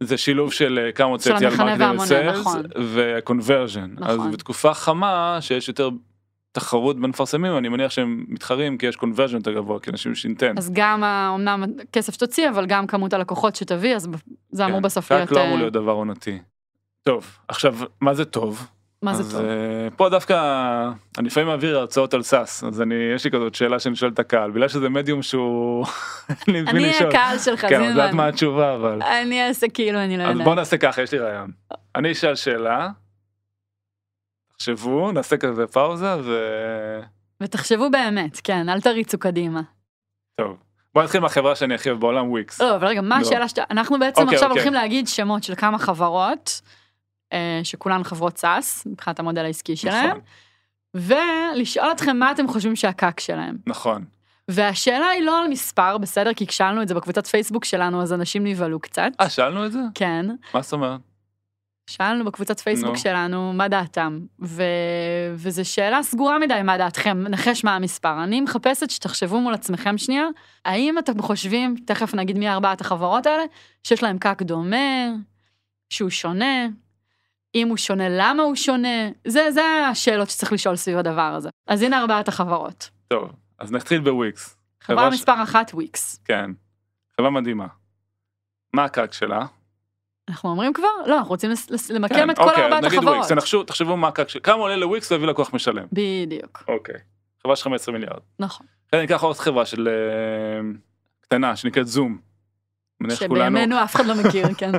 זה 0.00 0.16
שילוב 0.16 0.52
של 0.52 0.78
אה, 0.86 0.92
כמה 0.92 1.08
הוצאתי 1.08 1.46
על 1.46 1.52
וסיילס 1.98 2.38
נכון. 2.38 2.62
וקונברז'ן. 2.94 3.94
אז 4.00 4.18
נכון. 4.18 4.32
בתקופה 4.32 4.74
חמה 4.74 5.38
שיש 5.40 5.68
יותר 5.68 5.90
תחרות 6.52 7.00
בין 7.00 7.10
מפרסמים 7.10 7.56
אני 7.56 7.68
מניח 7.68 7.90
שהם 7.90 8.24
מתחרים 8.28 8.78
כי 8.78 8.86
יש 8.86 8.96
קונברז'ן 8.96 9.36
יותר 9.36 9.52
גבוה 9.52 9.80
כי 9.80 9.90
אנשים 9.90 10.12
אינטנט. 10.24 10.58
אז 10.58 10.70
גם 10.74 11.04
אמנם 11.04 11.64
כסף 11.92 12.14
שתוציא, 12.14 12.48
אבל 12.48 12.66
גם 12.66 12.86
כמות 12.86 13.12
הלקוחות 13.12 13.56
שתביא, 13.56 13.96
אז 13.96 14.08
זה 14.50 14.64
אמור 14.64 14.78
כן, 14.78 14.82
בסוף 14.82 15.12
להיות... 15.12 15.30
לא 15.30 15.42
אמור 15.42 15.52
אה, 15.52 15.58
להיות 15.58 15.72
דבר 15.72 15.92
עונתי. 15.92 16.38
טוב 17.02 17.38
עכשיו 17.48 17.76
מה 18.00 18.14
זה 18.14 18.24
טוב? 18.24 18.66
מה 19.02 19.10
אז, 19.10 19.16
זה 19.16 19.38
טוב? 19.38 19.46
אה, 19.46 19.88
פה 19.96 20.08
דווקא 20.08 20.34
אני 21.18 21.26
לפעמים 21.26 21.48
מעביר 21.48 21.78
הרצאות 21.78 22.14
על 22.14 22.22
סאס 22.22 22.64
אז 22.64 22.82
אני 22.82 22.94
יש 23.14 23.24
לי 23.24 23.30
כזאת 23.30 23.54
שאלה 23.54 23.80
שאני 23.80 23.96
שואל 23.96 24.10
את 24.10 24.18
הקהל 24.18 24.50
בגלל 24.50 24.68
שזה 24.68 24.88
מדיום 24.88 25.22
שהוא. 25.22 25.86
אני. 26.48 26.90
הקהל 26.90 27.38
שלך, 27.38 27.60
כן, 27.60 27.82
את 27.84 27.88
יודעת 27.88 28.14
מה. 28.14 28.26
התשובה 28.26 28.74
אבל. 28.74 29.02
אני 29.02 29.48
אעשה 29.48 29.68
כאילו 29.68 29.98
אני 29.98 30.16
לא 30.16 30.22
אז 30.22 30.30
יודעת. 30.30 30.44
בוא 30.44 30.54
נעשה 30.54 30.76
ככה 30.78 31.02
יש 31.02 31.12
לי 31.12 31.18
רעיון. 31.18 31.50
אני 31.96 32.12
אשאל 32.12 32.34
שאלה. 32.34 32.88
תחשבו 34.56 35.12
נעשה 35.12 35.36
כזה 35.36 35.66
פאוזה 35.66 36.16
ו... 36.24 36.38
ותחשבו 37.40 37.90
באמת, 37.90 38.40
כן, 38.44 38.68
אל 38.68 38.80
תריצו 38.80 39.18
קדימה. 39.18 39.60
טוב. 40.34 40.56
בוא 40.94 41.02
נתחיל 41.02 41.20
מהחברה 41.20 41.56
שאני 41.56 41.74
הכי 41.74 41.88
אוהב 41.88 42.00
בעולם 42.00 42.30
וויקס. 42.30 42.60
לא, 42.60 42.76
אבל 42.76 42.86
רגע, 42.86 43.00
מה 43.00 43.20
לא. 43.20 43.26
השאלה 43.26 43.48
שאתה... 43.48 43.62
אנחנו 43.70 43.98
בעצם 43.98 44.22
אוקיי, 44.22 44.34
עכשיו 44.34 44.48
אוקיי. 44.48 44.62
הולכים 44.62 44.74
להגיד 44.74 45.08
שמות 45.08 45.42
של 45.42 45.54
כמה 45.54 45.78
חברות, 45.78 46.60
שכולן 47.62 48.04
חברות 48.04 48.38
SaaS, 48.38 48.86
מבחינת 48.86 49.18
המודל 49.18 49.44
העסקי 49.44 49.76
שלהם, 49.76 50.10
נכון, 50.10 50.20
ולשאול 50.94 51.92
אתכם 51.92 52.16
מה 52.16 52.30
אתם 52.30 52.48
חושבים 52.48 52.76
שה 52.76 52.98
CAC 52.98 53.20
שלהם. 53.20 53.56
נכון. 53.66 54.04
והשאלה 54.48 55.08
היא 55.08 55.22
לא 55.22 55.42
על 55.42 55.48
מספר, 55.48 55.98
בסדר? 55.98 56.34
כי 56.34 56.46
כשאלנו 56.46 56.82
את 56.82 56.88
זה 56.88 56.94
בקבוצת 56.94 57.26
פייסבוק 57.26 57.64
שלנו, 57.64 58.02
אז 58.02 58.12
אנשים 58.12 58.46
נבהלו 58.46 58.80
קצת. 58.80 59.10
אה 59.20 59.28
שאלנו 59.28 59.66
את 59.66 59.72
זה? 59.72 59.80
כן. 59.94 60.26
מה 60.54 60.62
זאת 60.62 60.72
אומרת? 60.72 61.00
שאלנו 61.90 62.24
בקבוצת 62.24 62.60
פייסבוק 62.60 62.90
נו. 62.90 62.98
שלנו 62.98 63.52
מה 63.52 63.68
דעתם, 63.68 64.20
ו... 64.42 64.62
וזו 65.34 65.64
שאלה 65.64 66.02
סגורה 66.02 66.38
מדי 66.38 66.60
מה 66.64 66.78
דעתכם, 66.78 67.24
נחש 67.28 67.64
מה 67.64 67.76
המספר. 67.76 68.24
אני 68.24 68.40
מחפשת 68.40 68.90
שתחשבו 68.90 69.40
מול 69.40 69.54
עצמכם 69.54 69.98
שנייה, 69.98 70.24
האם 70.64 70.98
אתם 70.98 71.22
חושבים, 71.22 71.76
תכף 71.86 72.14
נגיד 72.14 72.38
מי 72.38 72.48
ארבעת 72.48 72.80
החברות 72.80 73.26
האלה, 73.26 73.42
שיש 73.84 74.02
להם 74.02 74.18
CAC 74.18 74.42
דומה, 74.42 75.06
שהוא 75.90 76.10
שונה, 76.10 76.66
אם 77.54 77.68
הוא 77.68 77.76
שונה, 77.76 78.04
למה 78.08 78.42
הוא 78.42 78.54
שונה, 78.54 78.88
זה, 79.26 79.50
זה 79.50 79.62
השאלות 79.90 80.30
שצריך 80.30 80.52
לשאול 80.52 80.76
סביב 80.76 80.98
הדבר 80.98 81.22
הזה. 81.36 81.48
אז 81.66 81.82
הנה 81.82 82.00
ארבעת 82.00 82.28
החברות. 82.28 82.90
טוב 83.08 83.32
אז 83.58 83.72
נתחיל 83.72 84.00
בוויקס. 84.00 84.56
חברה 84.80 85.10
ש- 85.10 85.14
מספר 85.14 85.42
אחת, 85.42 85.70
וויקס. 85.74 86.20
כן. 86.24 86.50
חברה 87.16 87.30
מדהימה. 87.30 87.66
מה 88.74 88.84
ה 88.84 88.91
CAC 88.91 89.12
שלה? 89.12 89.46
אנחנו 90.28 90.48
אומרים 90.50 90.72
כבר? 90.72 90.86
לא, 91.06 91.16
אנחנו 91.18 91.30
רוצים 91.30 91.50
למקם 91.90 92.14
כן, 92.14 92.30
את 92.30 92.36
כל 92.36 92.42
אוקיי, 92.48 92.64
ארבעת 92.64 92.84
נגיד 92.84 92.98
החברות. 92.98 93.14
וויקס, 93.16 93.28
תנחשו- 93.32 93.62
תחשבו 93.64 93.96
מה 93.96 94.08
ה 94.08 94.13
CAC 94.13 94.28
שלה. 94.28 94.40
כמה 94.42 94.54
עולה 94.56 94.76
לוויקס 94.76 95.12
להביא 95.12 95.26
לקוח 95.26 95.54
משלם? 95.54 95.86
בדיוק, 95.92 96.64
אוקיי. 96.68 96.94
חברה 97.42 97.56
של 97.56 97.64
15 97.64 97.92
מיליארד. 97.94 98.20
נכון. 98.38 98.66
אני 98.92 99.04
אקח 99.04 99.22
עוד 99.22 99.36
חברה 99.36 99.66
של 99.66 99.88
אה, 99.88 100.60
קטנה 101.20 101.56
שנקראת 101.56 101.86
זום. 101.86 102.18
שבימינו 103.08 103.82
אף 103.82 103.96
אחד 103.96 104.06
לא 104.06 104.14
מכיר, 104.14 104.46
כן. 104.58 104.72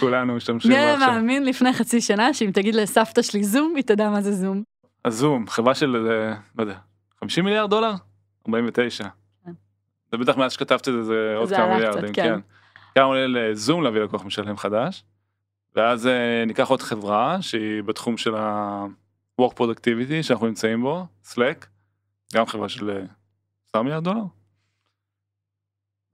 כולנו 0.00 0.34
משתמשים 0.34 0.70
מי 0.70 0.76
בה 0.76 0.82
היה 0.82 0.94
עכשיו. 0.94 1.12
מאמין 1.12 1.44
לפני 1.44 1.72
חצי 1.72 2.00
שנה 2.00 2.34
שאם 2.34 2.50
תגיד 2.54 2.74
לסבתא 2.74 3.22
שלי 3.22 3.44
זום, 3.44 3.72
היא 3.76 3.84
תדע 3.84 4.10
מה 4.10 4.20
זה 4.20 4.32
זום. 4.32 4.62
אז 5.04 5.14
זום 5.14 5.48
חברה 5.48 5.74
של 5.74 6.08
אה, 6.10 6.34
לא 6.58 6.62
יודע 6.62 6.78
50 7.20 7.44
מיליארד 7.44 7.70
דולר 7.70 7.92
49. 8.48 9.04
כן. 9.44 9.52
זה 10.12 10.18
בטח 10.18 10.36
מאז 10.36 10.52
שכתבת 10.52 10.88
את 10.88 10.92
זה 10.92 11.02
זה 11.02 11.34
עוד 11.36 11.50
כמה 11.50 11.74
מיליארדים 11.74 12.12
כן. 12.12 12.22
כן. 12.22 12.40
כמה 12.94 13.04
עולה 13.04 13.26
לזום 13.26 13.82
להביא 13.82 14.00
לקוח 14.00 14.24
משלם 14.24 14.56
חדש. 14.56 15.04
ואז 15.74 16.06
אה, 16.06 16.44
ניקח 16.46 16.68
עוד 16.68 16.82
חברה 16.82 17.42
שהיא 17.42 17.82
בתחום 17.82 18.16
של 18.16 18.34
ה-work 18.34 19.52
productivity 19.58 20.22
שאנחנו 20.22 20.46
נמצאים 20.46 20.82
בו 20.82 21.06
Slack 21.32 21.66
גם 22.34 22.46
חברה 22.46 22.68
של 22.68 22.90
אה, 22.90 23.04
10 23.68 23.82
מיליארד 23.82 24.04
דולר. 24.04 24.22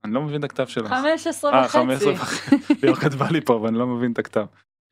אני 0.03 0.13
לא 0.13 0.21
מבין 0.21 0.39
את 0.39 0.43
הכתב 0.43 0.67
שלה. 0.67 0.89
15 0.89 1.51
אה, 1.53 1.59
וחצי. 1.65 1.77
15 1.77 2.13
וחצי. 2.13 2.55
ליאור 2.83 2.97
כתבה 2.97 3.27
לי 3.31 3.41
פה 3.41 3.55
אבל 3.55 3.67
אני 3.67 3.77
לא 3.77 3.87
מבין 3.87 4.11
את 4.11 4.19
הכתב. 4.19 4.45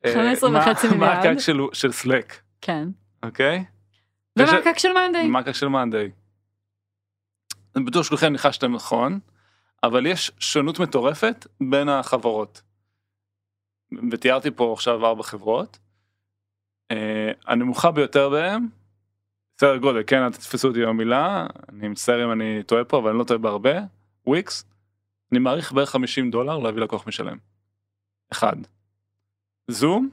אה, 0.04 0.14
15 0.14 0.50
מה- 0.50 0.58
וחצי 0.58 0.86
מה 0.88 0.92
מיליארד. 0.94 1.18
ה 1.18 1.23
CAC 1.23 1.38
של- 1.38 1.60
של 1.72 1.88
Slack, 1.90 2.32
כן. 2.60 2.88
אוקיי? 3.22 3.64
ומה 4.38 4.50
ה 4.58 4.63
CAC 4.63 4.78
של 4.78 4.92
monday? 4.92 5.28
מה 5.28 5.38
ה 5.38 5.42
CAC 5.42 5.54
של 5.54 5.68
monday? 5.68 6.10
אני 7.76 7.84
בטוח 7.84 8.02
שכולכם 8.06 8.32
ניחשתם 8.32 8.72
נכון, 8.74 9.18
אבל 9.82 10.06
יש 10.06 10.30
שונות 10.38 10.78
מטורפת 10.80 11.46
בין 11.70 11.88
החברות. 11.88 12.62
ותיארתי 14.12 14.50
פה 14.50 14.72
עכשיו 14.72 15.06
ארבע 15.06 15.22
חברות. 15.22 15.78
אה, 16.90 17.30
הנמוכה 17.46 17.90
ביותר 17.90 18.28
בהם, 18.30 18.66
סדר 19.60 19.76
גודל, 19.76 20.02
כן, 20.06 20.22
אל 20.22 20.32
תתפסו 20.32 20.68
אותי 20.68 20.82
במילה, 20.86 21.46
אני 21.68 21.88
מצטער 21.88 22.24
אם 22.24 22.32
אני 22.32 22.62
טועה 22.62 22.84
פה, 22.84 22.98
אבל 22.98 23.10
אני 23.10 23.18
לא 23.18 23.24
טועה 23.24 23.38
בהרבה, 23.38 23.72
וויקס, 24.26 24.64
אני 25.32 25.38
מעריך 25.38 25.72
בערך 25.72 25.90
50 25.90 26.30
דולר 26.30 26.58
להביא 26.58 26.82
לקוח 26.82 27.06
משלם. 27.06 27.36
אחד. 28.32 28.56
זום, 29.68 30.10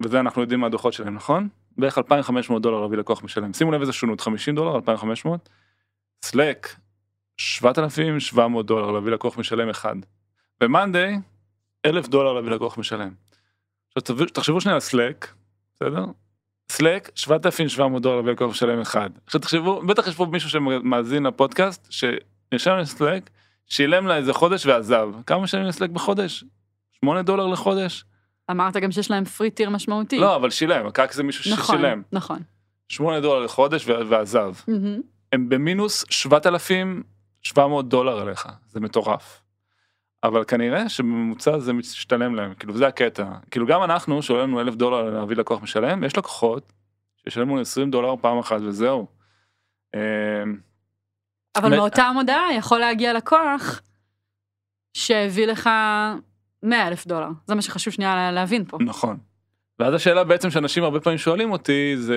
וזה 0.00 0.20
אנחנו 0.20 0.42
יודעים 0.42 0.60
מהדוחות 0.60 0.92
שלהם, 0.92 1.14
נכון? 1.14 1.48
בערך 1.78 1.98
2,500 1.98 2.62
דולר 2.62 2.80
להביא 2.80 2.98
לקוח 2.98 3.22
משלם. 3.22 3.52
שימו 3.52 3.72
לב 3.72 3.80
איזה 3.80 3.92
שונות, 3.92 4.20
50 4.20 4.54
דולר, 4.54 4.76
2,500. 4.76 5.48
Slack, 6.22 6.68
7,700 7.36 8.66
דולר 8.66 8.90
להביא 8.90 9.12
לקוח 9.12 9.38
משלם 9.38 9.68
אחד. 9.68 9.96
ב 10.60 10.67
monday, 10.67 11.16
1,000 11.86 12.06
דולר 12.06 12.32
להביא 12.32 12.50
לקוח 12.50 12.78
משלם. 12.78 13.14
עכשיו 13.96 14.26
תחשבו- 14.26 14.60
שנייה 14.60 14.74
על 14.74 14.80
Slack, 14.80 15.32
בסדר? 15.76 16.04
Slack, 16.72 17.10
7,700 17.14 18.02
דולר 18.02 18.16
להביא 18.16 18.32
לקוח 18.32 18.50
משלם 18.50 18.80
אחד. 18.80 19.10
עכשיו 19.26 19.40
תחשבו, 19.40 19.82
בטח 19.86 20.06
יש 20.06 20.16
פה 20.16 20.26
מישהו 20.26 20.50
שמאזין 20.50 21.26
לפודקאסט, 21.26 21.86
שנרשם 21.90 22.76
ל 22.76 22.84
Slack, 22.84 23.30
שילם 23.68 24.06
לה 24.06 24.16
איזה 24.16 24.32
חודש 24.32 24.66
ועזב. 24.66 25.08
כמה 25.26 25.42
משלמים 25.42 25.66
ל 25.68 25.72
Slack 25.72 25.90
בחודש? 25.90 26.44
8 26.92 27.22
דולר 27.22 27.46
לחודש? 27.46 28.04
אמרת 28.50 28.76
גם 28.76 28.92
שיש 28.92 29.10
להם 29.10 29.24
free 29.24 29.50
tier 29.50 29.70
משמעותי. 29.70 30.18
לא, 30.18 30.36
אבל 30.36 30.50
שילם, 30.50 30.86
ה 30.86 30.92
CAC 30.92 31.12
זה 31.12 31.22
מישהו 31.22 31.52
נכון, 31.52 31.76
ששילם. 31.76 32.02
נכון. 32.12 32.38
8 32.88 33.20
דולר 33.20 33.44
לחודש 33.44 33.88
ועזב. 33.88 34.54
מהמם. 34.68 35.00
הם 35.32 35.48
במינוס 35.48 36.04
7,700 36.10 37.88
דולר 37.88 38.20
עליך, 38.20 38.48
זה 38.68 38.80
מטורף. 38.80 39.42
אבל 40.24 40.44
כנראה 40.44 40.88
שבממוצע 40.88 41.58
זה 41.58 41.72
משתלם 41.72 42.34
להם, 42.34 42.54
כאילו 42.54 42.76
זה 42.76 42.86
הקטע. 42.86 43.24
כאילו 43.50 43.66
גם 43.66 43.82
אנחנו, 43.82 44.22
שעולה 44.22 44.42
לנו 44.42 44.60
1,000 44.60 44.74
דולר 44.74 45.10
להביא 45.10 45.36
לקוח 45.36 45.62
משלם, 45.62 46.04
יש 46.04 46.18
לקוחות 46.18 46.72
שישלמו 47.24 47.52
לנו 47.52 47.60
20 47.60 47.90
דולר 47.90 48.14
פעם 48.20 48.38
אחת 48.38 48.60
וזהו. 48.60 49.06
אבל 51.56 51.76
מאותה 51.76 52.10
מודעה 52.14 52.54
יכול 52.54 52.78
להגיע 52.78 53.12
לקוח 53.12 53.80
שהביא 54.94 55.46
לך 55.46 55.70
100 56.62 56.88
אלף 56.88 57.06
דולר. 57.06 57.28
זה 57.46 57.54
מה 57.54 57.62
שחשוב 57.62 57.92
שנייה 57.92 58.14
לה- 58.14 58.32
להבין 58.32 58.64
פה. 58.64 58.78
נכון. 58.80 59.16
ואז 59.78 59.94
השאלה 59.94 60.24
בעצם 60.24 60.50
שאנשים 60.50 60.84
הרבה 60.84 61.00
פעמים 61.00 61.18
שואלים 61.18 61.52
אותי 61.52 61.94
זה 61.96 62.16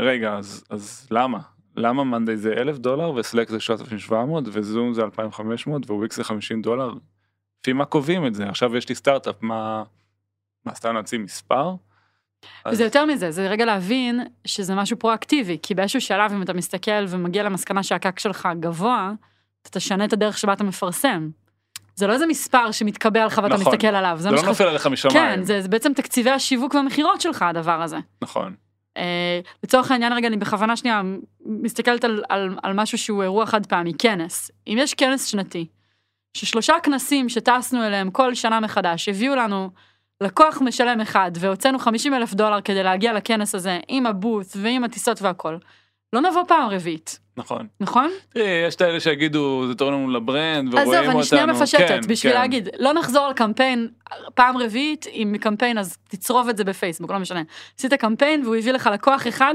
רגע 0.00 0.34
אז 0.34 0.64
אז 0.70 1.08
למה 1.10 1.38
למה 1.76 2.04
מאנדיי 2.04 2.36
זה 2.36 2.52
1,000 2.52 2.78
דולר 2.78 3.10
וסלק 3.10 3.48
זה 3.48 3.60
3,700 3.60 4.44
וזום 4.52 4.94
זה 4.94 5.02
2,500 5.02 5.90
וויקס 5.90 6.16
זה 6.16 6.24
50 6.24 6.62
דולר. 6.62 6.92
לפי 7.60 7.72
מה 7.72 7.84
קובעים 7.84 8.26
את 8.26 8.34
זה 8.34 8.48
עכשיו 8.48 8.76
יש 8.76 8.88
לי 8.88 8.94
סטארט-אפ 8.94 9.34
מה 9.42 9.82
מה 10.64 10.74
סתם 10.74 10.94
להציג 10.94 11.20
מספר. 11.20 11.74
אז- 12.64 12.74
וזה 12.74 12.84
יותר 12.84 13.04
מזה, 13.04 13.30
זה 13.30 13.48
רגע 13.48 13.64
להבין 13.64 14.20
שזה 14.44 14.74
משהו 14.74 14.98
פרואקטיבי, 14.98 15.58
כי 15.62 15.74
באיזשהו 15.74 16.00
שלב 16.00 16.32
אם 16.32 16.42
אתה 16.42 16.52
מסתכל 16.52 17.04
ומגיע 17.08 17.42
למסקנה 17.42 17.82
שהקק 17.82 18.18
שלך 18.18 18.48
גבוה, 18.60 19.12
אתה 19.62 19.70
תשנה 19.78 20.04
את 20.04 20.12
הדרך 20.12 20.38
שבה 20.38 20.52
אתה 20.52 20.64
מפרסם. 20.64 21.28
זה 21.94 22.06
לא 22.06 22.12
איזה 22.12 22.26
מספר 22.26 22.72
שמתקבע 22.72 23.26
לך 23.26 23.40
ואתה 23.42 23.54
נכון. 23.54 23.72
מסתכל 23.72 23.86
עליו, 23.86 24.14
זה 24.16 24.22
זה 24.22 24.30
לא 24.30 24.36
שחשוב. 24.36 24.48
נופל 24.48 24.64
עליך 24.64 24.86
משמיים. 24.86 25.16
כן, 25.16 25.42
זה, 25.42 25.60
זה 25.60 25.68
בעצם 25.68 25.92
תקציבי 25.92 26.30
השיווק 26.30 26.74
והמכירות 26.74 27.20
שלך 27.20 27.42
הדבר 27.42 27.82
הזה. 27.82 27.96
נכון. 28.22 28.54
אה, 28.96 29.40
לצורך 29.64 29.90
העניין 29.90 30.12
רגע 30.12 30.28
אני 30.28 30.36
בכוונה 30.36 30.76
שנייה 30.76 31.02
מסתכלת 31.46 32.04
על, 32.04 32.22
על, 32.28 32.56
על 32.62 32.72
משהו 32.72 32.98
שהוא 32.98 33.22
אירוע 33.22 33.46
חד 33.46 33.66
פעמי, 33.66 33.92
כנס. 33.98 34.50
אם 34.66 34.76
יש 34.80 34.94
כנס 34.94 35.24
שנתי, 35.26 35.66
ששלושה 36.36 36.74
כנסים 36.82 37.28
שטסנו 37.28 37.86
אליהם 37.86 38.10
כל 38.10 38.34
שנה 38.34 38.60
מחדש 38.60 39.08
הביאו 39.08 39.34
לנו 39.34 39.70
לקוח 40.20 40.58
משלם 40.60 41.00
אחד 41.00 41.30
והוצאנו 41.40 41.78
50 41.78 42.14
אלף 42.14 42.34
דולר 42.34 42.60
כדי 42.60 42.82
להגיע 42.82 43.12
לכנס 43.12 43.54
הזה 43.54 43.78
עם 43.88 44.06
הבוט 44.06 44.46
ועם 44.56 44.84
הטיסות 44.84 45.22
והכל, 45.22 45.56
לא 46.12 46.20
נבוא 46.20 46.42
פעם 46.48 46.68
רביעית, 46.68 47.18
נכון. 47.36 47.66
נכון? 47.80 48.10
תראי, 48.28 48.64
יש 48.66 48.74
את 48.74 48.80
האלה 48.80 49.00
שיגידו 49.00 49.64
זה 49.68 49.74
תורם 49.74 49.92
לנו 49.92 50.10
לברנד 50.10 50.74
ורואים 50.74 50.88
עזוב, 50.88 50.98
אותנו. 50.98 51.18
אני 51.18 51.24
שנייה 51.24 51.46
מפשטת 51.46 51.88
כן, 51.88 52.00
בשביל 52.08 52.32
כן. 52.32 52.38
להגיד, 52.38 52.68
לא 52.78 52.92
נחזור 52.92 53.26
על 53.26 53.32
קמפיין 53.32 53.88
פעם 54.34 54.56
רביעית, 54.56 55.06
אם 55.12 55.34
קמפיין 55.40 55.78
אז 55.78 55.96
תצרוב 56.08 56.48
את 56.48 56.56
זה 56.56 56.64
בפייסבוק, 56.64 57.10
לא 57.10 57.18
משנה. 57.18 57.42
עשית 57.78 57.94
קמפיין 57.94 58.44
והוא 58.44 58.56
הביא 58.56 58.72
לך 58.72 58.90
לקוח 58.92 59.26
אחד 59.26 59.54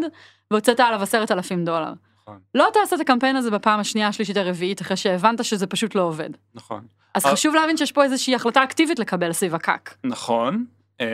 והוצאת 0.52 0.80
עליו 0.80 1.02
עשרת 1.02 1.32
אלפים 1.32 1.66
דולר. 1.66 1.94
נכון, 2.32 2.42
לא 2.56 2.68
תעשה 2.74 2.96
את 2.96 3.02
הקמפיין 3.02 3.36
הזה 3.36 3.52
בפעם 3.52 3.80
השנייה, 3.80 4.08
השלישית, 4.08 4.38
הרביעית, 4.38 4.82
אחרי 4.82 4.98
שהבנת 4.98 5.44
שזה 5.44 5.68
פשוט 5.68 5.96
לא 5.96 6.02
עובד. 6.02 6.30
נכון. 6.54 6.88
אז 7.14 7.26
אה. 7.26 7.32
חשוב 7.32 7.56
להבין 7.56 7.78
שיש 7.78 7.92
פה 7.92 8.04
איזושהי 8.04 8.36
החלטה 8.36 8.64
אקטיבית 8.64 9.00
לקבל 9.00 9.34
סביב 9.34 9.56
הקאק. 9.56 9.96
נכון. 10.04 10.66
אמ, 11.00 11.06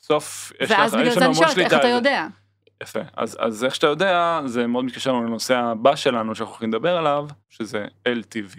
בסוף 0.00 0.52
יש 0.60 0.70
ואז 0.70 0.94
בגלל 0.94 1.10
זה 1.10 1.26
אני 1.26 1.34
שואלת, 1.34 1.58
איך 1.58 1.74
אתה. 1.74 1.88
יודע? 1.88 2.26
יפה. 2.82 3.00
אז, 3.16 3.36
אז 3.40 3.64
איך 3.64 3.74
שאתה 3.74 3.86
יודע, 3.86 4.40
זה 4.46 4.66
מאוד 4.66 4.84
מתקשר 4.84 5.12
לנו 5.12 5.24
לנושא 5.24 5.56
הבא 5.56 5.96
שלנו 5.96 6.34
שאנחנו 6.34 6.52
הולכים 6.52 6.70
לדבר 6.72 6.96
עליו, 6.96 7.26
שזה 7.48 7.86
LTV, 8.08 8.56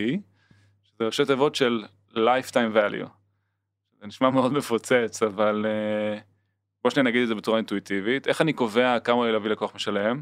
שזה 0.83 1.03
ראשי 1.05 1.25
תיבות 1.25 1.55
של 1.55 1.83
Lifetime 2.13 2.75
Value. 2.75 3.07
זה 4.01 4.07
נשמע 4.07 4.29
מאוד 4.29 4.53
מפוצץ, 4.53 5.23
אבל 5.23 5.65
uh, 5.65 6.21
בוא 6.83 6.91
שניה 6.91 7.03
נגיד 7.03 7.21
את 7.21 7.27
זה 7.27 7.35
בצורה 7.35 7.57
אינטואיטיבית. 7.57 8.27
איך 8.27 8.41
אני 8.41 8.53
קובע 8.53 8.99
כמה 8.99 9.31
להביא 9.31 9.49
לקוח 9.49 9.75
משלם? 9.75 10.21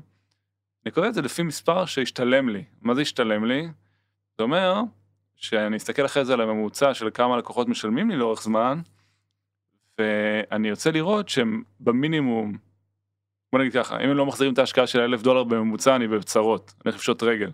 אני 0.88 0.92
קובע 0.92 1.08
את 1.08 1.14
זה 1.14 1.22
לפי 1.22 1.44
מספר 1.44 1.86
שהשתלם 1.86 2.50
לי. 2.50 2.64
מה 2.82 2.96
זה 2.96 3.02
השתלם 3.02 3.46
לי? 3.46 3.68
זה 4.38 4.44
אומר 4.44 4.82
שאני 5.36 5.78
אסתכל 5.78 6.06
אחרי 6.06 6.26
זה 6.26 6.34
על 6.34 6.42
הממוצע 6.42 6.94
של 6.94 7.10
כמה 7.14 7.38
לקוחות 7.38 7.68
משלמים 7.68 8.10
לי 8.10 8.16
לאורך 8.16 8.42
זמן, 8.42 8.82
ואני 9.98 10.70
ארצה 10.70 10.92
לראות 10.92 11.30
שהם 11.30 11.64
במינימום 11.80 12.58
בוא 13.52 13.60
נגיד 13.60 13.74
ככה, 13.74 14.00
אם 14.00 14.10
הם 14.10 14.18
לא 14.18 14.26
מחזירים 14.26 14.54
את 14.54 14.60
ההשקעה 14.60 14.88
של 14.88 15.00
אלף 15.00 15.22
דולר 15.22 15.44
בממוצע, 15.44 15.96
אני 15.96 16.08
בצרות, 16.08 16.74
אני 16.86 16.94
לפשוט 16.94 17.24
רגל. 17.24 17.52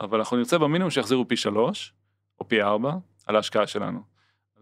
אבל 0.00 0.18
אנחנו 0.18 0.36
נרצה 0.36 0.58
במינימום 0.58 0.90
שיחזירו 0.90 1.28
פי 1.28 1.36
שלוש, 1.36 1.92
או 2.40 2.48
פי 2.48 2.62
ארבע, 2.62 2.92
על 3.26 3.36
ההשקעה 3.36 3.66
שלנו. 3.66 4.00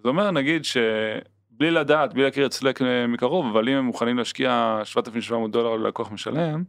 זה 0.02 0.08
אומר, 0.08 0.30
נגיד 0.30 0.64
שבלי 0.64 1.70
לדעת, 1.70 2.14
בלי 2.14 2.22
להכיר 2.22 2.46
את 2.46 2.52
סלק 2.52 2.80
מקרוב, 3.08 3.46
אבל 3.46 3.68
אם 3.68 3.76
הם 3.76 3.84
מוכנים 3.84 4.18
להשקיע 4.18 4.80
7,700 4.84 5.50
דולר 5.50 5.76
ללקוח 5.76 6.12
משלם, 6.12 6.64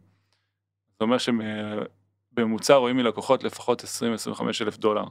זה 0.98 1.04
אומר 1.04 1.16
שבממוצע 1.18 2.74
רואים 2.74 2.96
מלקוחות 2.96 3.44
לפחות 3.44 3.84
20-25 3.84 4.42
אלף 4.60 4.76
דולר. 4.76 5.04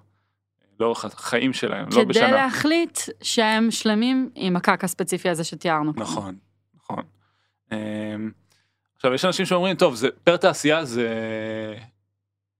לאורך 0.80 1.06
החיים 1.06 1.54
שלהם, 1.54 1.86
לא 1.86 1.96
כדי 1.96 2.06
בשנה. 2.06 2.32
להחליט 2.32 3.00
שהם 3.22 3.72
שלמים 3.72 4.30
עם 4.36 4.56
ה 4.56 4.63
CAC 4.63 4.84
הספציפי 4.84 5.30
הזה 5.30 5.44
שתיארנו. 5.44 5.94
נכון, 5.96 6.36
נכון. 6.76 7.04
אמ, 7.72 8.32
עכשיו 8.96 9.14
יש 9.14 9.26
אנשים 9.26 9.46
שאומרים 9.46 9.76
טוב 9.76 9.96
זה 9.96 10.08
per 10.24 10.38
תעשייה 10.38 10.86
זה 10.86 11.10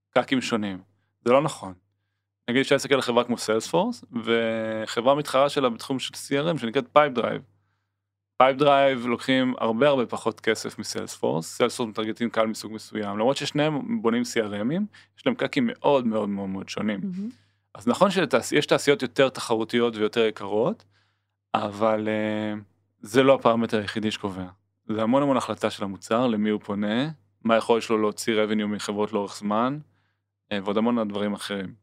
CAC 0.10 0.29
ים 0.29 0.42
שונים 0.42 0.82
זה 1.26 1.34
לא 1.34 1.42
נכון. 1.42 1.74
נגיד 2.50 2.62
אפשר 2.62 2.76
להסתכל 2.76 2.96
על 2.96 3.02
חברה 3.02 3.24
כמו 3.24 3.38
Salesforce 3.38 4.04
וחברה 4.24 5.16
מתחרה 5.16 5.50
שלה 5.50 5.70
בתחום 5.70 6.00
של 6.00 6.14
CRM 6.14 6.58
שנקראת 6.58 6.86
Pipedrive. 6.94 7.42
Pipedrive 8.44 9.06
לוקחים 9.06 9.54
הרבה 9.58 9.88
הרבה 9.88 10.06
פחות 10.06 10.40
כסף 10.40 10.80
מ 10.80 10.86
Salesforce, 10.86 11.58
Salesforce 11.58 11.90
מטרגטים 11.90 12.30
קהל 12.30 12.48
מסוג 12.48 12.74
מסוים 12.74 13.18
למרות 13.18 13.38
ששניהם 13.38 14.02
בונים 14.02 14.22
CRM 14.22 14.58
ים 14.58 14.82
יש 15.18 15.26
להם 15.26 15.36
קאקים 15.36 15.70
מאוד 15.72 16.08
מאוד 16.08 16.30
מאוד 16.30 16.50
מאוד 16.50 16.70
שונים. 16.70 17.00
מהמם. 17.04 17.30
אז 17.76 17.88
נכון 17.88 18.10
שיש 18.12 18.66
תעשיות 18.66 19.02
יותר 19.02 19.30
תחרותיות 19.30 19.96
ויותר 19.96 20.26
יקרות, 20.26 20.84
אבל 21.56 22.08
uh, 22.08 22.60
זה 23.00 23.24
לא 23.24 23.34
הפרמטר 23.34 23.78
היחידי 23.78 24.12
שקובע. 24.12 24.46
זה 24.88 25.02
המון 25.02 25.24
המון 25.24 25.38
החלטה 25.38 25.70
של 25.70 25.84
המוצר, 25.84 26.28
למי 26.28 26.50
הוא 26.50 26.62
פונה, 26.64 27.10
מה 27.44 27.58
יכול 27.58 27.82
שלו 27.82 27.98
להוציא 27.98 28.44
revenue 28.44 28.66
מחברות 28.66 29.14
לאורך 29.14 29.38
זמן, 29.38 29.80
uh, 30.54 30.56
ועוד 30.64 30.78
המון 30.78 31.08
דברים 31.08 31.34
אחרים. 31.34 31.74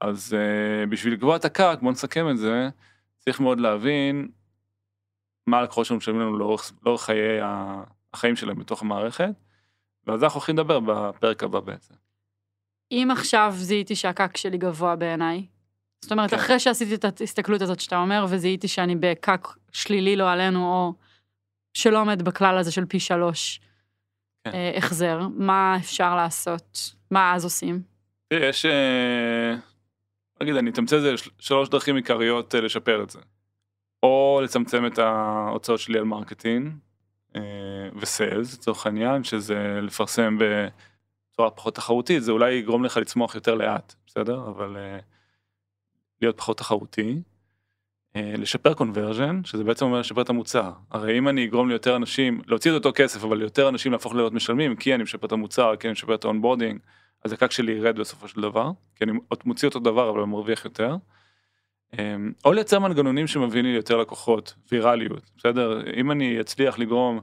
אז 0.00 0.36
uh, 0.36 0.90
בשביל 0.90 1.12
לקבוע 1.12 1.36
את 1.36 1.44
הקאק, 1.44 1.82
בוא 1.82 1.92
נסכם 1.92 2.30
את 2.30 2.38
זה, 2.38 2.68
צריך 3.18 3.40
מאוד 3.40 3.60
להבין 3.60 4.28
מה 5.46 5.58
הלקוחות 5.58 5.86
שלנו 5.86 5.98
משלמים 5.98 6.20
לנו 6.20 6.38
לאורך, 6.38 6.72
לאורך 6.86 7.02
חיי 7.02 7.38
החיים 8.12 8.36
שלהם 8.36 8.58
בתוך 8.58 8.82
המערכת, 8.82 9.30
ועל 10.06 10.18
זה 10.18 10.24
אנחנו 10.24 10.38
הולכים 10.38 10.54
לדבר 10.54 10.80
בפרק 10.80 11.42
הבא 11.42 11.60
בעצם. 11.60 11.94
אם 12.90 13.08
עכשיו 13.12 13.52
זיהיתי 13.56 13.96
שהקאק 13.96 14.36
שלי 14.36 14.58
גבוה 14.58 14.96
בעיניי, 14.96 15.46
זאת 16.04 16.12
אומרת, 16.12 16.30
כן. 16.30 16.36
אחרי 16.36 16.60
שעשיתי 16.60 16.94
את 16.94 17.20
ההסתכלות 17.20 17.62
הזאת 17.62 17.80
שאתה 17.80 17.98
אומר, 17.98 18.26
וזיהיתי 18.28 18.68
שאני 18.68 18.96
בקאק 18.96 19.48
שלילי 19.72 20.16
לא 20.16 20.30
עלינו, 20.30 20.72
או 20.72 20.92
שלא 21.74 22.00
עומד 22.00 22.22
בכלל 22.22 22.58
הזה 22.58 22.72
של 22.72 22.86
פי 22.86 23.00
שלוש 23.00 23.60
כן. 24.44 24.54
אה, 24.54 24.72
החזר, 24.76 25.20
מה 25.36 25.76
אפשר 25.80 26.16
לעשות? 26.16 26.94
מה 27.10 27.34
אז 27.34 27.44
עושים? 27.44 27.82
תראי, 28.28 28.48
יש... 28.48 28.66
אה, 28.66 29.54
נגיד, 30.42 30.56
אני 30.56 30.70
אתמצת 30.70 30.96
את 30.96 31.02
זה 31.02 31.14
שלוש 31.38 31.68
דרכים 31.68 31.96
עיקריות 31.96 32.54
אה, 32.54 32.60
לשפר 32.60 33.02
את 33.02 33.10
זה. 33.10 33.18
או 34.04 34.40
לצמצם 34.44 34.86
את 34.86 34.98
ההוצאות 34.98 35.80
שלי 35.80 35.98
על 35.98 36.04
marketing 36.04 36.72
אה, 37.36 37.40
ו 37.96 38.04
sales, 38.04 38.54
לצורך 38.54 38.86
העניין, 38.86 39.24
שזה 39.24 39.78
לפרסם 39.82 40.38
בצורה 40.38 41.50
פחות 41.50 41.74
תחרותית, 41.74 42.22
זה 42.22 42.32
אולי 42.32 42.54
יגרום 42.54 42.84
לך 42.84 42.96
לצמוח 42.96 43.34
יותר 43.34 43.54
לאט, 43.54 43.94
בסדר? 44.06 44.48
אבל 44.48 44.76
אה, 44.76 44.98
להיות 46.22 46.36
פחות 46.36 46.58
תחרותי. 46.58 47.22
אה, 48.16 48.34
לשפר 48.38 48.74
conversion, 48.74 49.44
שזה 49.44 49.64
בעצם 49.64 49.84
אומר 49.84 50.00
לשפר 50.00 50.22
את 50.22 50.30
המוצר. 50.30 50.72
הרי 50.90 51.18
אם 51.18 51.28
אני 51.28 51.44
אגרום 51.44 51.68
ליותר 51.68 51.96
אנשים, 51.96 52.40
להוציא 52.46 52.70
את 52.70 52.74
אותו 52.76 52.90
כסף, 52.94 53.24
אבל 53.24 53.38
ליותר 53.38 53.68
אנשים 53.68 53.92
להפוך 53.92 54.14
להיות 54.14 54.32
משלמים, 54.32 54.76
כי 54.76 54.94
אני 54.94 55.02
משפר 55.02 55.26
את 55.26 55.32
המוצר, 55.32 55.76
כי 55.76 55.86
אני 55.86 55.92
משפר 55.92 56.14
את 56.14 56.24
ה 56.24 56.29
onboarding, 56.29 56.80
אז 57.24 57.32
ה 57.32 57.37
CAC 57.37 57.50
שלי 57.50 57.72
ירד 57.72 57.98
בסופו 57.98 58.28
של 58.28 58.40
דבר, 58.40 58.70
כי 58.96 59.04
אני 59.04 59.12
מוציא 59.44 59.68
אותו 59.68 59.78
דבר 59.78 60.10
אבל 60.10 60.24
מרוויח 60.24 60.64
יותר. 60.64 60.96
אמ, 61.98 62.32
או 62.44 62.52
לייצר 62.52 62.78
מנגנונים 62.78 63.26
שמביאים 63.26 63.64
לי 63.64 63.70
יותר 63.70 63.96
לקוחות, 63.96 64.54
ויראליות, 64.72 65.30
בסדר? 65.36 65.82
אם 65.96 66.10
אני 66.10 66.40
אצליח 66.40 66.78
לגרום 66.78 67.20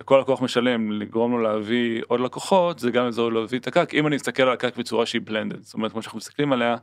לכל 0.00 0.18
לקוח 0.20 0.42
משלם, 0.42 0.92
לגרום 0.92 1.32
לו 1.32 1.38
להביא 1.38 2.02
עוד 2.08 2.20
לקוחות, 2.20 2.78
זה 2.78 2.90
גם 2.90 3.04
יעזור 3.04 3.32
להביא 3.32 3.58
את 3.58 3.66
ה 3.66 3.72
CAC, 3.72 3.94
אם 3.94 4.06
אני 4.06 4.16
אסתכל 4.16 4.42
על 4.42 4.52
ה 4.52 4.58
CAC 4.58 4.76
בצורה 4.76 5.06
שהיא 5.06 5.22
blended, 5.24 5.62
זאת 5.62 5.74
אומרת, 5.74 5.92
כמו 5.92 6.02
שאנחנו 6.02 6.18
מסתכלים 6.18 6.52
עליה, 6.52 6.76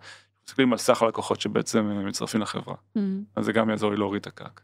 מסתכלים 0.46 0.72
על 0.72 0.78
סך 0.78 1.02
הלקוחות 1.02 1.42
שבעצם 1.42 1.92
אה, 1.92 2.04
מצטרפים 2.04 2.42
לחברה, 2.42 2.76
אז 3.36 3.46
זה 3.46 3.54
גם 3.54 3.70
יעזור 3.70 3.92
לי 3.92 3.98
להוריד 3.98 4.22
את 4.22 4.28
ה 4.28 4.34
CAC. 4.34 4.62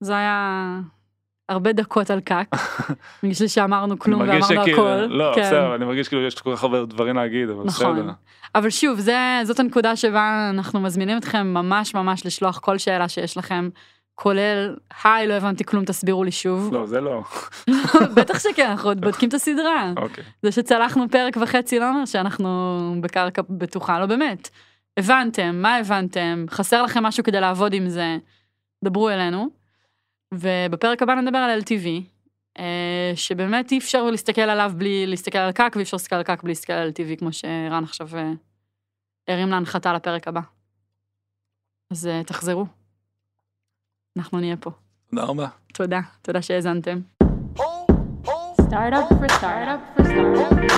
זה 0.00 0.16
היה 0.16 0.80
הרבה 1.48 1.72
דקות 1.72 2.10
על 2.10 2.20
CAC, 2.20 2.48
בגלל 3.22 3.48
שאמרנו 3.48 3.98
כלום 3.98 4.22
אני 4.22 4.30
ואמרנו 4.30 4.46
שכאילו- 4.62 4.88
הכל. 4.88 5.06
לא, 5.06 5.32
כן. 5.34 5.40
בסדר, 5.40 5.74
אני 5.74 5.84
מרגיש 5.84 6.08
כאילו 6.08 6.22
יש 6.26 6.34
כל 6.40 6.56
כך 6.56 6.62
הרבה 6.62 6.84
דברים 6.84 7.16
להגיד, 7.16 7.48
אבל 7.48 7.64
נכון. 7.64 7.96
בסדר. 7.96 8.10
אבל 8.54 8.70
שוב, 8.70 8.98
זה, 9.00 9.18
זאת 9.44 9.60
הנקודה 9.60 9.96
שבה 9.96 10.50
אנחנו 10.54 10.80
מזמינים 10.80 11.18
אתכם 11.18 11.46
ממש 11.46 11.94
ממש 11.94 12.26
לשלוח 12.26 12.58
כל 12.58 12.78
שאלה 12.78 13.08
שיש 13.08 13.36
לכם, 13.36 13.68
כולל, 14.14 14.76
היי, 15.04 15.26
לא 15.26 15.34
הבנתי 15.34 15.64
כלום, 15.64 15.84
תסבירו 15.84 16.24
לי 16.24 16.30
שוב. 16.32 16.74
לא, 16.74 16.86
זה 16.86 17.00
לא. 17.00 17.22
בטח 18.16 18.38
שכן, 18.38 18.66
אנחנו 18.70 18.88
עוד 18.90 19.00
בודקים 19.00 19.28
את 19.28 19.34
הסדרה. 19.34 19.92
אוקיי. 19.96 20.24
זה 20.42 20.52
שצלחנו 20.52 21.04
פרק 21.10 21.36
וחצי 21.40 21.78
לא 21.78 21.88
אומר 21.88 22.04
שאנחנו 22.04 22.78
בקרקע 23.00 23.42
בטוחה, 23.50 23.98
לא 24.00 24.06
באמת. 24.06 24.50
הבנתם, 24.96 25.62
מה 25.62 25.76
הבנתם, 25.76 26.44
חסר 26.50 26.82
לכם 26.82 27.02
משהו 27.02 27.24
כדי 27.24 27.40
לעבוד 27.40 27.72
עם 27.72 27.88
זה, 27.88 28.16
דברו 28.84 29.10
אלינו. 29.10 29.48
ובפרק 30.34 31.02
הבא 31.02 31.14
נדבר 31.14 31.38
על 31.38 31.60
LTV, 31.60 31.86
אה, 32.58 33.12
שבאמת 33.14 33.72
אי 33.72 33.78
אפשר 33.78 34.02
להסתכל 34.10 34.40
עליו 34.40 34.72
בלי 34.76 35.06
להסתכל 35.06 35.38
על 35.38 35.52
קאק, 35.52 35.76
ואי 35.76 35.82
אפשר 35.82 35.96
להסתכל 35.96 36.16
על 36.16 36.22
קאק 36.22 36.42
בלי 36.42 36.50
להסתכל 36.50 36.72
על 36.72 36.88
LTV, 36.88 37.18
כמו 37.18 37.32
שרן 37.32 37.84
עכשיו 37.84 38.08
אה, 38.16 38.32
הרים 39.28 39.48
להנחתה 39.48 39.92
לפרק 39.92 40.28
הבא. 40.28 40.40
אז 41.90 42.06
אה, 42.06 42.24
תחזרו. 42.24 42.66
אנחנו 44.16 44.40
נהיה 44.40 44.56
פה. 44.56 44.70
תודה 45.10 45.22
רבה. 45.22 45.48
תודה, 45.74 46.00
תודה 46.22 46.42
שהאזנתם. 46.42 47.00
Startup 48.68 49.08
for 49.08 49.28
startup 49.38 49.80
for 49.94 50.04
startup. 50.04 50.76